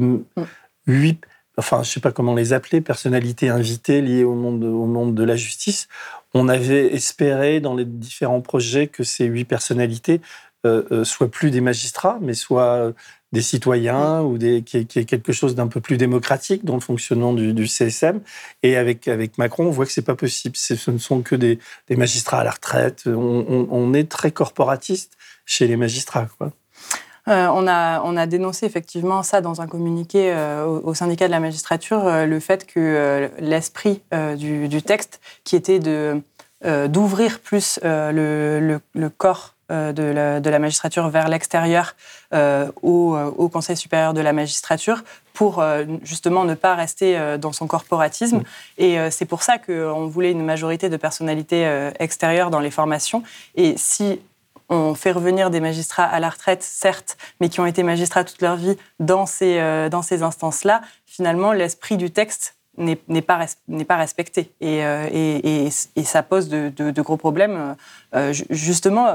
8 0.87 1.25
enfin, 1.59 1.83
je 1.83 1.89
ne 1.89 1.93
sais 1.93 2.01
pas 2.01 2.13
comment 2.13 2.35
les 2.35 2.53
appeler, 2.53 2.81
personnalités 2.81 3.49
invitées 3.49 4.01
liées 4.01 4.25
au 4.25 4.35
monde, 4.35 4.65
au 4.65 4.87
monde 4.87 5.15
de 5.15 5.25
la 5.25 5.37
justice. 5.37 5.89
On 6.35 6.49
avait 6.49 6.95
espéré 6.95 7.61
dans 7.61 7.75
les 7.75 7.85
différents 7.85 8.41
projets 8.41 8.87
que 8.87 9.05
ces 9.05 9.27
huit 9.27 9.45
personnalités 9.45 10.21
euh, 10.65 10.85
euh, 10.91 11.05
soient 11.05 11.31
plus 11.31 11.51
des 11.51 11.61
magistrats, 11.61 12.19
mais 12.21 12.35
soient 12.35 12.93
des 13.33 13.43
citoyens 13.43 14.21
ou 14.23 14.39
des, 14.39 14.63
qui, 14.63 14.77
est, 14.79 15.05
quelque 15.05 15.33
chose 15.33 15.55
d'un 15.55 15.67
peu 15.67 15.81
plus 15.81 15.97
démocratique 15.97 16.65
dans 16.65 16.75
le 16.75 16.81
fonctionnement 16.81 17.33
du, 17.33 17.67
CSM. 17.67 18.21
Et 18.63 18.77
avec, 18.77 19.09
avec 19.09 19.39
Macron, 19.39 19.67
on 19.67 19.71
voit 19.71 19.87
que 19.87 19.93
c'est 19.93 20.03
pas 20.03 20.15
possible. 20.15 20.55
Ce 20.57 20.91
ne 20.91 20.99
sont 20.99 21.23
que 21.23 21.35
des, 21.35 21.59
magistrats 21.91 22.41
à 22.41 22.45
la 22.45 22.51
retraite. 22.51 23.05
On, 23.07 23.95
est 23.95 24.11
très 24.11 24.31
corporatiste 24.31 25.17
chez 25.47 25.67
les 25.67 25.77
magistrats. 25.77 26.29
Euh, 27.29 27.47
on, 27.53 27.69
a, 27.69 28.03
on 28.03 28.17
a 28.17 28.27
dénoncé 28.27 28.67
effectivement 28.67 29.23
ça 29.23 29.41
dans 29.41 29.61
un 29.61 29.69
communiqué 29.69 30.33
euh, 30.33 30.67
au, 30.67 30.93
syndicat 30.93 31.27
de 31.27 31.31
la 31.31 31.39
magistrature, 31.39 32.05
euh, 32.05 32.27
le 32.27 32.41
fait 32.41 32.67
que 32.67 33.31
l'esprit 33.39 34.03
du, 34.37 34.83
texte, 34.83 35.21
qui 35.45 35.57
était 35.57 35.79
de 35.79 36.21
d'ouvrir 36.89 37.41
plus 37.41 37.81
le, 37.83 38.81
le, 38.95 39.09
corps 39.09 39.55
de 39.69 40.49
la, 40.49 40.59
magistrature 40.61 41.09
vers 41.09 41.27
l'extérieur 41.29 41.97
au, 42.33 43.17
au, 43.17 43.49
Conseil 43.49 43.77
supérieur 43.77 44.15
de 44.15 44.21
la 44.21 44.33
magistrature 44.33 45.03
pour 45.33 45.61
justement 46.05 46.45
ne 46.45 46.55
pas 46.55 46.77
rester 46.77 47.37
dans 47.41 47.51
son 47.51 47.67
corporatisme. 47.67 48.39
Mmh. 48.39 48.45
Et 48.79 49.11
c'est 49.11 49.25
pour 49.25 49.43
ça 49.43 49.59
qu'on 49.59 50.07
voulait 50.07 50.31
une 50.31 50.45
majorité 50.45 50.89
de 50.89 50.97
personnalités 50.97 51.91
extérieures 51.99 52.51
dans 52.51 52.61
les 52.61 52.71
formations. 52.71 53.25
Et 53.57 53.75
si 53.77 54.21
on 54.73 54.95
fait 54.95 55.13
revenir 55.13 55.51
des 55.51 55.61
magistrats 55.61 56.05
à 56.05 56.19
la 56.19 56.31
retraite, 56.31 56.63
certes, 56.63 57.17
mais 57.41 57.49
qui 57.49 57.61
ont 57.61 57.67
été 57.67 57.83
magistrats 57.83 58.25
toute 58.25 58.41
leur 58.41 58.57
vie 58.57 58.77
dans 59.01 59.27
ces, 59.27 59.59
euh, 59.59 59.89
dans 59.89 60.03
ces 60.03 60.23
instances-là, 60.23 60.81
finalement, 61.05 61.53
l'esprit 61.53 61.99
du 61.99 62.11
texte 62.11 62.57
n'est 62.79 62.97
pas, 62.97 63.47
pas 63.87 63.97
respecté. 63.97 64.51
Et, 64.61 64.83
euh, 64.85 65.07
et, 65.13 65.69
et, 65.97 66.05
ça 66.05 66.23
pose 66.23 66.49
de, 66.49 66.71
de, 66.71 67.03
gros 67.03 67.19
problèmes. 67.19 67.77
Euh, 68.15 68.33
justement, 68.49 69.15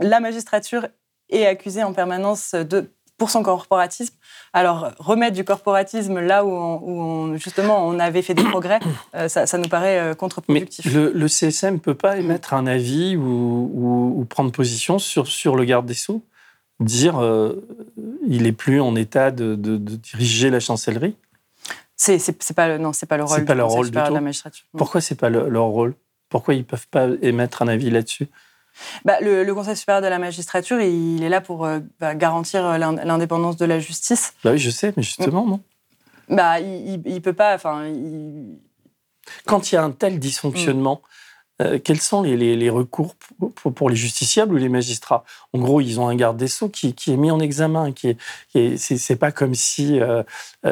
la 0.00 0.20
magistrature 0.20 0.88
est 1.28 1.44
accusée 1.44 1.82
en 1.82 1.92
permanence 1.92 2.54
de 2.54 2.90
pour 3.16 3.30
son 3.30 3.42
corporatisme. 3.42 4.14
Alors, 4.52 4.90
remettre 4.98 5.36
du 5.36 5.44
corporatisme 5.44 6.20
là 6.20 6.44
où, 6.44 6.50
on, 6.50 7.36
justement 7.36 7.86
on 7.86 7.98
avait 7.98 8.22
fait 8.22 8.34
des 8.34 8.42
progrès, 8.44 8.80
euh, 9.14 9.28
ça, 9.28 9.58
nous 9.58 9.68
paraît 9.68 9.98
euh, 9.98 10.14
contre-productif. 10.14 10.92
Le, 10.92 11.12
le, 11.12 11.28
CSM 11.28 11.74
ne 11.74 11.78
peut 11.78 11.94
pas 11.94 12.16
émettre 12.18 12.54
un 12.54 12.66
avis 12.66 13.16
ou, 13.16 14.26
prendre 14.28 14.50
position 14.50 14.98
sur, 14.98 15.26
sur 15.26 15.54
le 15.54 15.64
garde 15.64 15.86
des 15.86 15.94
Sceaux 15.94 16.22
Dire 16.80 17.22
euh, 17.22 17.64
il 18.26 18.42
n'est 18.42 18.52
plus 18.52 18.80
en 18.80 18.96
état 18.96 19.30
de, 19.30 19.54
diriger 19.54 20.50
la 20.50 20.58
chancellerie? 20.58 21.16
C'est, 21.96 22.18
pas 22.54 22.78
non 22.78 22.92
c'est 22.92 23.06
pas 23.06 23.16
le 23.16 23.22
rôle, 23.22 23.38
c'est 23.38 23.44
pas 23.44 23.54
leur 23.54 23.68
rôle 23.68 23.90
de 23.90 23.96
la 23.96 24.20
magistrature. 24.20 24.66
Pourquoi 24.76 25.00
c'est 25.00 25.14
pas 25.14 25.30
leur 25.30 25.66
rôle? 25.66 25.94
Pourquoi 26.28 26.54
ils 26.54 26.64
peuvent 26.64 26.88
pas 26.88 27.06
émettre 27.22 27.62
un 27.62 27.68
avis 27.68 27.90
là-dessus? 27.90 28.26
Bah, 29.04 29.18
le, 29.20 29.50
Conseil 29.52 29.76
supérieur 29.76 30.02
de 30.02 30.08
la 30.08 30.18
magistrature, 30.18 30.80
il 30.80 31.22
est 31.22 31.28
là 31.28 31.40
pour 31.40 31.64
euh, 31.64 31.80
bah, 32.00 32.14
garantir 32.14 32.64
euh, 32.66 32.78
l'indépendance 32.78 33.56
de 33.56 33.64
la 33.64 33.78
justice. 33.78 34.34
Bah 34.42 34.52
oui, 34.52 34.58
je 34.58 34.70
sais, 34.70 34.92
mais 34.96 35.02
justement, 35.02 35.46
non. 35.46 35.60
Bah, 36.28 36.60
il, 36.60 37.00
ne 37.04 37.18
peut 37.18 37.32
pas. 37.32 37.54
Enfin, 37.54 37.92
Quand 39.46 39.70
il 39.70 39.74
y 39.74 39.78
a 39.78 39.84
un 39.84 39.90
tel 39.90 40.18
dysfonctionnement, 40.18 41.02
euh, 41.64 41.78
quels 41.82 42.00
sont 42.00 42.22
les, 42.22 42.70
recours 42.70 43.14
pour, 43.54 43.90
les 43.90 43.96
justiciables 43.96 44.54
ou 44.54 44.58
les 44.58 44.68
magistrats? 44.68 45.24
En 45.52 45.58
gros, 45.58 45.80
ils 45.80 45.98
ont 46.00 46.08
un 46.08 46.14
garde 46.16 46.36
des 46.36 46.48
sceaux 46.48 46.68
qui, 46.68 46.88
est 46.88 47.16
mis 47.16 47.30
en 47.30 47.40
examen. 47.40 47.92
Qui 47.92 48.16
est, 48.54 48.76
c'est, 48.76 49.16
pas 49.16 49.32
comme 49.32 49.54
si 49.54 50.00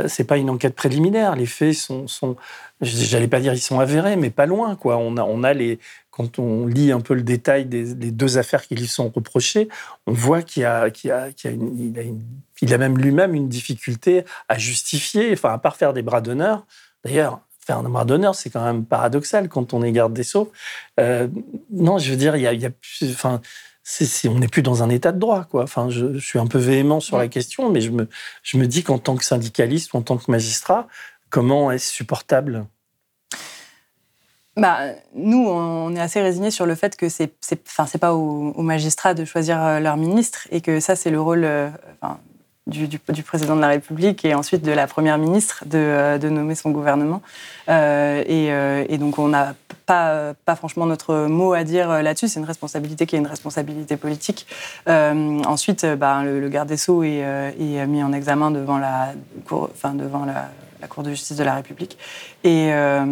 c'est 0.07 0.25
pas 0.25 0.37
une 0.37 0.51
enquête 0.51 0.75
préliminaire. 0.75 1.37
Les 1.37 1.47
faits 1.47 1.75
sont, 1.75 2.37
j'allais 2.81 3.29
pas 3.29 3.41
dire 3.41 3.55
ils 3.55 3.61
sont 3.61 3.81
avérés, 3.81 4.17
mais 4.17 4.31
pas 4.31 4.47
loin. 4.47 4.77
Quoi. 4.77 4.97
On 4.97 5.17
a, 5.17 5.23
on 5.23 5.43
a 5.43 5.53
les, 5.53 5.79
quand 6.13 6.39
on 6.39 6.67
lit 6.67 6.93
un 6.93 7.01
peu 7.01 7.15
le 7.15 7.23
détail 7.23 7.65
des, 7.65 7.95
deux 7.95 8.39
affaires 8.39 8.67
qui 8.67 8.77
lui 8.77 8.87
sont 8.87 9.09
reprochées, 9.09 9.69
on 10.07 10.13
voit 10.13 10.43
qu'il 10.43 10.65
a, 10.67 10.91
qu'il 10.91 11.11
a, 11.11 11.29
il 12.61 12.75
a, 12.75 12.79
même 12.79 12.99
lui-même 12.99 13.35
une 13.35 13.49
difficulté 13.49 14.25
à 14.49 14.59
justifier, 14.59 15.33
enfin, 15.33 15.55
à 15.55 15.59
part 15.59 15.77
faire 15.77 15.95
des 15.95 16.03
bras 16.03 16.21
d'honneur. 16.21 16.67
D'ailleurs, 17.03 17.41
faire 17.65 17.79
un 17.79 17.89
bras 17.89 18.05
d'honneur, 18.05 18.35
c'est 18.35 18.51
quand 18.51 18.65
même 18.65 18.85
paradoxal 18.85 19.49
quand 19.49 19.73
on 19.73 19.83
est 19.83 19.93
garde 19.93 20.13
des 20.13 20.25
Sceaux. 20.25 20.51
Euh, 21.01 21.29
non, 21.71 21.99
je 21.99 22.11
veux 22.11 22.17
dire, 22.17 22.37
il 22.37 22.43
y 22.43 22.47
a, 22.47 22.53
il 22.53 22.61
y 22.61 22.67
a 22.67 22.71
enfin, 23.05 23.41
on 24.27 24.39
n'est 24.39 24.49
plus 24.49 24.63
dans 24.63 24.83
un 24.83 24.89
état 24.89 25.13
de 25.13 25.19
droit, 25.19 25.45
quoi. 25.45 25.65
Enfin, 25.65 25.89
je, 25.91 26.19
suis 26.19 26.39
un 26.39 26.47
peu 26.47 26.59
véhément 26.59 27.01
sur 27.01 27.19
la 27.19 27.29
question, 27.29 27.71
mais 27.71 27.81
je 27.81 27.91
me, 27.91 28.09
je 28.43 28.57
me 28.57 28.67
dis 28.67 28.83
qu'en 28.83 28.99
tant 28.99 29.17
que 29.17 29.25
syndicaliste 29.25 29.93
ou 29.93 29.99
en 29.99 30.03
tant 30.03 30.17
que 30.17 30.31
magistrat, 30.31 30.89
comment 31.31 31.71
est-ce 31.71 31.91
supportable? 31.91 32.67
Bah, 34.57 34.81
nous, 35.15 35.49
on 35.49 35.97
est 35.97 36.01
assez 36.01 36.21
résignés 36.21 36.51
sur 36.51 36.67
le 36.67 36.75
fait 36.75 36.97
que 36.97 37.09
c'est, 37.09 37.33
enfin, 37.67 37.87
c'est 37.87 37.99
pas 37.99 38.13
aux, 38.13 38.63
magistrats 38.63 39.15
de 39.15 39.25
choisir 39.25 39.63
euh, 39.63 39.81
leur 39.81 39.97
ministre 39.97 40.47
et 40.51 40.61
que 40.61 40.79
ça, 40.79 40.95
c'est 40.95 41.11
le 41.11 41.21
rôle 41.21 41.45
euh, 41.45 41.71
du, 42.67 42.87
du, 42.87 43.23
président 43.23 43.57
de 43.57 43.61
la 43.61 43.69
République 43.69 44.25
et 44.25 44.35
ensuite 44.35 44.63
de 44.63 44.73
la 44.73 44.87
première 44.87 45.19
ministre 45.19 45.65
de, 45.67 45.79
euh, 45.79 46.19
de 46.19 46.29
nommer 46.29 46.55
son 46.55 46.71
gouvernement. 46.71 47.23
et, 47.69 48.47
et, 48.89 48.99
donc, 48.99 49.19
on 49.19 49.29
n'a 49.29 49.55
pas, 49.87 50.35
pas 50.45 50.57
franchement 50.57 50.87
notre 50.87 51.27
mot 51.27 51.53
à 51.55 51.65
dire 51.65 52.03
là-dessus. 52.03 52.29
C'est 52.29 52.41
une 52.41 52.47
responsabilité 52.47 53.07
qui 53.07 53.17
est 53.17 53.19
une 53.19 53.27
responsabilité 53.27 53.97
politique. 53.97 54.47
ensuite, 54.87 55.87
bah, 55.87 56.23
le, 56.25 56.49
garde 56.49 56.69
des 56.69 56.77
Sceaux 56.77 57.03
est, 57.03 57.19
est, 57.19 57.87
mis 57.87 58.03
en 58.03 58.13
examen 58.13 58.51
devant 58.51 58.79
la, 58.79 59.15
enfin, 59.51 59.95
devant 59.95 60.25
la 60.25 60.49
la 60.83 60.89
Cour 60.89 61.05
de 61.05 61.11
justice 61.11 61.37
de 61.37 61.45
la 61.45 61.55
République. 61.55 61.97
Et, 62.43 62.73
euh, 62.73 63.05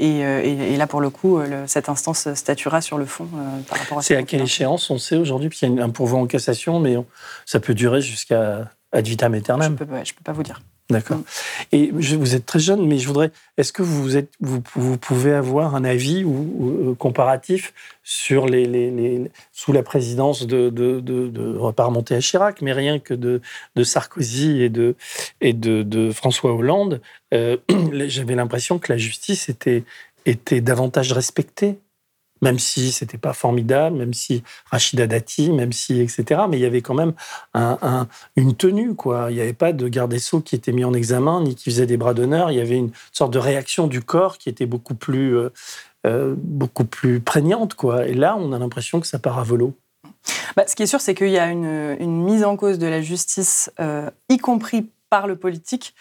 euh, 0.00 0.42
et, 0.42 0.76
là, 0.76 0.86
pour 0.86 1.00
le 1.00 1.08
coup, 1.08 1.40
cette 1.66 1.88
instance 1.88 2.34
statuera 2.34 2.80
sur 2.80 2.98
le 2.98 3.06
fond 3.06 3.28
euh, 3.32 3.60
par 3.68 3.78
rapport 3.78 3.98
à 3.98 4.02
C'est 4.02 4.16
à 4.16 4.24
quelle 4.24 4.42
échéance? 4.42 4.90
On 4.90 4.98
sait 4.98 5.16
aujourd'hui 5.16 5.48
Puis 5.48 5.60
il 5.62 5.74
y 5.74 5.80
a 5.80 5.84
un 5.84 5.90
pourvoi 5.90 6.18
en 6.18 6.26
cassation, 6.26 6.80
mais 6.80 6.96
ça 7.46 7.60
peut 7.60 7.74
durer 7.74 8.00
jusqu'à 8.00 8.68
ad 8.92 9.06
vitam 9.06 9.34
aeternam. 9.34 9.66
Je 9.66 9.72
ne 9.72 9.76
peux, 9.76 9.86
peux, 9.86 10.24
pas 10.24 10.32
vous 10.32 10.42
dire. 10.42 10.60
D'accord. 10.88 11.18
Et 11.72 11.90
vous 11.90 12.36
êtes 12.36 12.46
très 12.46 12.60
jeune, 12.60 12.86
mais 12.86 12.98
je 12.98 13.08
voudrais. 13.08 13.32
Est-ce 13.56 13.72
que 13.72 13.82
vous, 13.82 14.16
êtes, 14.16 14.30
vous, 14.40 14.62
vous, 14.76 14.96
pouvez 14.96 15.32
avoir 15.32 15.74
un 15.74 15.82
avis 15.82 16.22
ou, 16.22 16.94
comparatif 16.96 17.74
sur 18.04 18.46
les, 18.46 18.66
les, 18.66 19.28
sous 19.52 19.72
la 19.72 19.82
présidence 19.82 20.46
de, 20.46 20.70
de, 20.70 21.00
de, 21.00 21.26
de, 21.26 21.58
on 21.58 21.64
va 21.64 21.72
pas 21.72 21.86
remonter 21.86 22.14
à 22.14 22.20
Chirac, 22.20 22.62
mais 22.62 22.72
rien 22.72 23.00
que 23.00 23.14
de, 23.14 23.40
de 23.74 23.82
Sarkozy 23.82 24.62
et 24.62 24.68
de, 24.68 24.94
et 25.40 25.54
de, 25.54 25.82
de 25.82 26.12
François 26.12 26.54
Hollande, 26.54 27.00
euh, 27.34 27.56
j'avais 28.06 28.36
l'impression 28.36 28.78
que 28.78 28.92
la 28.92 28.98
justice 28.98 29.48
était, 29.48 29.82
était 30.24 30.60
davantage 30.60 31.12
respectée 31.12 31.78
même 32.42 32.58
si 32.58 32.92
c'était 32.92 33.18
pas 33.18 33.32
formidable, 33.32 33.96
même 33.96 34.14
si 34.14 34.42
Rachida 34.70 35.06
Dati, 35.06 35.50
même 35.50 35.72
si 35.72 36.00
etc. 36.00 36.42
Mais 36.48 36.58
il 36.58 36.62
y 36.62 36.66
avait 36.66 36.82
quand 36.82 36.94
même 36.94 37.12
un, 37.54 38.08
une 38.36 38.54
tenue, 38.54 38.94
quoi. 38.94 39.30
Il 39.30 39.34
n'y 39.34 39.40
avait 39.40 39.52
pas 39.52 39.72
de 39.72 39.88
garde 39.88 40.10
des 40.10 40.18
sceaux 40.18 40.40
qui 40.40 40.54
était 40.54 40.72
mis 40.72 40.84
en 40.84 40.94
examen 40.94 41.42
ni 41.42 41.54
qui 41.54 41.70
faisait 41.70 41.86
des 41.86 41.96
bras 41.96 42.14
d'honneur. 42.14 42.50
Il 42.50 42.58
y 42.58 42.60
avait 42.60 42.76
une 42.76 42.92
sorte 43.12 43.32
de 43.32 43.38
réaction 43.38 43.86
du 43.86 44.02
corps 44.02 44.38
qui 44.38 44.48
était 44.48 44.66
beaucoup 44.66 44.94
plus, 44.94 45.36
euh, 45.36 45.52
euh, 46.06 46.34
beaucoup 46.36 46.84
plus 46.84 47.20
prégnante, 47.20 47.74
quoi. 47.74 48.06
Et 48.06 48.14
là, 48.14 48.36
on 48.38 48.52
a 48.52 48.58
l'impression 48.58 49.00
que 49.00 49.06
ça 49.06 49.18
part 49.18 49.38
à 49.38 49.42
volo. 49.42 49.74
Bah, 50.56 50.64
ce 50.66 50.74
qui 50.74 50.82
est 50.82 50.86
sûr, 50.86 51.00
c'est 51.00 51.14
qu'il 51.14 51.30
y 51.30 51.38
a 51.38 51.50
une, 51.50 51.96
une, 52.00 52.24
mise 52.24 52.44
en 52.44 52.56
cause 52.56 52.78
de 52.78 52.86
la 52.86 53.00
justice, 53.00 53.70
euh, 53.80 54.10
y 54.28 54.38
compris 54.38 54.90
par 55.10 55.26
le 55.26 55.36
politique, 55.36 55.94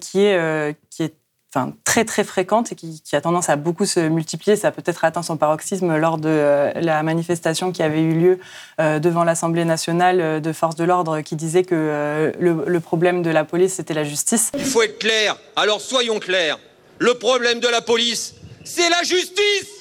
qui 0.00 0.20
est 0.20 0.76
qui 0.90 1.04
est 1.04 1.14
enfin, 1.54 1.72
très 1.84 2.04
très 2.04 2.24
fréquente 2.24 2.72
et 2.72 2.74
qui, 2.74 3.00
a 3.12 3.20
tendance 3.20 3.48
à 3.48 3.56
beaucoup 3.56 3.86
se 3.86 4.00
multiplier. 4.00 4.56
Ça 4.56 4.68
a 4.68 4.70
peut-être 4.70 5.04
atteint 5.04 5.22
son 5.22 5.36
paroxysme 5.36 5.96
lors 5.96 6.18
de 6.18 6.28
euh, 6.28 6.72
la 6.74 7.02
manifestation 7.02 7.72
qui 7.72 7.82
avait 7.82 8.02
eu 8.02 8.14
lieu 8.14 8.38
euh, 8.80 8.98
devant 8.98 9.24
l'Assemblée 9.24 9.64
nationale 9.64 10.20
euh, 10.20 10.40
de 10.40 10.52
forces 10.52 10.76
de 10.76 10.84
l'ordre 10.84 11.20
qui 11.20 11.36
disait 11.36 11.64
que 11.64 12.32
le, 12.38 12.80
problème 12.80 13.22
de 13.22 13.30
la 13.30 13.44
police, 13.44 13.74
c'était 13.74 13.94
la 13.94 14.04
justice. 14.04 14.50
Il 14.54 14.64
faut 14.64 14.82
être 14.82 14.98
clair, 14.98 15.36
alors 15.56 15.80
soyons 15.80 16.18
clairs. 16.18 16.58
Le 16.98 17.14
problème 17.14 17.60
de 17.60 17.68
la 17.68 17.80
police, 17.80 18.34
c'est 18.64 18.88
la 18.88 19.02
justice 19.02 19.78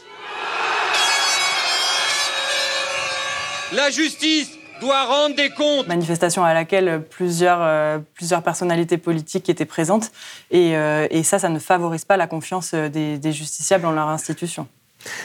La 3.74 3.90
justice, 3.90 4.57
doit 4.80 5.06
rendre 5.06 5.36
des 5.36 5.50
comptes. 5.50 5.88
Manifestation 5.88 6.44
à 6.44 6.54
laquelle 6.54 7.04
plusieurs, 7.10 7.60
euh, 7.62 8.00
plusieurs 8.14 8.44
personnalités 8.44 8.98
politiques 8.98 9.50
étaient 9.50 9.66
présentes. 9.66 10.12
Et, 10.52 10.76
euh, 10.76 11.08
et, 11.10 11.24
ça, 11.24 11.40
ça 11.40 11.50
ne 11.50 11.60
favorise 11.60 12.06
pas 12.06 12.18
la 12.18 12.28
confiance 12.28 12.74
des, 12.74 13.18
des 13.18 13.32
justiciables 13.32 13.86
en 13.86 13.92
leur 13.92 14.08
institution. 14.08 14.68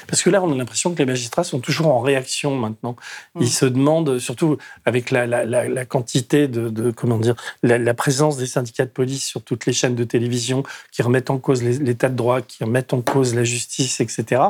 Parce 0.07 0.23
que 0.23 0.31
là, 0.31 0.43
on 0.43 0.53
a 0.53 0.55
l'impression 0.55 0.93
que 0.93 0.99
les 0.99 1.07
magistrats 1.07 1.45
sont 1.45 1.61
toujours 1.61 1.89
en 1.89 2.01
réaction 2.01 2.55
maintenant. 2.57 2.97
Ils 3.37 3.47
mm. 3.47 3.51
se 3.51 3.67
demandent, 3.67 4.19
surtout 4.19 4.59
avec 4.85 5.11
la, 5.11 5.27
la, 5.27 5.45
la, 5.45 5.85
quantité 5.85 6.49
de, 6.49 6.69
de, 6.69 6.91
comment 6.91 7.19
dire, 7.19 7.35
la, 7.63 7.95
présence 7.95 8.37
des 8.37 8.47
syndicats 8.47 8.85
de 8.85 8.91
police 8.91 9.25
sur 9.25 9.43
toutes 9.43 9.67
les 9.67 9.73
chaînes 9.73 9.95
de 9.95 10.05
télévision 10.05 10.63
qui 10.91 11.03
remettent 11.03 11.31
en 11.31 11.39
cause 11.39 11.63
l'état 11.63 12.09
de 12.09 12.17
droit, 12.17 12.41
qui 12.41 12.65
remettent 12.65 12.93
en 12.93 13.01
cause 13.01 13.35
la 13.35 13.45
justice, 13.45 14.01
etc. 14.01 14.43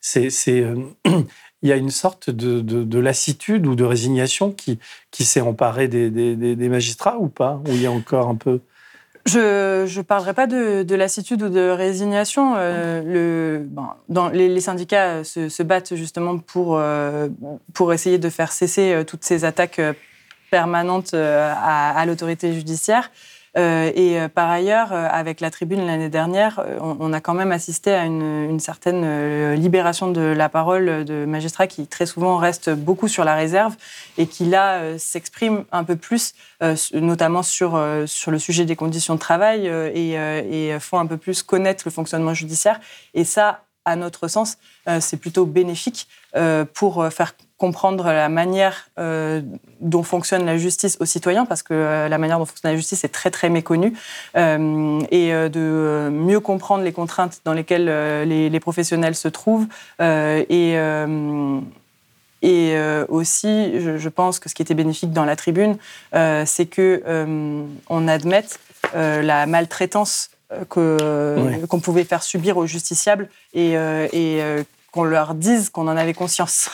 C'est, 0.00 0.30
euh, 0.48 0.76
il 1.62 1.68
y 1.68 1.72
a 1.72 1.76
une 1.76 1.90
sorte 1.90 2.30
de, 2.30 2.60
de, 2.60 2.84
de, 2.84 2.98
lassitude 2.98 3.66
ou 3.66 3.74
de 3.74 3.84
résignation 3.84 4.52
qui, 4.52 4.78
qui 5.10 5.24
s'est 5.24 5.40
emparée 5.40 5.88
des, 5.88 6.10
des, 6.10 6.68
magistrats 6.68 7.18
ou 7.18 7.28
pas? 7.28 7.60
Ou 7.66 7.70
il 7.70 7.82
y 7.82 7.86
a 7.86 7.90
encore 7.90 8.28
un 8.28 8.36
peu? 8.36 8.60
Je 9.26 9.98
ne 9.98 10.02
parlerai 10.02 10.34
pas 10.34 10.46
de, 10.46 10.94
lassitude 10.94 11.42
ou 11.42 11.48
de 11.48 11.68
résignation. 11.68 12.54
Euh, 12.56 13.02
le, 13.02 13.68
dans, 14.08 14.28
les, 14.28 14.60
syndicats 14.60 15.24
se, 15.24 15.62
battent 15.62 15.94
justement 15.96 16.38
pour, 16.38 16.78
euh, 16.78 17.28
pour 17.74 17.92
essayer 17.92 18.18
de 18.18 18.30
faire 18.30 18.52
cesser 18.52 18.92
euh, 18.92 19.04
toutes 19.04 19.24
ces 19.24 19.44
attaques 19.44 19.80
permanentes 20.50 21.12
à 21.12 22.02
l'autorité 22.06 22.54
judiciaire. 22.54 23.10
Euh, 23.58 23.90
et 23.94 24.20
euh, 24.20 24.28
par 24.28 24.48
ailleurs, 24.48 24.92
euh, 24.92 25.08
avec 25.10 25.40
la 25.40 25.50
tribune 25.50 25.84
l'année 25.84 26.08
dernière, 26.08 26.64
on, 26.80 27.12
a 27.12 27.20
quand 27.20 27.34
même 27.34 27.50
assisté 27.50 27.92
à 27.92 28.04
une, 28.04 28.60
certaine 28.60 29.54
libération 29.54 30.10
de 30.10 30.20
la 30.20 30.48
parole 30.48 31.04
de 31.04 31.24
magistrats 31.24 31.66
qui 31.66 31.86
très 31.86 32.06
souvent 32.06 32.36
restent 32.36 32.70
beaucoup 32.70 33.08
sur 33.08 33.24
la 33.24 33.34
réserve 33.34 33.76
et 34.16 34.26
qui 34.26 34.44
là 34.44 34.98
s'expriment 34.98 35.64
un 35.70 35.84
peu 35.84 35.96
plus, 35.96 36.34
notamment 36.92 37.42
sur, 37.42 37.80
sur 38.06 38.30
le 38.30 38.38
sujet 38.38 38.64
des 38.64 38.76
conditions 38.76 39.14
de 39.14 39.20
travail 39.20 39.66
et, 39.66 40.12
et 40.14 40.78
font 40.80 40.98
un 40.98 41.06
peu 41.06 41.16
plus 41.16 41.42
connaître 41.42 41.84
le 41.86 41.92
fonctionnement 41.92 42.34
judiciaire. 42.34 42.80
Et 43.14 43.24
ça, 43.24 43.62
à 43.84 43.96
notre 43.96 44.28
sens, 44.28 44.58
c'est 45.00 45.18
plutôt 45.18 45.46
bénéfique 45.46 46.08
pour 46.74 47.06
faire 47.12 47.34
comprendre 47.58 48.04
la 48.04 48.28
manière 48.28 48.88
euh, 48.98 49.42
dont 49.80 50.04
fonctionne 50.04 50.46
la 50.46 50.56
justice 50.56 50.96
aux 51.00 51.04
citoyens, 51.04 51.44
parce 51.44 51.64
que 51.64 51.74
euh, 51.74 52.08
la 52.08 52.16
manière 52.16 52.38
dont 52.38 52.46
fonctionne 52.46 52.70
la 52.70 52.76
justice 52.76 53.02
est 53.02 53.08
très 53.08 53.32
très 53.32 53.48
méconnue, 53.48 53.92
euh, 54.36 55.00
et 55.10 55.32
de 55.32 56.08
mieux 56.10 56.38
comprendre 56.38 56.84
les 56.84 56.92
contraintes 56.92 57.40
dans 57.44 57.52
lesquelles 57.52 57.86
les, 58.28 58.60
professionnels 58.60 59.16
se 59.16 59.28
trouvent, 59.28 59.66
et, 60.00 60.74
et 62.42 62.78
aussi, 63.08 63.80
je, 63.80 64.08
pense 64.08 64.38
que 64.38 64.48
ce 64.48 64.54
qui 64.54 64.62
était 64.62 64.74
bénéfique 64.74 65.12
dans 65.12 65.24
la 65.24 65.36
tribune, 65.36 65.78
c'est 66.12 66.66
que 66.66 67.02
on 67.88 68.08
admette 68.08 68.60
la 68.94 69.46
maltraitance 69.46 70.30
qu'on 70.68 71.80
pouvait 71.82 72.04
faire 72.04 72.22
subir 72.22 72.56
aux 72.56 72.66
justiciables 72.66 73.28
et, 73.54 73.72
et 73.72 74.42
qu'on 74.98 75.04
leur 75.04 75.36
dise 75.36 75.70
qu'on 75.70 75.86
en 75.86 75.96
avait 75.96 76.12
conscience. 76.12 76.70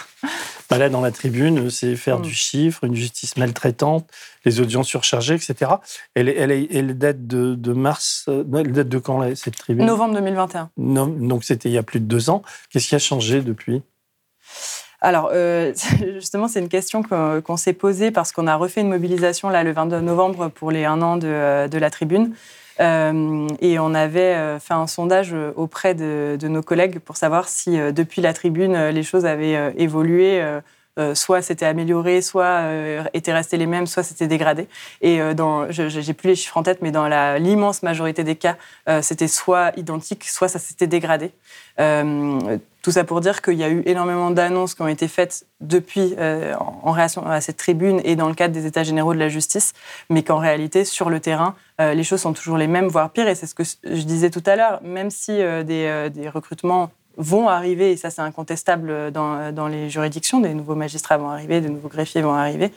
Bah 0.70 0.78
là, 0.78 0.88
dans 0.88 1.02
la 1.02 1.10
tribune, 1.10 1.68
c'est 1.68 1.94
faire 1.94 2.20
mm. 2.20 2.22
du 2.22 2.32
chiffre, 2.32 2.84
une 2.84 2.94
justice 2.94 3.36
maltraitante, 3.36 4.08
les 4.46 4.60
audiences 4.60 4.88
surchargées, 4.88 5.34
etc. 5.34 5.72
Elle, 6.14 6.30
elle, 6.30 6.50
elle 6.50 6.96
date 6.96 7.26
de, 7.26 7.72
mars. 7.74 8.24
Euh, 8.28 8.44
elle 8.54 8.72
date 8.72 8.88
de 8.88 8.98
quand, 8.98 9.36
cette 9.36 9.58
tribune? 9.58 9.84
Novembre 9.84 10.14
2021. 10.14 10.70
donc, 10.78 11.44
c'était 11.44 11.68
il 11.68 11.72
y 11.72 11.78
a 11.78 11.82
plus 11.82 12.00
de 12.00 12.06
deux 12.06 12.30
ans. 12.30 12.40
Qu'est-ce 12.70 12.88
qui 12.88 12.94
a 12.94 12.98
changé 12.98 13.42
depuis? 13.42 13.82
Alors, 15.02 15.28
euh, 15.34 15.74
justement, 16.14 16.48
c'est 16.48 16.60
une 16.60 16.70
question 16.70 17.02
qu'on 17.02 17.56
s'est 17.58 17.74
posée 17.74 18.10
parce 18.10 18.32
qu'on 18.32 18.46
a 18.46 18.56
refait 18.56 18.80
une 18.80 18.88
mobilisation 18.88 19.50
là, 19.50 19.62
le 19.64 19.72
22 19.72 20.00
novembre 20.00 20.48
pour 20.48 20.70
les 20.70 20.86
un 20.86 21.02
an 21.02 21.18
de, 21.18 21.28
euh, 21.28 21.68
de 21.68 21.76
la 21.76 21.90
tribune. 21.90 22.34
Euh, 22.80 23.48
et 23.60 23.78
on 23.78 23.94
avait 23.94 24.34
euh, 24.34 24.58
fait 24.58 24.74
un 24.74 24.86
sondage 24.86 25.34
auprès 25.56 25.94
de, 25.94 26.36
nos 26.42 26.62
collègues 26.62 26.98
pour 26.98 27.16
savoir 27.16 27.48
si 27.48 27.78
euh, 27.78 27.92
depuis 27.92 28.20
la 28.20 28.32
tribune 28.32 28.88
les 28.88 29.02
choses 29.02 29.26
avaient 29.26 29.72
évolué. 29.76 30.42
soit 31.14 31.42
c'était 31.42 31.66
amélioré, 31.66 32.22
soit 32.22 32.62
étaient 33.14 33.32
restés 33.32 33.56
les 33.56 33.66
mêmes, 33.66 33.86
soit 33.86 34.02
c'était 34.02 34.28
dégradé. 34.28 34.68
Et 35.00 35.18
dans, 35.34 35.70
j'ai 35.70 36.14
plus 36.14 36.28
les 36.28 36.36
chiffres 36.36 36.56
en 36.56 36.62
tête, 36.62 36.82
mais 36.82 36.92
dans 36.92 37.08
l'immense 37.38 37.82
majorité 37.82 38.22
des 38.22 38.36
cas, 38.36 38.56
c'était 39.02 39.28
soit 39.28 39.72
identique, 39.76 40.24
soit 40.24 40.48
ça 40.48 40.58
s'était 40.58 40.86
dégradé. 40.86 41.32
Tout 42.84 42.90
ça 42.90 43.02
pour 43.02 43.22
dire 43.22 43.40
qu'il 43.40 43.54
y 43.54 43.64
a 43.64 43.70
eu 43.70 43.82
énormément 43.86 44.30
d'annonces 44.30 44.74
qui 44.74 44.82
ont 44.82 44.88
été 44.88 45.08
faites 45.08 45.46
depuis, 45.58 46.14
euh, 46.18 46.52
en 46.58 46.90
réaction 46.90 47.26
à 47.26 47.40
cette 47.40 47.56
tribune 47.56 48.02
et 48.04 48.14
dans 48.14 48.28
le 48.28 48.34
cadre 48.34 48.52
des 48.52 48.66
États 48.66 48.82
généraux 48.82 49.14
de 49.14 49.18
la 49.18 49.30
justice, 49.30 49.72
mais 50.10 50.22
qu'en 50.22 50.36
réalité, 50.36 50.84
sur 50.84 51.08
le 51.08 51.18
terrain, 51.18 51.54
euh, 51.80 51.94
les 51.94 52.04
choses 52.04 52.20
sont 52.20 52.34
toujours 52.34 52.58
les 52.58 52.66
mêmes, 52.66 52.88
voire 52.88 53.08
pires. 53.08 53.26
Et 53.26 53.34
c'est 53.34 53.46
ce 53.46 53.54
que 53.54 53.62
je 53.64 54.02
disais 54.02 54.28
tout 54.28 54.42
à 54.44 54.56
l'heure, 54.56 54.82
même 54.82 55.08
si 55.08 55.32
euh, 55.32 55.62
des, 55.62 56.28
recrutements 56.28 56.90
vont 57.16 57.48
arriver, 57.48 57.92
et 57.92 57.96
ça 57.96 58.10
c'est 58.10 58.20
incontestable 58.20 59.10
dans, 59.12 59.50
dans, 59.50 59.68
les 59.68 59.88
juridictions, 59.88 60.40
des 60.40 60.52
nouveaux 60.52 60.74
magistrats 60.74 61.16
vont 61.16 61.30
arriver, 61.30 61.62
des 61.62 61.70
nouveaux 61.70 61.88
greffiers 61.88 62.20
vont 62.20 62.34
arriver. 62.34 62.70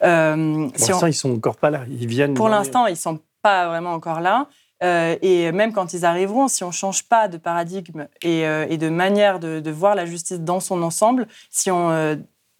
pour 0.00 0.08
l'instant, 0.08 1.06
ils 1.06 1.14
sont 1.14 1.34
encore 1.34 1.56
pas 1.56 1.70
là, 1.70 1.80
ils 1.88 2.06
viennent. 2.06 2.34
Pour 2.34 2.50
l'instant, 2.50 2.86
ils 2.88 2.96
sont 2.96 3.20
pas 3.40 3.68
vraiment 3.68 3.94
encore 3.94 4.20
là. 4.20 4.48
Euh, 4.82 5.16
et 5.22 5.52
même 5.52 5.72
quand 5.72 5.94
ils 5.94 6.04
arriveront, 6.04 6.48
si 6.48 6.62
on 6.64 6.68
ne 6.68 6.72
change 6.72 7.04
pas 7.04 7.28
de 7.28 7.38
paradigme 7.38 8.08
et, 8.22 8.46
euh, 8.46 8.76
de 8.76 8.88
manière 8.88 9.40
de, 9.40 9.70
voir 9.70 9.94
la 9.94 10.06
justice 10.06 10.40
dans 10.40 10.60
son 10.60 10.82
ensemble, 10.82 11.26
si 11.50 11.70
on 11.70 11.90
euh, 11.90 12.16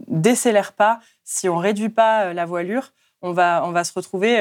décélère 0.08 0.72
pas, 0.72 1.00
si 1.24 1.48
on 1.48 1.58
réduit 1.58 1.88
pas 1.88 2.32
la 2.32 2.46
voilure, 2.46 2.92
on 3.22 3.32
va, 3.32 3.62
on 3.64 3.72
va 3.72 3.84
se 3.84 3.92
retrouver 3.94 4.36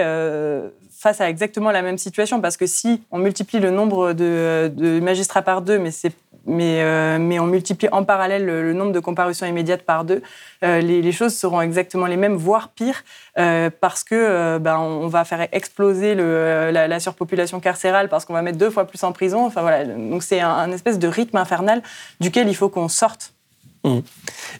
face 0.91 1.21
à 1.21 1.29
exactement 1.29 1.71
la 1.71 1.81
même 1.81 1.97
situation. 1.97 2.41
Parce 2.41 2.57
que 2.57 2.65
si 2.65 3.03
on 3.11 3.19
multiplie 3.19 3.59
le 3.59 3.71
nombre 3.71 4.13
de, 4.13 4.99
magistrats 5.01 5.41
par 5.41 5.61
deux, 5.61 5.79
mais 5.79 5.91
mais, 6.45 6.81
euh, 6.81 7.17
mais 7.19 7.39
on 7.39 7.47
multiplie 7.47 7.89
en 7.91 8.03
parallèle 8.03 8.45
le, 8.45 8.73
nombre 8.73 8.91
de 8.91 8.99
comparutions 8.99 9.45
immédiates 9.47 9.81
par 9.81 10.05
deux, 10.05 10.21
euh, 10.63 10.79
les, 10.79 11.11
choses 11.11 11.35
seront 11.35 11.61
exactement 11.61 12.05
les 12.05 12.17
mêmes, 12.17 12.35
voire 12.35 12.69
pires, 12.69 13.03
euh, 13.37 13.69
parce 13.81 14.03
que 14.03 14.57
ben, 14.59 14.77
on 14.77 15.07
va 15.07 15.25
faire 15.25 15.47
exploser 15.51 16.15
la, 16.15 16.99
surpopulation 16.99 17.59
carcérale, 17.59 18.09
parce 18.09 18.25
qu'on 18.25 18.33
va 18.33 18.41
mettre 18.41 18.57
deux 18.57 18.69
fois 18.69 18.85
plus 18.85 19.03
en 19.03 19.11
prison. 19.11 19.45
Enfin 19.45 19.61
voilà, 19.61 19.85
donc 19.85 20.23
c'est 20.23 20.39
un, 20.39 20.71
espèce 20.71 20.99
de 20.99 21.07
rythme 21.07 21.37
infernal 21.37 21.81
duquel 22.19 22.47
il 22.47 22.55
faut 22.55 22.69
qu'on 22.69 22.89
sorte. 22.89 23.34
Mmh. 23.85 24.01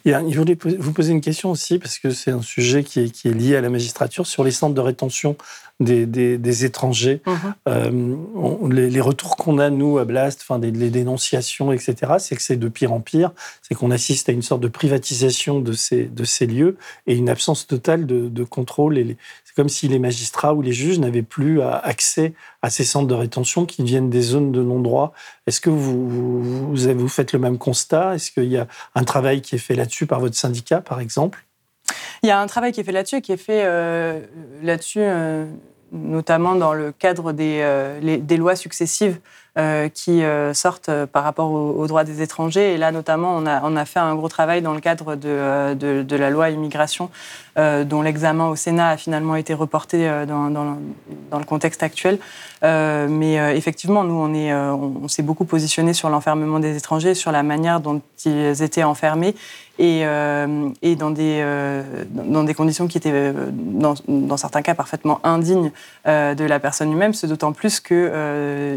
il 0.04 0.38
voulait 0.38 0.56
vous 0.78 0.92
poser 0.92 1.12
une 1.12 1.20
question 1.20 1.50
aussi, 1.50 1.78
parce 1.78 1.98
que 1.98 2.10
c'est 2.10 2.30
un 2.30 2.42
sujet 2.42 2.84
qui 2.84 3.00
est, 3.00 3.10
qui 3.10 3.28
est, 3.28 3.32
lié 3.32 3.56
à 3.56 3.60
la 3.60 3.70
magistrature, 3.70 4.26
sur 4.26 4.44
les 4.44 4.52
centres 4.52 4.74
de 4.74 4.80
rétention 4.80 5.36
des, 5.80 6.64
étrangers. 6.64 7.20
Euh, 7.68 8.16
les, 8.70 9.00
retours 9.00 9.36
qu'on 9.36 9.58
a, 9.58 9.68
nous, 9.70 9.98
à 9.98 10.04
Blast, 10.04 10.40
enfin, 10.42 10.58
des, 10.58 10.70
les 10.70 10.90
dénonciations, 10.90 11.72
etc., 11.72 12.14
c'est 12.18 12.36
que 12.36 12.42
c'est 12.42 12.56
de 12.56 12.68
pire 12.68 12.92
en 12.92 13.00
pire. 13.00 13.32
C'est 13.62 13.74
qu'on 13.74 13.90
assiste 13.90 14.28
à 14.28 14.32
une 14.32 14.42
sorte 14.42 14.60
de 14.60 14.68
privatisation 14.68 15.60
de 15.60 15.72
ces, 15.72 16.04
de 16.04 16.24
ces 16.24 16.46
lieux 16.46 16.76
et 17.06 17.14
une 17.14 17.28
absence 17.28 17.66
totale 17.66 18.06
de, 18.06 18.44
contrôle. 18.44 18.96
C'est 19.44 19.54
comme 19.54 19.68
si 19.68 19.88
les 19.88 19.98
magistrats 19.98 20.54
ou 20.54 20.62
les 20.62 20.72
juges 20.72 20.98
n'avaient 20.98 21.22
plus 21.22 21.60
accès 21.60 22.32
à 22.66 22.70
ces 22.70 22.82
centres 22.82 23.06
de 23.06 23.14
rétention 23.14 23.64
qui 23.64 23.84
viennent 23.84 24.10
des 24.10 24.20
zones 24.20 24.50
de 24.50 24.60
non-droit. 24.60 25.12
Est-ce 25.46 25.60
que 25.60 25.70
vous, 25.70 27.06
faites 27.06 27.32
le 27.32 27.38
même 27.38 27.58
constat? 27.58 28.16
Est-ce 28.16 28.32
qu'il 28.32 28.50
y 28.50 28.56
a 28.56 28.66
un 28.96 29.04
travail 29.04 29.40
qui 29.40 29.54
est 29.54 29.58
fait 29.58 29.76
là-dessus 29.76 30.04
par 30.04 30.18
votre 30.18 30.34
syndicat, 30.34 30.80
par 30.80 30.98
exemple? 30.98 31.44
Il 32.24 32.28
y 32.28 32.32
a 32.32 32.40
un 32.40 32.46
travail 32.48 32.72
qui 32.72 32.80
est 32.80 32.84
fait 32.84 32.90
là-dessus, 32.90 33.20
qui 33.20 33.30
est 33.30 33.36
fait 33.36 33.62
euh, 33.64 34.20
là-dessus, 34.64 34.98
euh, 35.00 35.46
notamment 35.92 36.56
dans 36.56 36.74
le 36.74 36.90
cadre 36.90 37.30
des, 37.30 37.60
euh, 37.62 38.18
des 38.18 38.36
lois 38.36 38.56
successives 38.56 39.20
qui 39.94 40.22
sortent 40.52 40.90
par 41.06 41.24
rapport 41.24 41.50
aux, 41.50 41.86
droits 41.86 42.04
des 42.04 42.20
étrangers. 42.22 42.74
Et 42.74 42.76
là, 42.76 42.92
notamment, 42.92 43.34
on 43.36 43.46
a, 43.46 43.62
on 43.64 43.76
a 43.76 43.84
fait 43.84 43.98
un 43.98 44.14
gros 44.14 44.28
travail 44.28 44.60
dans 44.60 44.74
le 44.74 44.80
cadre 44.80 45.14
de, 45.14 45.74
de, 45.74 46.16
la 46.16 46.30
loi 46.30 46.50
immigration, 46.50 47.10
dont 47.56 48.02
l'examen 48.02 48.48
au 48.48 48.56
Sénat 48.56 48.90
a 48.90 48.96
finalement 48.96 49.36
été 49.36 49.54
reporté 49.54 50.10
dans, 50.26 50.50
dans, 50.50 50.76
le 51.38 51.44
contexte 51.44 51.82
actuel. 51.82 52.18
mais 52.62 53.56
effectivement, 53.56 54.04
nous, 54.04 54.14
on, 54.14 54.34
est, 54.34 54.52
on 54.52 55.08
s'est 55.08 55.22
beaucoup 55.22 55.46
positionné 55.46 55.94
sur 55.94 56.10
l'enfermement 56.10 56.58
des 56.58 56.76
étrangers, 56.76 57.14
sur 57.14 57.32
la 57.32 57.42
manière 57.42 57.80
dont 57.80 58.02
ils 58.26 58.62
étaient 58.62 58.84
enfermés 58.84 59.34
et, 59.78 60.02
euh, 60.04 60.70
et 60.80 60.96
dans, 60.96 61.10
des, 61.10 61.40
euh, 61.42 61.82
dans 62.08 62.44
des 62.44 62.54
conditions 62.54 62.88
qui 62.88 62.96
étaient, 62.96 63.10
euh, 63.12 63.50
dans, 63.52 63.94
dans 64.08 64.36
certains 64.36 64.62
cas, 64.62 64.74
parfaitement 64.74 65.20
indignes 65.24 65.70
de 66.06 66.44
la 66.44 66.60
personne 66.60 66.92
humaine, 66.92 67.12
ce 67.12 67.26
d'autant 67.26 67.52
plus 67.52 67.80
que 67.80 68.76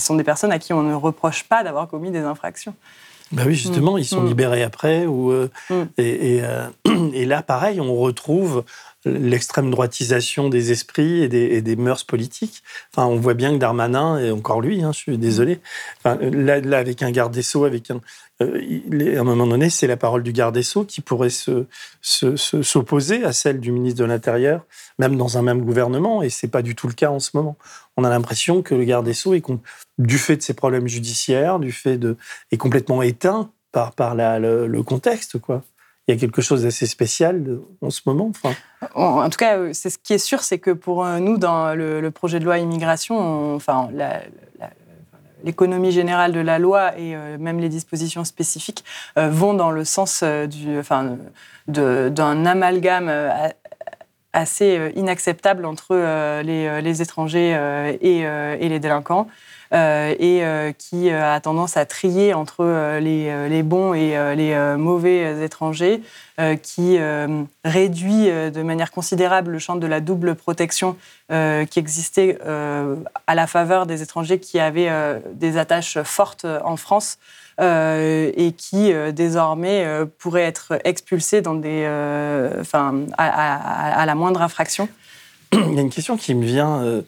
ce 0.00 0.06
sont 0.06 0.16
des 0.16 0.24
personnes 0.24 0.52
à 0.52 0.58
qui 0.58 0.72
on 0.72 0.82
ne 0.82 0.94
reproche 0.94 1.44
pas 1.44 1.62
d'avoir 1.64 1.88
commis 1.88 2.10
des 2.10 2.20
infractions. 2.20 2.74
Bah 3.32 3.42
oui, 3.46 3.54
justement, 3.54 3.98
ils 3.98 4.04
sont 4.04 4.22
mm. 4.22 4.28
libérés 4.28 4.62
après. 4.62 5.06
Ou, 5.06 5.32
mm. 5.70 5.74
et, 5.98 6.42
Et 7.12 7.24
là, 7.24 7.42
pareil, 7.42 7.80
on 7.80 7.94
retrouve 7.94 8.64
l'extrême 9.06 9.70
droitisation 9.70 10.48
des 10.48 10.72
esprits 10.72 11.22
et 11.22 11.28
des, 11.28 11.76
mœurs 11.76 12.04
politiques. 12.04 12.62
Enfin, 12.92 13.06
on 13.06 13.16
voit 13.16 13.34
bien 13.34 13.52
que 13.52 13.58
Darmanin, 13.58 14.18
et 14.18 14.30
encore 14.30 14.60
lui, 14.60 14.82
hein, 14.82 14.92
je 14.92 14.98
suis 14.98 15.18
désolé, 15.18 15.60
là, 16.04 16.78
avec 16.78 17.02
un 17.02 17.10
garde 17.10 17.32
des 17.32 17.42
Sceaux, 17.42 17.64
avec 17.64 17.90
un, 17.90 18.00
euh, 18.42 19.16
à 19.16 19.20
un 19.20 19.24
moment 19.24 19.46
donné, 19.46 19.70
c'est 19.70 19.86
la 19.86 19.96
parole 19.96 20.22
du 20.22 20.32
garde 20.32 20.54
des 20.54 20.62
Sceaux 20.62 20.84
qui 20.84 21.00
pourrait 21.00 21.30
s'opposer 22.00 23.24
à 23.24 23.32
celle 23.32 23.60
du 23.60 23.72
ministre 23.72 24.00
de 24.00 24.04
l'Intérieur, 24.04 24.66
même 24.98 25.16
dans 25.16 25.38
un 25.38 25.42
même 25.42 25.62
gouvernement, 25.62 26.22
et 26.22 26.28
c'est 26.28 26.48
pas 26.48 26.62
du 26.62 26.74
tout 26.74 26.88
le 26.88 26.94
cas 26.94 27.10
en 27.10 27.20
ce 27.20 27.30
moment. 27.34 27.56
On 27.96 28.04
a 28.04 28.10
l'impression 28.10 28.62
que 28.62 28.74
le 28.74 28.84
garde 28.84 29.06
des 29.06 29.14
Sceaux, 29.14 29.34
est, 29.34 29.44
du 29.98 30.18
fait 30.18 30.36
de 30.36 30.42
ses 30.42 30.54
problèmes 30.54 30.88
judiciaires, 30.88 31.58
du 31.58 31.72
fait 31.72 31.96
de, 31.96 32.16
est 32.50 32.58
complètement 32.58 33.02
éteint 33.02 33.50
par, 33.72 33.92
par 33.92 34.14
le, 34.14 34.82
contexte, 34.82 35.38
quoi 35.38 35.62
il 36.06 36.14
y 36.14 36.16
a 36.16 36.20
quelque 36.20 36.42
chose 36.42 36.62
d'assez 36.62 36.86
spécial 36.86 37.58
en 37.82 37.90
ce 37.90 38.02
moment. 38.06 38.30
Enfin? 38.30 38.54
En, 38.94 39.28
tout 39.28 39.38
cas, 39.38 39.72
c'est 39.72 39.90
ce 39.90 39.98
qui 39.98 40.12
est 40.12 40.18
sûr, 40.18 40.42
c'est 40.42 40.58
que 40.58 40.70
pour 40.70 41.04
nous, 41.04 41.36
dans 41.36 41.74
le, 41.74 42.08
projet 42.10 42.38
de 42.38 42.44
loi 42.44 42.58
immigration, 42.58 43.54
enfin, 43.54 43.88
l'économie 45.46 45.92
générale 45.92 46.32
de 46.32 46.40
la 46.40 46.58
loi 46.58 46.98
et 46.98 47.14
euh, 47.14 47.38
même 47.38 47.60
les 47.60 47.68
dispositions 47.68 48.24
spécifiques 48.24 48.84
euh, 49.16 49.30
vont 49.30 49.54
dans 49.54 49.70
le 49.70 49.84
sens 49.84 50.20
euh, 50.22 50.46
enfin, 50.78 51.16
d'un 51.68 52.46
amalgame 52.46 53.10
assez 54.32 54.92
inacceptable 54.96 55.64
entre 55.64 55.96
les, 56.42 57.02
étrangers 57.02 57.50
et, 58.00 58.68
les 58.68 58.78
délinquants. 58.78 59.26
Et 59.72 60.42
qui 60.78 61.10
a 61.10 61.40
tendance 61.40 61.76
à 61.76 61.84
trier 61.86 62.34
entre 62.34 62.98
les, 63.00 63.62
bons 63.62 63.94
et 63.94 64.34
les 64.34 64.76
mauvais 64.76 65.44
étrangers, 65.44 66.02
qui 66.62 66.98
réduit 67.64 68.26
de 68.26 68.62
manière 68.62 68.90
considérable 68.90 69.52
le 69.52 69.58
champ 69.58 69.76
de 69.76 69.86
la 69.86 70.00
double 70.00 70.34
protection 70.34 70.96
qui 71.28 71.78
existait 71.78 72.38
à 73.26 73.34
la 73.34 73.46
faveur 73.46 73.86
des 73.86 74.02
étrangers 74.02 74.38
qui 74.38 74.58
avaient 74.58 74.90
des 75.32 75.56
attaches 75.56 75.98
fortes 76.02 76.46
en 76.64 76.76
France. 76.76 77.18
et 77.58 78.54
qui 78.56 78.92
désormais 79.12 79.86
pourraient 80.18 80.42
être 80.42 80.78
expulsés 80.84 81.42
à, 83.18 84.06
la 84.06 84.14
moindre 84.14 84.42
infraction. 84.42 84.88
Il 85.52 85.74
y 85.74 85.78
a 85.78 85.80
une 85.80 85.90
question 85.90 86.16
qui 86.16 86.34
me 86.34 86.44
vient 86.44 87.02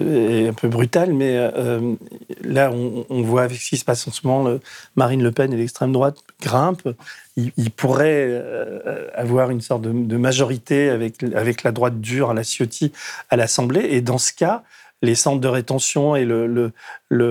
un 0.00 0.52
peu 0.52 0.68
brutal, 0.68 1.12
mais 1.12 1.36
euh, 1.36 1.94
là, 2.42 2.70
on, 2.70 3.22
voit 3.22 3.42
avec 3.42 3.60
ce 3.60 3.70
qui 3.70 3.76
se 3.76 3.84
passe 3.84 4.06
en 4.06 4.12
ce 4.12 4.26
moment, 4.26 4.58
Marine 4.94 5.22
Le 5.22 5.32
Pen 5.32 5.52
et 5.52 5.56
l'extrême 5.56 5.92
droite 5.92 6.18
grimpent. 6.40 6.88
Il, 7.36 7.70
pourrait 7.70 8.26
euh, 8.28 9.08
avoir 9.14 9.50
une 9.50 9.60
sorte 9.60 9.82
de, 9.82 10.16
majorité 10.16 10.90
avec, 10.90 11.22
avec 11.22 11.62
la 11.62 11.72
droite 11.72 12.00
dure 12.00 12.30
à 12.30 12.34
la 12.34 12.42
Ciotti 12.42 12.92
à 13.30 13.36
l'Assemblée. 13.36 13.86
Et 13.90 14.00
dans 14.00 14.18
ce 14.18 14.32
cas, 14.32 14.62
les 15.02 15.14
centres 15.14 15.40
de 15.40 15.48
rétention 15.48 16.16
et 16.16 16.24
le, 16.24 16.46
le, 16.46 16.72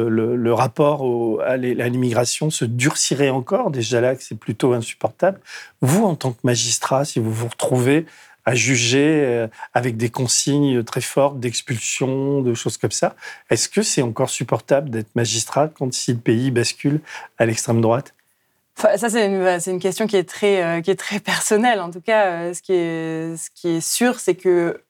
le, 0.10 0.54
rapport 0.54 1.42
à 1.42 1.58
l'immigration 1.58 2.50
se 2.50 2.66
durciraient 2.66 3.30
encore. 3.30 3.72
Déjà 3.72 4.00
là, 4.02 4.16
c'est 4.20 4.38
plutôt 4.38 4.74
insupportable. 4.74 5.40
Vous, 5.82 6.06
en 6.06 6.16
tant 6.16 6.32
que 6.32 6.40
magistrat, 6.44 7.04
si 7.04 7.20
vous 7.20 7.32
vous 7.32 7.48
retrouvez 7.48 8.06
à 8.48 8.56
juger 8.56 9.26
euh, 9.26 9.48
avec 9.74 9.98
des 9.98 10.10
consignes 10.10 10.82
très 10.82 11.02
fortes 11.02 11.38
d'expulsion, 11.38 12.42
de 12.42 12.54
choses 12.54 12.78
comme 12.78 12.94
ça. 12.94 13.18
Est-ce 13.50 13.68
que 13.68 13.82
c'est 13.82 14.02
encore 14.02 14.30
supportable 14.30 14.90
d'être 14.90 15.14
magistrat 15.16 15.68
quand 15.68 15.94
si 15.94 16.14
le 16.14 16.20
pays 16.20 16.50
bascule 16.50 17.02
à 17.38 17.46
l'extrême 17.46 17.82
droite? 17.82 18.14
Ça, 18.76 18.98
c'est 18.98 19.26
une, 19.26 19.46
une, 19.68 19.80
question 19.82 20.08
qui 20.08 20.16
est, 20.16 20.24
très, 20.24 20.64
euh, 20.64 20.82
qui 20.82 20.92
est 20.92 20.96
très 20.96 21.20
personnelle. 21.20 21.82
En 21.82 21.92
tout 21.92 22.00
cas, 22.00 22.28
euh, 22.28 22.54
ce, 22.54 22.62
qui 22.62 22.72
est, 22.72 23.36
ce 23.36 23.50
qui 23.54 23.68
est 23.68 23.82
sûr, 23.82 24.18
c'est 24.18 24.36
que 24.36 24.82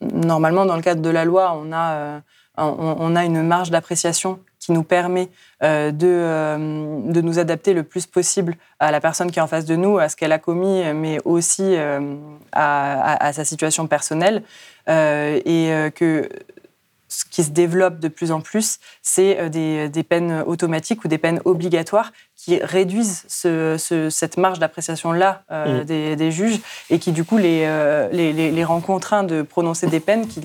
normalement, 0.00 0.64
dans 0.64 0.76
le 0.76 0.82
cadre 0.82 1.02
de 1.02 1.10
la 1.10 1.26
loi, 1.26 1.52
on 1.54 1.72
a, 1.72 2.22
on, 2.56 2.96
on 2.98 3.16
a 3.16 3.24
une 3.24 3.42
marge 3.42 3.70
d'appréciation 3.70 4.40
qui 4.60 4.72
nous 4.72 4.84
permet 4.84 5.30
euh, 5.62 5.90
de, 5.90 6.06
euh, 6.06 7.00
de, 7.10 7.20
nous 7.22 7.38
adapter 7.38 7.72
le 7.72 7.82
plus 7.82 8.06
possible 8.06 8.56
à 8.78 8.90
la 8.92 9.00
personne 9.00 9.30
qui 9.30 9.38
est 9.38 9.42
en 9.42 9.46
face 9.46 9.64
de 9.64 9.74
nous, 9.74 9.98
à 9.98 10.08
ce 10.08 10.16
qu'elle 10.16 10.32
a 10.32 10.38
commis, 10.38 10.84
mais 10.94 11.18
aussi 11.24 11.62
euh, 11.64 12.16
à, 12.52 13.32
sa 13.32 13.44
situation 13.44 13.86
personnelle. 13.86 14.42
et 14.86 15.90
que 15.94 16.28
ce 17.08 17.24
qui 17.24 17.42
se 17.42 17.50
développe 17.50 17.98
de 17.98 18.06
plus 18.06 18.30
en 18.30 18.40
plus, 18.40 18.78
c'est 19.02 19.50
des, 19.50 19.88
des, 19.88 20.02
peines 20.04 20.44
automatiques 20.46 21.04
ou 21.04 21.08
des 21.08 21.18
peines 21.18 21.40
obligatoires 21.44 22.12
qui 22.36 22.60
réduisent 22.62 23.24
ce, 23.26 24.08
cette 24.10 24.36
marge 24.36 24.60
d'appréciation-là 24.60 25.42
mmh. 25.50 25.84
des, 25.84 26.14
des, 26.14 26.30
juges 26.30 26.60
et 26.88 27.00
qui, 27.00 27.10
du 27.10 27.24
coup, 27.24 27.36
les, 27.36 27.66
les, 28.12 28.32
les, 28.32 28.52
les 28.52 28.64
rend 28.64 28.80
contraints 28.80 29.24
de 29.24 29.42
prononcer 29.42 29.88
des 29.88 29.98
peines 29.98 30.28
qu'ils 30.28 30.44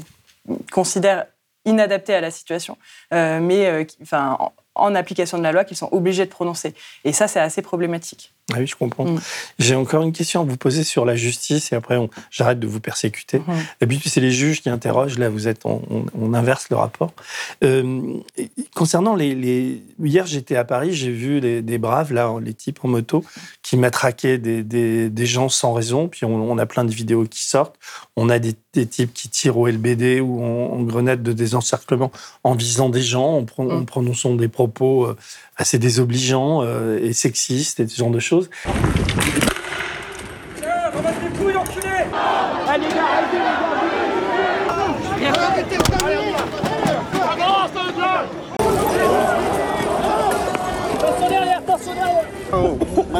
considèrent 0.72 1.26
inadaptés 1.66 2.14
à 2.14 2.22
la 2.22 2.32
situation, 2.32 2.78
euh, 3.14 3.40
mais 3.40 3.66
euh, 3.66 3.84
enfin, 4.02 4.38
en 4.76 4.94
application 4.94 5.38
de 5.38 5.44
la 5.44 5.52
loi 5.52 5.64
qu'ils 5.64 5.78
sont 5.78 5.90
obligés 5.92 6.26
de 6.26 6.30
prononcer. 6.30 6.74
Et 7.06 7.14
ça, 7.14 7.28
c'est 7.28 7.40
assez 7.40 7.62
problématique. 7.62 8.34
Ah 8.54 8.58
oui, 8.60 8.68
je 8.68 8.76
comprends. 8.76 9.06
Mm. 9.06 9.22
J'ai 9.58 9.74
encore 9.74 10.04
une 10.04 10.12
question 10.12 10.42
à 10.42 10.44
vous 10.44 10.58
poser 10.58 10.84
sur 10.84 11.04
la 11.04 11.16
justice 11.16 11.72
et 11.72 11.76
après 11.76 11.98
j'arrête 12.30 12.60
de 12.60 12.68
vous 12.68 12.80
persécuter. 12.80 13.42
D'habitude, 13.82 14.12
c'est 14.12 14.22
les 14.22 14.32
juges 14.32 14.62
qui 14.62 14.70
interrogent. 14.70 15.18
Là, 15.18 15.30
vous 15.30 15.48
êtes, 15.48 15.66
on, 15.66 16.34
inverse 16.34 16.70
le 16.70 16.76
rapport. 16.76 17.14
Euh, 17.64 18.20
concernant 18.76 19.16
les, 19.16 19.82
hier, 20.04 20.28
j'étais 20.28 20.58
à 20.58 20.64
Paris, 20.64 20.94
j'ai 20.94 21.12
vu 21.12 21.42
des 21.42 21.78
braves 21.80 22.14
là, 22.14 22.36
les 22.40 22.54
types 22.54 22.84
en 22.84 22.88
moto 22.88 23.26
qui 23.64 23.78
matraquaient 23.78 24.38
des, 24.38 24.64
des, 25.10 25.26
gens 25.26 25.50
sans 25.50 25.74
raison. 25.74 26.08
Puis 26.08 26.26
on, 26.26 26.58
a 26.60 26.66
plein 26.68 26.86
de 26.86 26.92
vidéos 26.92 27.26
qui 27.26 27.46
sortent. 27.46 27.78
On 28.16 28.30
a 28.30 28.38
des, 28.38 28.54
types 28.84 29.14
qui 29.14 29.30
tirent 29.30 29.58
au 29.58 29.68
LBD 29.68 30.20
ou 30.22 30.44
en, 30.44 30.82
grenade 30.84 31.24
de 31.24 31.34
désencerclement 31.34 32.12
en 32.44 32.56
visant 32.56 32.90
des 32.90 33.02
gens, 33.02 33.40
en, 33.40 33.64
en 33.64 33.82
mm. 33.82 33.86
prononçant 33.86 34.36
des 34.36 34.48
propos 34.48 35.06
euh, 35.06 35.18
assez 35.58 35.80
désobligeants 35.80 36.62
euh, 36.64 37.00
et 37.02 37.14
sexistes 37.14 37.80
et 37.80 37.88
ce 37.88 37.98
genre 37.98 38.12
de 38.12 38.20
choses. 38.20 38.50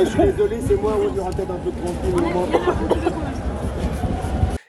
je 0.04 0.10
suis 0.10 0.20
désolé, 0.20 0.58
c'est 0.68 0.82
moi, 0.82 0.94
on 1.00 1.20
aura 1.20 1.32
peut-être 1.32 1.52
un 1.52 1.58
peu 1.58 1.72
tranquille. 1.72 3.35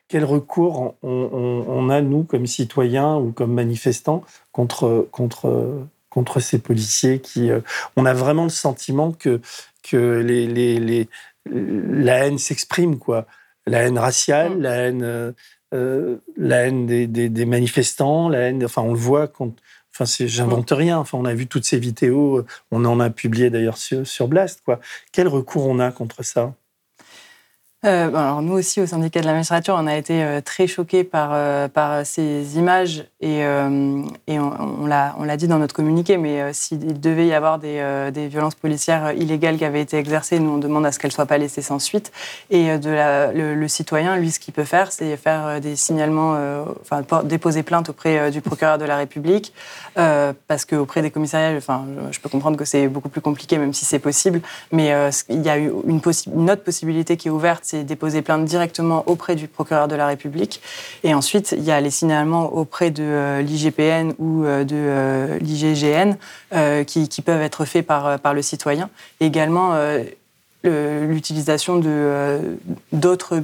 Quel 0.08 0.24
recours 0.24 0.94
on, 1.02 1.90
a, 1.90 2.00
nous, 2.00 2.22
comme 2.22 2.46
citoyens 2.46 3.16
ou 3.16 3.32
comme 3.32 3.52
manifestants, 3.52 4.22
contre, 4.52 5.08
contre, 5.10 5.86
contre 6.10 6.40
ces 6.40 6.58
policiers 6.58 7.20
qui. 7.20 7.50
Euh, 7.50 7.60
on 7.96 8.06
a 8.06 8.14
vraiment 8.14 8.44
le 8.44 8.50
sentiment 8.50 9.12
que, 9.12 9.40
que 9.82 10.20
les, 10.20 10.46
les, 10.46 10.78
les 10.78 11.08
la 11.50 12.26
haine 12.26 12.38
s'exprime, 12.38 12.98
quoi. 12.98 13.26
La 13.66 13.82
haine 13.82 13.98
raciale, 13.98 14.56
mm. 14.56 14.62
la 14.62 14.74
haine, 14.76 15.02
euh, 15.02 15.32
euh, 15.74 16.16
la 16.36 16.66
haine 16.66 16.86
des, 16.86 17.06
des, 17.06 17.44
manifestants, 17.44 18.28
la 18.28 18.40
haine. 18.40 18.64
Enfin, 18.64 18.82
on 18.82 18.92
le 18.92 18.98
voit 18.98 19.28
quand. 19.28 19.52
Enfin, 19.92 20.04
j'invente 20.26 20.72
mm. 20.72 20.74
rien. 20.74 20.98
Enfin, 20.98 21.18
on 21.18 21.24
a 21.24 21.34
vu 21.34 21.46
toutes 21.46 21.64
ces 21.64 21.78
vidéos. 21.78 22.44
On 22.70 22.84
en 22.84 23.00
a 23.00 23.10
publié 23.10 23.50
d'ailleurs 23.50 23.78
sur, 23.78 24.06
sur 24.06 24.28
Blast, 24.28 24.62
quoi. 24.64 24.80
Quel 25.12 25.28
recours 25.28 25.66
on 25.66 25.78
a 25.78 25.90
contre 25.90 26.22
ça? 26.24 26.54
Euh, 27.86 28.40
nous 28.40 28.54
aussi, 28.54 28.80
au 28.80 28.86
syndicat 28.86 29.20
de 29.20 29.26
la 29.26 29.32
magistrature, 29.32 29.76
on 29.78 29.86
a 29.86 29.96
été 29.96 30.22
euh, 30.22 30.40
très 30.40 30.66
choqués 30.66 31.04
par, 31.04 31.30
euh, 31.32 31.68
par 31.68 32.04
ces 32.04 32.58
images 32.58 33.04
et, 33.20 33.44
on, 33.46 34.86
l'a 34.86 35.36
dit 35.36 35.48
dans 35.48 35.58
notre 35.58 35.74
communiqué, 35.74 36.16
mais 36.16 36.52
s'il 36.52 37.00
devait 37.00 37.26
y 37.26 37.34
avoir 37.34 37.58
des, 37.58 38.28
violences 38.28 38.54
policières 38.54 39.12
illégales 39.12 39.56
qui 39.56 39.64
avaient 39.64 39.80
été 39.80 39.96
exercées, 39.96 40.38
nous 40.38 40.52
on 40.52 40.58
demande 40.58 40.86
à 40.86 40.92
ce 40.92 40.98
qu'elles 40.98 41.10
ne 41.10 41.14
soient 41.14 41.26
pas 41.26 41.38
laissées 41.38 41.62
sans 41.62 41.78
suite. 41.78 42.12
Et 42.50 42.68
le, 42.76 43.68
citoyen, 43.68 44.16
lui, 44.16 44.30
ce 44.30 44.38
qu'il 44.38 44.54
peut 44.54 44.64
faire, 44.64 44.92
c'est 44.92 45.16
faire 45.16 45.60
des 45.60 45.76
signalements, 45.76 46.36
enfin 46.80 47.02
déposer 47.24 47.62
plainte 47.62 47.88
auprès 47.88 48.30
du 48.30 48.40
procureur 48.40 48.78
de 48.78 48.84
la 48.84 48.96
République, 48.96 49.52
parce 49.94 50.64
qu'auprès 50.64 51.02
des 51.02 51.10
commissariats, 51.10 51.56
enfin, 51.56 51.84
je 52.10 52.20
peux 52.20 52.28
comprendre 52.28 52.56
que 52.56 52.64
c'est 52.64 52.86
beaucoup 52.86 53.08
plus 53.08 53.20
compliqué, 53.20 53.58
même 53.58 53.72
si 53.72 53.84
c'est 53.84 53.98
possible, 53.98 54.40
mais 54.70 54.92
il 55.28 55.42
y 55.42 55.48
a 55.48 55.56
une, 55.56 56.00
une 56.34 56.50
autre 56.50 56.62
possibilité 56.62 57.16
qui 57.16 57.28
est 57.28 57.32
ouverte, 57.32 57.62
déposer 57.84 58.22
plainte 58.22 58.44
directement 58.44 59.04
auprès 59.06 59.36
du 59.36 59.48
procureur 59.48 59.88
de 59.88 59.96
la 59.96 60.06
République. 60.06 60.60
Et 61.04 61.14
ensuite, 61.14 61.54
il 61.56 61.64
y 61.64 61.70
a 61.70 61.80
les 61.80 61.90
signalements 61.90 62.52
auprès 62.52 62.90
de 62.90 63.02
euh, 63.02 63.42
l'IGPN 63.42 64.14
ou 64.18 64.44
euh, 64.44 64.64
de 64.64 64.76
euh, 64.76 65.38
l'IGGN 65.38 66.14
qui, 66.84 67.22
peuvent 67.22 67.42
être 67.42 67.64
faits 67.64 67.86
par, 67.86 68.18
par 68.20 68.34
le 68.34 68.42
citoyen. 68.42 68.88
également, 69.20 69.74
l'utilisation 70.66 71.76
de 71.76 72.38
d'autres 72.92 73.42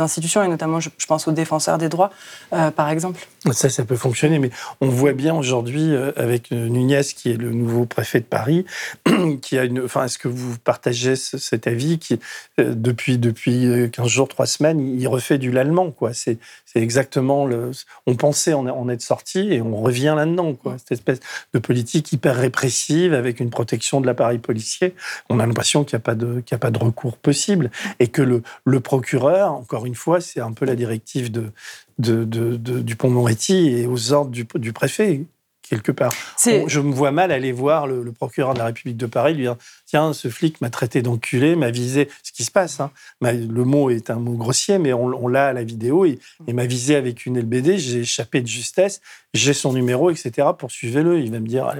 institutions 0.00 0.42
et 0.42 0.48
notamment 0.48 0.80
je, 0.80 0.88
pense 1.06 1.28
aux 1.28 1.32
défenseurs 1.32 1.78
des 1.78 1.88
droits 1.88 2.10
par 2.50 2.88
exemple. 2.90 3.26
Ça, 3.52 3.68
ça 3.70 3.84
peut 3.84 3.96
fonctionner, 3.96 4.38
mais 4.38 4.50
on 4.80 4.88
voit 4.88 5.12
bien 5.12 5.34
aujourd'hui 5.34 5.94
avec 6.16 6.50
Nunez 6.50 7.02
qui 7.16 7.30
est 7.30 7.36
le 7.36 7.50
nouveau 7.50 7.86
préfet 7.86 8.20
de 8.20 8.24
Paris, 8.24 8.66
qui 9.42 9.58
a 9.58 9.64
une. 9.64 9.84
Enfin, 9.84 10.04
est-ce 10.04 10.18
que 10.18 10.28
vous 10.28 10.58
partagez 10.58 11.16
cet 11.16 11.66
avis 11.66 11.98
qui 11.98 12.18
depuis 12.58 13.18
depuis 13.18 13.90
15 13.92 14.06
jours, 14.06 14.28
3 14.28 14.46
semaines, 14.46 15.00
il 15.00 15.06
refait 15.08 15.38
du 15.38 15.50
l'allemand 15.50 15.90
quoi. 15.90 16.12
C'est 16.12 16.38
c'est 16.72 16.80
exactement 16.80 17.46
le. 17.46 17.72
On 18.06 18.14
pensait 18.14 18.52
en, 18.52 18.88
être 18.88 19.02
sorti 19.02 19.52
et 19.52 19.60
on 19.60 19.74
revient 19.76 20.14
là-dedans, 20.16 20.54
quoi. 20.54 20.78
Cette 20.78 20.92
espèce 20.92 21.18
de 21.52 21.58
politique 21.58 22.12
hyper 22.12 22.36
répressive 22.36 23.12
avec 23.12 23.40
une 23.40 23.50
protection 23.50 24.00
de 24.00 24.06
l'appareil 24.06 24.38
policier. 24.38 24.94
On 25.30 25.40
a 25.40 25.46
l'impression 25.46 25.82
qu'il 25.82 25.96
n'y 25.96 26.02
a 26.02 26.04
pas 26.04 26.14
de 26.14 26.40
qu'il 26.40 26.54
a 26.54 26.58
pas 26.58 26.70
de 26.70 26.78
recours 26.78 27.16
possible 27.16 27.72
et 27.98 28.06
que 28.06 28.22
le, 28.22 28.42
le 28.64 28.78
procureur, 28.78 29.52
encore 29.52 29.84
une 29.84 29.96
fois, 29.96 30.20
c'est 30.20 30.40
un 30.40 30.52
peu 30.52 30.64
la 30.64 30.76
directive 30.76 31.32
de, 31.32 31.50
de, 31.98 32.24
de, 32.24 32.56
du 32.56 32.94
Pont-Moretti 32.94 33.70
et 33.70 33.86
aux 33.88 34.12
ordres 34.12 34.30
du, 34.30 34.46
du 34.54 34.72
préfet 34.72 35.24
quelque 35.70 35.92
part. 35.92 36.12
je 36.44 36.80
me 36.80 36.92
vois 36.92 37.12
mal 37.12 37.30
aller 37.30 37.52
voir 37.52 37.86
le, 37.86 38.10
procureur 38.12 38.54
de 38.54 38.58
la 38.58 38.66
République 38.66 38.96
de 38.96 39.06
Paris, 39.06 39.34
lui 39.34 39.42
dire 39.42 39.56
Tiens, 39.86 40.12
ce 40.12 40.28
flic 40.28 40.60
m'a 40.60 40.68
traité 40.68 41.00
d'enculé, 41.00 41.54
m'a 41.54 41.70
visé. 41.70 42.10
Ce 42.22 42.32
qui 42.32 42.44
se 42.44 42.50
passe, 42.50 42.80
hein. 42.80 42.90
le 43.22 43.64
mot 43.64 43.88
est 43.88 44.10
un 44.10 44.16
mot 44.16 44.34
grossier, 44.34 44.78
mais 44.78 44.92
on, 44.92 45.28
l'a 45.28 45.48
à 45.48 45.52
la 45.52 45.62
vidéo, 45.62 46.04
et, 46.04 46.18
m'a 46.52 46.66
visé 46.66 46.96
avec 46.96 47.24
une 47.24 47.38
LBD, 47.38 47.78
j'ai 47.78 48.00
échappé 48.00 48.40
de 48.40 48.48
justesse, 48.48 49.00
j'ai 49.32 49.54
son 49.54 49.72
numéro, 49.72 50.10
etc. 50.10 50.48
Poursuivez-le. 50.58 51.20
Il 51.20 51.30
va 51.30 51.38
me 51.38 51.46
dire 51.46 51.72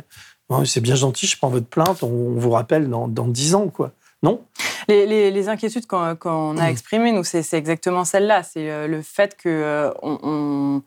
C'est 0.64 0.80
bien 0.80 0.94
gentil, 0.94 1.26
je 1.26 1.36
prends 1.36 1.50
votre 1.50 1.66
plainte, 1.66 2.02
on, 2.04 2.34
vous 2.38 2.50
rappelle 2.50 2.88
dans, 2.88 3.08
dix 3.08 3.54
ans, 3.54 3.68
quoi. 3.68 3.92
Non? 4.22 4.42
Les, 4.88 5.48
inquiétudes 5.48 5.86
qu'on 5.86 6.56
a 6.58 6.66
mmh. 6.66 6.70
exprimées, 6.70 7.12
nous, 7.12 7.24
c'est 7.24 7.54
exactement 7.54 8.04
celle-là. 8.04 8.42
C'est 8.42 8.70
euh, 8.70 8.86
le 8.86 9.02
fait 9.02 9.36
que 9.36 9.48
euh, 9.48 9.90
on 10.02 10.82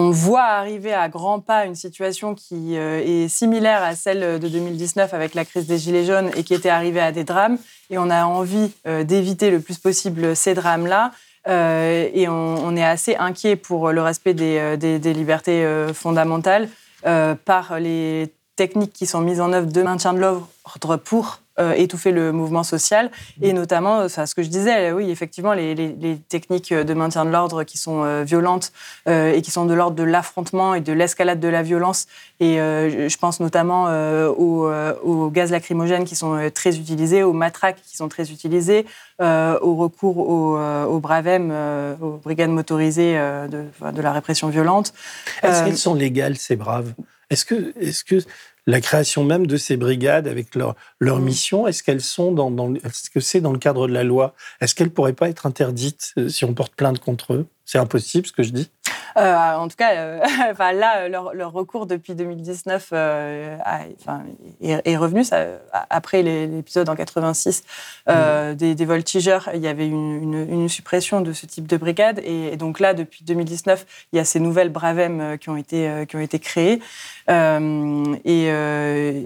on 0.00 0.10
voit 0.10 0.44
arriver 0.44 0.94
à 0.94 1.08
grands 1.08 1.40
pas 1.40 1.66
une 1.66 1.74
situation 1.74 2.34
qui 2.34 2.78
euh, 2.78 3.02
est 3.04 3.28
similaire 3.28 3.82
à 3.82 3.94
celle 3.94 4.40
de 4.40 4.48
2019 4.48 5.12
avec 5.12 5.34
la 5.34 5.44
crise 5.44 5.66
des 5.66 5.78
Gilets 5.78 6.06
jaunes 6.06 6.30
et 6.36 6.42
qui 6.42 6.54
était 6.54 6.70
arrivée 6.70 7.00
à 7.00 7.12
des 7.12 7.24
drames. 7.24 7.58
Et 7.90 7.98
on 7.98 8.08
a 8.08 8.24
envie 8.24 8.72
euh, 8.86 9.04
d'éviter 9.04 9.50
le 9.50 9.60
plus 9.60 9.78
possible 9.78 10.34
ces 10.34 10.54
drames-là. 10.54 11.12
Euh, 11.48 12.08
et 12.14 12.28
on, 12.28 12.76
est 12.76 12.84
assez 12.84 13.14
inquiet 13.16 13.56
pour 13.56 13.92
le 13.92 14.02
respect 14.02 14.34
des, 14.34 14.76
des 14.76 15.14
libertés 15.14 15.66
fondamentales 15.94 16.68
par 17.02 17.80
les 17.80 18.30
techniques 18.56 18.92
qui 18.92 19.06
sont 19.06 19.22
mises 19.22 19.40
en 19.40 19.52
œuvre 19.54 19.72
de 19.72 19.82
maintien 19.82 20.12
de 20.12 20.18
l'ordre 20.18 20.96
pour 20.98 21.40
étouffer 21.76 22.10
le 22.10 22.32
mouvement 22.32 22.62
social. 22.62 23.10
Et 23.42 23.52
notamment, 23.52 24.08
ce 24.08 24.34
que 24.34 24.42
je 24.42 24.48
disais, 24.48 24.92
oui, 24.92 25.10
effectivement, 25.10 25.52
les, 25.52 26.18
techniques 26.28 26.72
de 26.72 26.94
maintien 26.94 27.24
de 27.24 27.30
l'ordre 27.30 27.64
qui 27.64 27.78
sont 27.78 28.02
euh, 28.04 28.22
violentes 28.24 28.72
euh, 29.08 29.32
et 29.32 29.42
qui 29.42 29.50
sont 29.50 29.66
de 29.66 29.74
l'ordre 29.74 29.96
de 29.96 30.02
l'affrontement 30.02 30.74
et 30.74 30.80
de 30.80 30.92
l'escalade 30.92 31.40
de 31.40 31.48
la 31.48 31.62
violence. 31.62 32.06
Et 32.40 32.56
je 32.56 33.16
pense 33.18 33.40
notamment 33.40 33.84
aux, 34.28 35.30
gaz 35.30 35.50
lacrymogènes 35.50 36.04
qui 36.04 36.16
sont 36.16 36.50
très 36.54 36.78
utilisés, 36.78 37.22
aux 37.22 37.34
matraques 37.34 37.82
qui 37.86 37.96
sont 37.96 38.08
très 38.08 38.30
utilisés, 38.30 38.86
au 39.20 39.76
recours 39.76 40.18
au, 40.18 40.58
au 40.58 41.00
BRAVEM, 41.00 41.52
aux 42.00 42.18
brigades 42.24 42.50
motorisées 42.50 43.14
de, 43.14 43.64
de 43.92 44.02
la 44.02 44.12
répression 44.12 44.48
violente. 44.48 44.94
Est-ce 45.42 45.64
qu'elles 45.64 45.76
sont 45.76 45.94
légales, 45.94 46.36
ces 46.36 46.56
braves? 46.56 46.94
Est-ce 47.30 47.44
que, 47.44 47.72
est-ce 47.80 48.02
que 48.02 48.16
la 48.70 48.80
création 48.80 49.24
même 49.24 49.46
de 49.46 49.56
ces 49.56 49.76
brigades 49.76 50.28
avec 50.28 50.54
leur, 50.54 50.76
leur 50.98 51.18
mm. 51.18 51.24
mission, 51.24 51.66
est-ce 51.66 51.82
qu'elles 51.82 52.00
sont 52.00 52.32
dans, 52.32 52.50
dans 52.50 52.74
est-ce 52.74 53.10
que 53.10 53.20
c'est 53.20 53.40
dans 53.40 53.52
le 53.52 53.58
cadre 53.58 53.88
de 53.88 53.92
la 53.92 54.04
loi? 54.04 54.34
Est-ce 54.60 54.74
qu'elles 54.74 54.90
pourraient 54.90 55.12
pas 55.12 55.28
être 55.28 55.46
interdites 55.46 56.12
euh, 56.18 56.28
si 56.28 56.44
on 56.44 56.54
porte 56.54 56.74
plainte 56.74 57.00
contre 57.00 57.34
eux? 57.34 57.46
C'est 57.64 57.78
impossible 57.78 58.26
ce 58.26 58.32
que 58.32 58.42
je 58.42 58.50
dis 58.50 58.70
euh, 59.16 59.54
en 59.54 59.68
tout 59.68 59.76
cas, 59.76 59.92
euh, 59.92 60.20
là, 60.58 61.08
leur, 61.08 61.52
recours 61.52 61.86
depuis 61.86 62.14
2019 62.14 62.92
est, 64.60 64.96
revenu. 64.96 65.24
Ça, 65.24 65.46
après 65.88 66.22
l'épisode 66.22 66.88
en 66.88 66.96
86 66.96 67.64
mm. 68.06 68.54
des, 68.54 68.84
voltigeurs, 68.84 69.50
il 69.54 69.60
y 69.60 69.68
avait 69.68 69.86
une, 69.86 70.46
une, 70.50 70.68
suppression 70.68 71.20
de 71.20 71.32
ce 71.32 71.46
type 71.46 71.66
de 71.66 71.76
brigade. 71.76 72.20
Et, 72.24 72.56
donc 72.56 72.80
là, 72.80 72.94
depuis 72.94 73.24
2019, 73.24 73.86
il 74.12 74.16
y 74.16 74.18
a 74.20 74.24
ces 74.24 74.40
nouvelles 74.40 74.70
Bravem 74.70 75.38
qui 75.38 75.48
ont 75.48 75.56
été, 75.56 76.04
qui 76.08 76.16
ont 76.16 76.20
été 76.20 76.38
créées. 76.38 76.80
et, 77.28 78.48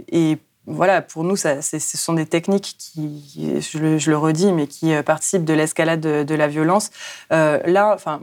et 0.09 0.39
voilà, 0.67 1.03
pour 1.03 1.25
nous, 1.25 1.37
ça, 1.37 1.61
ce 1.61 1.79
sont 1.79 2.15
des 2.15 2.25
techniques 2.25 2.77
qui, 2.79 3.61
je 3.61 4.11
le, 4.11 4.17
redis, 4.17 4.53
mais 4.53 4.67
qui 4.67 4.95
euh, 4.95 5.03
participent 5.03 5.45
de 5.45 5.53
l'escalade 5.53 6.01
de, 6.01 6.35
la 6.35 6.49
violence. 6.49 6.91
Euh, 7.33 7.61
là, 7.67 7.93
enfin, 7.95 8.23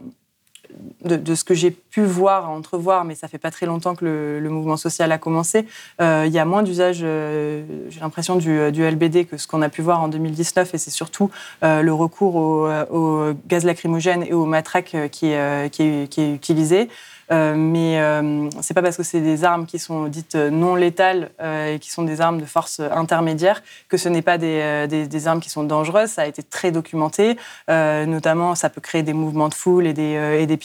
de, 1.04 1.36
ce 1.36 1.44
que 1.44 1.54
j'ai 1.54 1.72
pu 1.72 2.04
voir, 2.04 2.50
entrevoir, 2.50 3.06
mais 3.06 3.16
ça 3.16 3.28
fait 3.28 3.38
pas 3.38 3.52
très 3.52 3.66
longtemps 3.66 3.96
que 3.96 4.06
le, 4.42 4.50
mouvement 4.50 4.78
social 4.78 5.12
a 5.12 5.18
commencé, 5.18 5.66
euh, 6.02 6.26
il 6.28 6.34
y 6.34 6.40
a 6.40 6.46
moins 6.46 6.64
d'usage, 6.64 6.98
j'ai 7.00 8.00
l'impression, 8.00 8.36
du, 8.36 8.60
LBD 8.72 9.26
que 9.26 9.38
ce 9.38 9.48
qu'on 9.48 9.62
a 9.62 9.70
pu 9.70 9.82
voir 9.82 10.02
en 10.02 10.08
2019, 10.08 10.74
et 10.74 10.78
c'est 10.78 10.92
surtout 10.92 11.30
le 11.62 11.92
recours 11.92 12.36
au, 12.36 13.34
gaz 13.48 13.66
lacrymogène 13.66 14.24
et 14.24 14.34
au 14.34 14.46
matraque 14.46 14.96
qui 15.12 15.28
est, 15.28 15.70
qui 15.72 16.22
est 16.22 16.34
utilisé. 16.34 16.90
Euh, 17.32 17.56
mais 17.56 18.00
euh, 18.00 18.50
c'est 18.62 18.74
pas 18.74 18.82
parce 18.82 18.98
que 18.98 19.04
c'est 19.04 19.22
des 19.22 19.46
armes 19.46 19.66
qui 19.66 19.80
sont 19.80 20.06
dites 20.08 20.36
non 20.36 20.76
létales 20.76 21.32
euh, 21.42 21.76
et 21.76 21.80
qui 21.80 21.90
sont 21.90 22.04
des 22.04 22.20
armes 22.20 22.42
de 22.42 22.46
force 22.46 22.80
intermédiaire 22.80 23.64
que 23.88 23.98
ce 23.98 24.10
n'est 24.10 24.22
pas 24.22 24.38
des, 24.38 24.88
des, 24.88 25.28
armes 25.28 25.40
qui 25.40 25.50
sont 25.50 25.64
dangereuses. 25.64 26.10
Ça 26.10 26.24
a 26.24 26.26
été 26.26 26.44
très 26.44 26.72
documenté. 26.72 27.38
notamment, 27.68 28.56
ça 28.56 28.70
peut 28.70 28.82
créer 28.82 29.04
des 29.04 29.14
mouvements 29.14 29.50
de 29.50 29.54
foule 29.54 29.88
et 29.88 29.94
des, 29.94 30.38
et 30.40 30.46
des, 30.46 30.60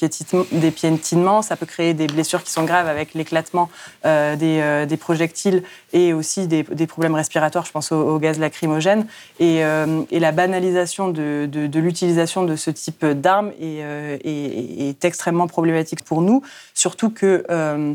des 0.53 0.71
piétinements. 0.71 1.43
Ça 1.43 1.57
peut 1.57 1.67
créer 1.67 1.95
des 1.95 2.07
blessures 2.07 2.43
qui 2.43 2.51
sont 2.51 2.65
graves 2.65 2.89
avec 2.89 3.15
l'éclatement 3.15 3.69
des, 4.05 4.87
des, 4.89 4.97
projectiles 4.97 5.63
et 5.93 6.13
aussi 6.13 6.47
des, 6.47 6.65
problèmes 6.87 7.15
respiratoires. 7.15 7.65
Je 7.67 7.73
pense 7.73 7.93
au, 7.93 8.19
gaz 8.19 8.39
lacrymogène. 8.39 9.07
Et, 9.41 9.59
et, 9.59 10.21
la 10.21 10.33
banalisation 10.33 11.09
de, 11.09 11.47
de, 11.51 11.81
l'utilisation 11.81 12.45
de 12.45 12.57
ce 12.57 12.71
type 12.71 13.05
d'armes 13.05 13.53
est, 13.61 13.81
est, 14.25 14.89
est 14.89 15.05
extrêmement 15.05 15.47
problématique 15.47 16.05
pour 16.05 16.23
nous. 16.23 16.43
Surtout 16.75 17.11
que 17.11 17.45
euh, 17.51 17.95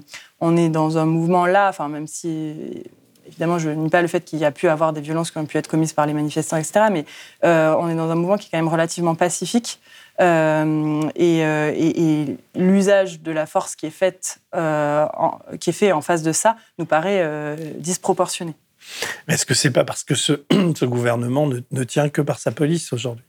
est 0.58 0.70
dans 0.70 0.98
un 0.98 1.06
mouvement 1.06 1.46
là, 1.46 1.70
enfin 1.70 1.88
même 1.88 2.08
si 2.08 2.84
évidemment 3.28 3.60
je 3.60 3.70
nie 3.70 3.90
pas 3.90 4.02
le 4.02 4.08
fait 4.08 4.22
qu'il 4.22 4.40
y 4.40 4.46
a 4.46 4.52
pu 4.52 4.68
avoir 4.68 4.94
des 4.94 5.02
violences 5.02 5.32
qui 5.32 5.38
ont 5.38 5.46
pu 5.46 5.58
être 5.58 5.68
commises 5.68 5.94
par 5.94 6.06
les 6.06 6.14
manifestants, 6.14 6.58
etc. 6.58 6.86
Mais 6.92 7.06
euh, 7.44 7.76
on 7.78 7.90
est 7.90 7.96
dans 7.96 8.10
un 8.10 8.16
mouvement 8.16 8.38
qui 8.38 8.48
est 8.48 8.52
quand 8.52 8.58
même 8.58 8.68
relativement 8.68 9.16
pacifique. 9.16 9.80
Euh, 10.20 11.10
et, 11.16 12.38
l'usage 12.56 13.22
de 13.22 13.32
la 13.32 13.46
force 13.46 13.76
qui 13.76 13.88
est, 13.88 13.90
fait 13.90 14.42
en 14.54 16.02
face 16.02 16.22
de 16.22 16.32
ça 16.32 16.58
nous 16.78 16.86
paraît 16.86 17.56
disproportionné. 17.78 18.54
Mais 19.28 19.36
est-ce 19.36 19.46
que 19.46 19.54
c'est 19.54 19.72
pas 19.72 19.84
parce 19.84 20.04
que 20.04 20.16
ce 20.16 20.34
gouvernement 20.86 21.48
ne, 21.48 21.84
tient 21.84 22.10
que 22.10 22.22
par 22.22 22.40
sa 22.40 22.52
police 22.52 22.94
aujourd'hui? 22.94 23.26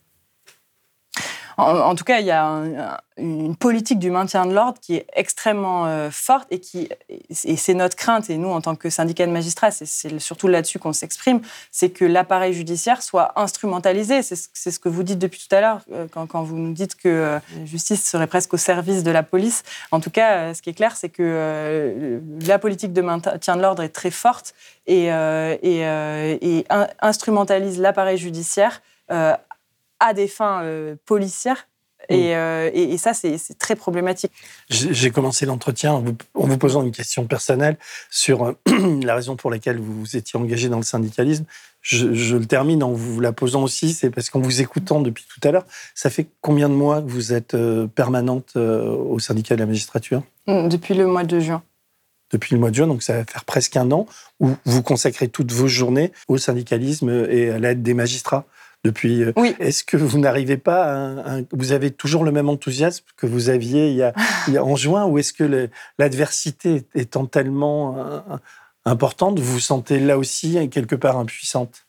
En, 1.56 1.94
tout 1.94 2.04
cas, 2.04 2.20
il 2.20 2.26
y 2.26 2.30
a 2.30 3.00
une 3.18 3.56
politique 3.56 3.98
du 3.98 4.10
maintien 4.10 4.46
de 4.46 4.54
l'ordre 4.54 4.78
qui 4.80 4.96
est 4.96 5.06
extrêmement 5.14 5.86
euh, 5.86 6.10
forte 6.10 6.46
et 6.50 6.60
qui, 6.60 6.88
et 7.08 7.56
c'est 7.56 7.74
notre 7.74 7.96
crainte, 7.96 8.30
et 8.30 8.38
nous, 8.38 8.48
en 8.48 8.60
tant 8.60 8.74
que 8.74 8.88
syndicat 8.90 9.26
de 9.26 9.32
magistrats, 9.32 9.70
c'est 9.70 10.18
surtout 10.18 10.48
là-dessus 10.48 10.78
qu'on 10.78 10.92
s'exprime, 10.92 11.40
c'est 11.70 11.90
que 11.90 12.04
l'appareil 12.04 12.54
judiciaire 12.54 13.02
soit 13.02 13.38
instrumentalisé. 13.38 14.22
C'est 14.22 14.70
ce 14.70 14.78
que 14.78 14.88
vous 14.88 15.02
dites 15.02 15.18
depuis 15.18 15.46
tout 15.46 15.54
à 15.54 15.60
l'heure, 15.60 15.80
euh, 15.92 16.06
quand, 16.10 16.42
vous 16.42 16.56
nous 16.56 16.72
dites 16.72 16.94
que 16.96 17.08
euh, 17.08 17.38
la 17.58 17.64
justice 17.66 18.08
serait 18.08 18.26
presque 18.26 18.54
au 18.54 18.58
service 18.58 19.02
de 19.02 19.10
la 19.10 19.22
police. 19.22 19.62
En 19.90 20.00
tout 20.00 20.10
cas, 20.10 20.54
ce 20.54 20.62
qui 20.62 20.70
est 20.70 20.74
clair, 20.74 20.96
c'est 20.96 21.10
que 21.10 22.20
la 22.46 22.58
politique 22.58 22.92
de 22.92 23.02
maintien 23.02 23.56
de 23.56 23.62
l'ordre 23.62 23.82
est 23.82 23.90
très 23.90 24.10
forte 24.10 24.54
et 24.86 25.10
instrumentalise 27.00 27.78
l'appareil 27.78 28.18
judiciaire 28.18 28.80
à 30.02 30.14
des 30.14 30.28
fins 30.28 30.62
euh, 30.62 30.96
policières. 31.06 31.68
Mm. 32.10 32.14
Euh, 32.14 32.70
et, 32.74 32.94
et, 32.94 32.98
ça, 32.98 33.14
c'est 33.14 33.38
très 33.58 33.76
problématique. 33.76 34.32
J'ai 34.68 35.10
commencé 35.10 35.46
l'entretien 35.46 35.92
en, 35.92 36.02
vous 36.34 36.58
posant 36.58 36.82
une 36.82 36.90
question 36.90 37.26
personnelle 37.26 37.76
sur 38.10 38.42
euh, 38.44 38.56
la 39.04 39.14
raison 39.14 39.36
pour 39.36 39.50
laquelle 39.52 39.78
vous 39.78 40.00
vous 40.00 40.16
étiez 40.16 40.38
engagé 40.38 40.68
dans 40.68 40.78
le 40.78 40.82
syndicalisme. 40.82 41.44
Je, 41.80 42.36
le 42.36 42.46
termine 42.46 42.82
en 42.82 42.92
vous 42.92 43.20
la 43.20 43.32
posant 43.32 43.62
aussi, 43.62 43.92
c'est 43.92 44.10
parce 44.10 44.30
qu'en 44.30 44.40
vous 44.40 44.60
écoutant 44.60 45.00
depuis 45.00 45.24
tout 45.32 45.46
à 45.46 45.52
l'heure, 45.52 45.64
ça 45.94 46.10
fait 46.10 46.26
combien 46.40 46.68
de 46.68 46.74
mois 46.74 47.00
que 47.02 47.08
vous 47.08 47.32
êtes 47.32 47.56
permanente 47.96 48.54
au 48.56 49.18
syndicat 49.18 49.56
de 49.56 49.60
la 49.60 49.66
magistrature? 49.66 50.22
Mm, 50.46 50.68
Depuis 50.68 50.94
le 50.94 51.08
mois 51.08 51.24
de 51.24 51.40
juin. 51.40 51.62
Depuis 52.30 52.54
le 52.54 52.60
mois 52.60 52.70
de 52.70 52.76
juin, 52.76 52.86
donc 52.86 53.02
ça 53.02 53.14
va 53.14 53.24
faire 53.24 53.44
presque 53.44 53.76
un 53.76 53.90
an, 53.90 54.06
où 54.38 54.50
vous 54.64 54.82
consacrez 54.82 55.26
toutes 55.26 55.50
vos 55.50 55.66
journées 55.66 56.12
au 56.28 56.38
syndicalisme 56.38 57.26
et 57.28 57.50
à 57.50 57.58
l'aide 57.58 57.82
des 57.82 57.94
magistrats 57.94 58.46
depuis. 58.84 59.22
Euh, 59.22 59.32
oui. 59.36 59.54
Est-ce 59.58 59.84
que 59.84 59.96
vous 59.96 60.18
n'arrivez 60.18 60.56
pas 60.56 60.84
à 61.18 61.40
Vous 61.52 61.72
avez 61.72 61.90
toujours 61.90 62.24
le 62.24 62.32
même 62.32 62.48
enthousiasme 62.48 63.04
que 63.16 63.26
vous 63.26 63.48
aviez 63.48 63.90
il 63.90 63.96
y 63.96 64.02
a, 64.02 64.12
en 64.64 64.76
juin 64.76 65.06
ou 65.06 65.18
est-ce 65.18 65.32
que 65.32 65.68
l'adversité 65.98 66.84
étant 66.94 67.26
tellement 67.26 67.96
euh, 67.96 68.20
importante, 68.84 69.38
vous 69.38 69.54
vous 69.54 69.60
sentez 69.60 70.00
là 70.00 70.18
aussi 70.18 70.68
quelque 70.70 70.96
part 70.96 71.16
impuissante? 71.16 71.86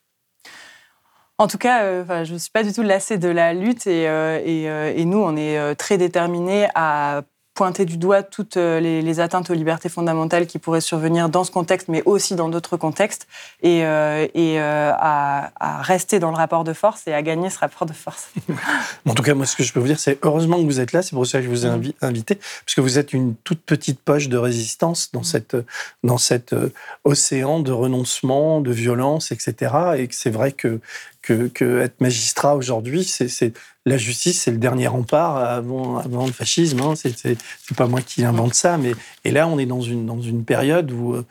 En 1.39 1.47
tout 1.47 1.57
cas, 1.57 2.23
je 2.23 2.33
ne 2.33 2.37
suis 2.37 2.51
pas 2.51 2.63
du 2.63 2.71
tout 2.71 2.83
lassée 2.83 3.17
de 3.17 3.27
la 3.27 3.53
lutte 3.53 3.87
et, 3.87 4.03
et 4.03 5.05
nous, 5.05 5.17
on 5.17 5.35
est 5.35 5.75
très 5.75 5.97
déterminés 5.97 6.67
à 6.75 7.23
pointer 7.53 7.85
du 7.85 7.97
doigt 7.97 8.23
toutes 8.23 8.57
euh, 8.57 8.79
les, 8.79 9.19
atteintes 9.19 9.49
aux 9.49 9.53
libertés 9.53 9.89
fondamentales 9.89 10.47
qui 10.47 10.57
pourraient 10.57 10.81
survenir 10.81 11.29
dans 11.29 11.43
ce 11.43 11.51
contexte, 11.51 11.87
mais 11.87 12.01
aussi 12.05 12.35
dans 12.35 12.49
d'autres 12.49 12.77
contextes, 12.77 13.27
et, 13.61 13.85
euh, 13.85 14.27
et 14.33 14.59
euh, 14.59 14.91
à, 14.95 15.51
rester 15.81 16.19
dans 16.19 16.31
le 16.31 16.35
rapport 16.35 16.63
de 16.63 16.73
force 16.73 17.07
et 17.07 17.13
à 17.13 17.21
gagner 17.21 17.49
ce 17.49 17.59
rapport 17.59 17.85
de 17.85 17.93
force. 17.93 18.29
en 19.07 19.13
tout 19.13 19.21
cas, 19.21 19.35
moi, 19.35 19.45
ce 19.45 19.55
que 19.55 19.63
je 19.63 19.71
peux 19.71 19.79
vous 19.79 19.87
dire, 19.87 19.99
c'est 19.99 20.17
heureusement 20.23 20.57
que 20.57 20.65
vous 20.65 20.79
êtes 20.79 20.93
là, 20.93 21.03
c'est 21.03 21.15
pour 21.15 21.27
ça 21.27 21.39
que 21.39 21.45
je 21.45 21.49
vous 21.49 21.65
ai 21.65 21.69
invité, 22.01 22.35
parce 22.35 22.75
que 22.75 22.81
vous 22.81 22.97
êtes 22.97 23.13
une 23.13 23.35
toute 23.43 23.61
petite 23.61 23.99
poche 23.99 24.29
de 24.29 24.37
résistance 24.37 25.11
dans, 25.11 25.21
mm. 25.21 25.25
cette, 25.25 25.57
dans 26.03 26.17
cet 26.17 26.55
océan 27.03 27.59
de 27.59 27.71
renoncement, 27.71 28.61
de 28.61 28.71
violence, 28.71 29.31
etc. 29.31 29.73
Et 29.97 30.07
que 30.07 30.15
c'est 30.15 30.31
vrai 30.31 30.51
que 30.51 30.79
que, 31.23 31.79
être 31.79 32.01
magistrat 32.01 32.55
aujourd'hui, 32.55 33.03
c'est 33.03 33.53
la 33.85 33.97
justice, 33.97 34.41
c'est 34.41 34.51
le 34.51 34.57
dernier 34.57 34.87
rempart 34.87 35.37
avant, 35.37 36.01
le 36.25 36.31
fascisme. 36.31 36.81
Hein. 36.81 36.93
C'est 36.95 37.37
pas 37.75 37.87
moi 37.87 38.01
qui 38.01 38.23
invente 38.23 38.53
ça, 38.53 38.77
mais 38.77 38.93
et 39.23 39.31
là 39.31 39.47
on 39.47 39.57
est 39.57 39.65
dans 39.65 39.81
une 39.81 40.05
dans 40.05 40.21
une 40.21 40.45
période 40.45 40.91
où, 40.91 41.15
euh, 41.15 41.23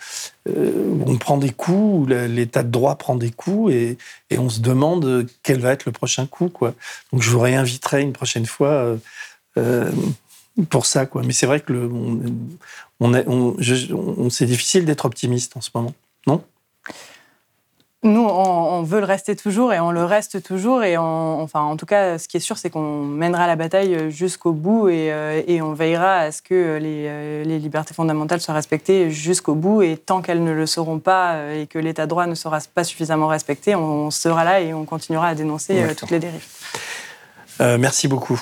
on 1.06 1.16
prend 1.18 1.36
des 1.36 1.50
coups, 1.50 2.02
où 2.02 2.06
l'État 2.06 2.62
de 2.62 2.70
droit 2.70 2.96
prend 2.96 3.14
des 3.14 3.30
coups, 3.30 3.72
et, 3.72 3.98
on 4.36 4.48
se 4.48 4.60
demande 4.60 5.26
quel 5.42 5.60
va 5.60 5.72
être 5.72 5.84
le 5.84 5.92
prochain 5.92 6.26
coup. 6.26 6.50
Donc 7.12 7.22
je 7.22 7.30
vous 7.30 7.40
réinviterai 7.40 8.02
une 8.02 8.12
prochaine 8.12 8.46
fois. 8.46 8.70
Euh, 8.70 8.96
euh, 9.58 9.92
pour 10.68 10.86
ça. 10.86 11.08
Mais 11.24 11.32
c'est 11.32 11.46
vrai 11.46 11.60
que 11.60 11.72
le, 11.72 11.90
c'est 14.30 14.46
difficile 14.46 14.84
d'être 14.84 15.04
optimiste 15.04 15.56
en 15.56 15.60
ce 15.60 15.70
moment, 15.74 15.94
non? 16.26 16.44
Nous, 18.04 18.24
on, 18.24 18.82
veut 18.82 18.98
le 18.98 19.06
rester 19.06 19.36
toujours 19.36 19.72
et 19.72 19.78
on 19.78 19.92
le 19.92 20.04
reste 20.04 20.42
toujours. 20.42 20.82
Et 20.82 20.96
enfin, 20.96 21.60
en 21.60 21.76
tout 21.76 21.86
cas, 21.86 22.18
ce 22.18 22.26
qui 22.26 22.36
est 22.36 22.40
sûr, 22.40 22.58
c'est 22.58 22.68
qu'on 22.68 23.04
mènera 23.04 23.46
la 23.46 23.54
bataille 23.54 24.10
jusqu'au 24.10 24.52
bout 24.52 24.88
et, 24.88 25.12
euh, 25.12 25.42
on 25.62 25.72
veillera 25.72 26.16
à 26.16 26.32
ce 26.32 26.42
que 26.42 26.54
euh, 26.80 27.44
les, 27.44 27.58
libertés 27.60 27.94
fondamentales 27.94 28.40
soient 28.40 28.54
respectées 28.54 29.10
jusqu'au 29.10 29.54
bout. 29.54 29.82
Et 29.82 29.96
tant 29.96 30.20
qu'elles 30.20 30.42
ne 30.42 30.52
le 30.52 30.66
seront 30.66 30.98
pas 30.98 31.34
euh, 31.34 31.62
et 31.62 31.66
que 31.68 31.78
l'état 31.78 32.06
de 32.06 32.10
droit 32.10 32.26
ne 32.26 32.34
sera 32.34 32.58
pas 32.74 32.82
suffisamment 32.82 33.28
respecté, 33.28 33.76
on, 33.76 34.10
sera 34.10 34.42
là 34.42 34.60
et 34.60 34.74
on 34.74 34.84
continuera 34.84 35.28
à 35.28 35.34
dénoncer 35.36 35.94
toutes 35.96 36.10
les 36.10 36.18
dérives. 36.18 36.46
merci 37.78 38.08
beaucoup. 38.08 38.40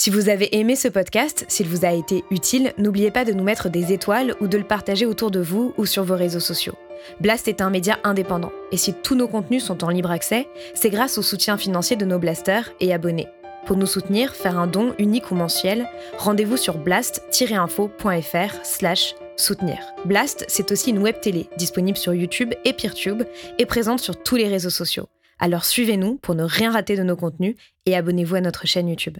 Si 0.00 0.10
vous 0.10 0.28
avez 0.28 0.56
aimé 0.56 0.76
ce 0.76 0.86
podcast, 0.86 1.44
s'il 1.48 1.66
vous 1.66 1.84
a 1.84 1.90
été 1.90 2.22
utile, 2.30 2.72
n'oubliez 2.78 3.10
pas 3.10 3.24
de 3.24 3.32
nous 3.32 3.42
mettre 3.42 3.68
des 3.68 3.92
étoiles 3.92 4.36
ou 4.40 4.46
de 4.46 4.56
le 4.56 4.62
partager 4.62 5.06
autour 5.06 5.32
de 5.32 5.40
vous 5.40 5.74
ou 5.76 5.86
sur 5.86 6.04
vos 6.04 6.14
réseaux 6.14 6.38
sociaux. 6.38 6.76
Blast 7.20 7.48
est 7.48 7.60
un 7.60 7.68
média 7.68 7.98
indépendant, 8.04 8.52
et 8.70 8.76
si 8.76 8.94
tous 8.94 9.16
nos 9.16 9.26
contenus 9.26 9.64
sont 9.64 9.82
en 9.82 9.88
libre 9.88 10.12
accès, 10.12 10.46
c'est 10.74 10.90
grâce 10.90 11.18
au 11.18 11.22
soutien 11.22 11.58
financier 11.58 11.96
de 11.96 12.04
nos 12.04 12.20
blasters 12.20 12.70
et 12.78 12.94
abonnés. 12.94 13.26
Pour 13.66 13.76
nous 13.76 13.88
soutenir, 13.88 14.36
faire 14.36 14.56
un 14.56 14.68
don 14.68 14.94
unique 15.00 15.32
ou 15.32 15.34
mensuel, 15.34 15.88
rendez-vous 16.16 16.56
sur 16.56 16.78
blast-info.fr 16.78 18.64
slash 18.64 19.16
soutenir. 19.36 19.78
Blast, 20.04 20.44
c'est 20.46 20.70
aussi 20.70 20.90
une 20.90 21.00
web 21.00 21.18
télé, 21.20 21.48
disponible 21.56 21.98
sur 21.98 22.14
YouTube 22.14 22.54
et 22.64 22.72
Peertube, 22.72 23.24
et 23.58 23.66
présente 23.66 23.98
sur 23.98 24.22
tous 24.22 24.36
les 24.36 24.46
réseaux 24.46 24.70
sociaux. 24.70 25.08
Alors 25.40 25.64
suivez-nous 25.64 26.18
pour 26.18 26.36
ne 26.36 26.44
rien 26.44 26.70
rater 26.70 26.96
de 26.96 27.02
nos 27.02 27.16
contenus 27.16 27.56
et 27.84 27.96
abonnez-vous 27.96 28.36
à 28.36 28.40
notre 28.40 28.66
chaîne 28.68 28.88
YouTube. 28.88 29.18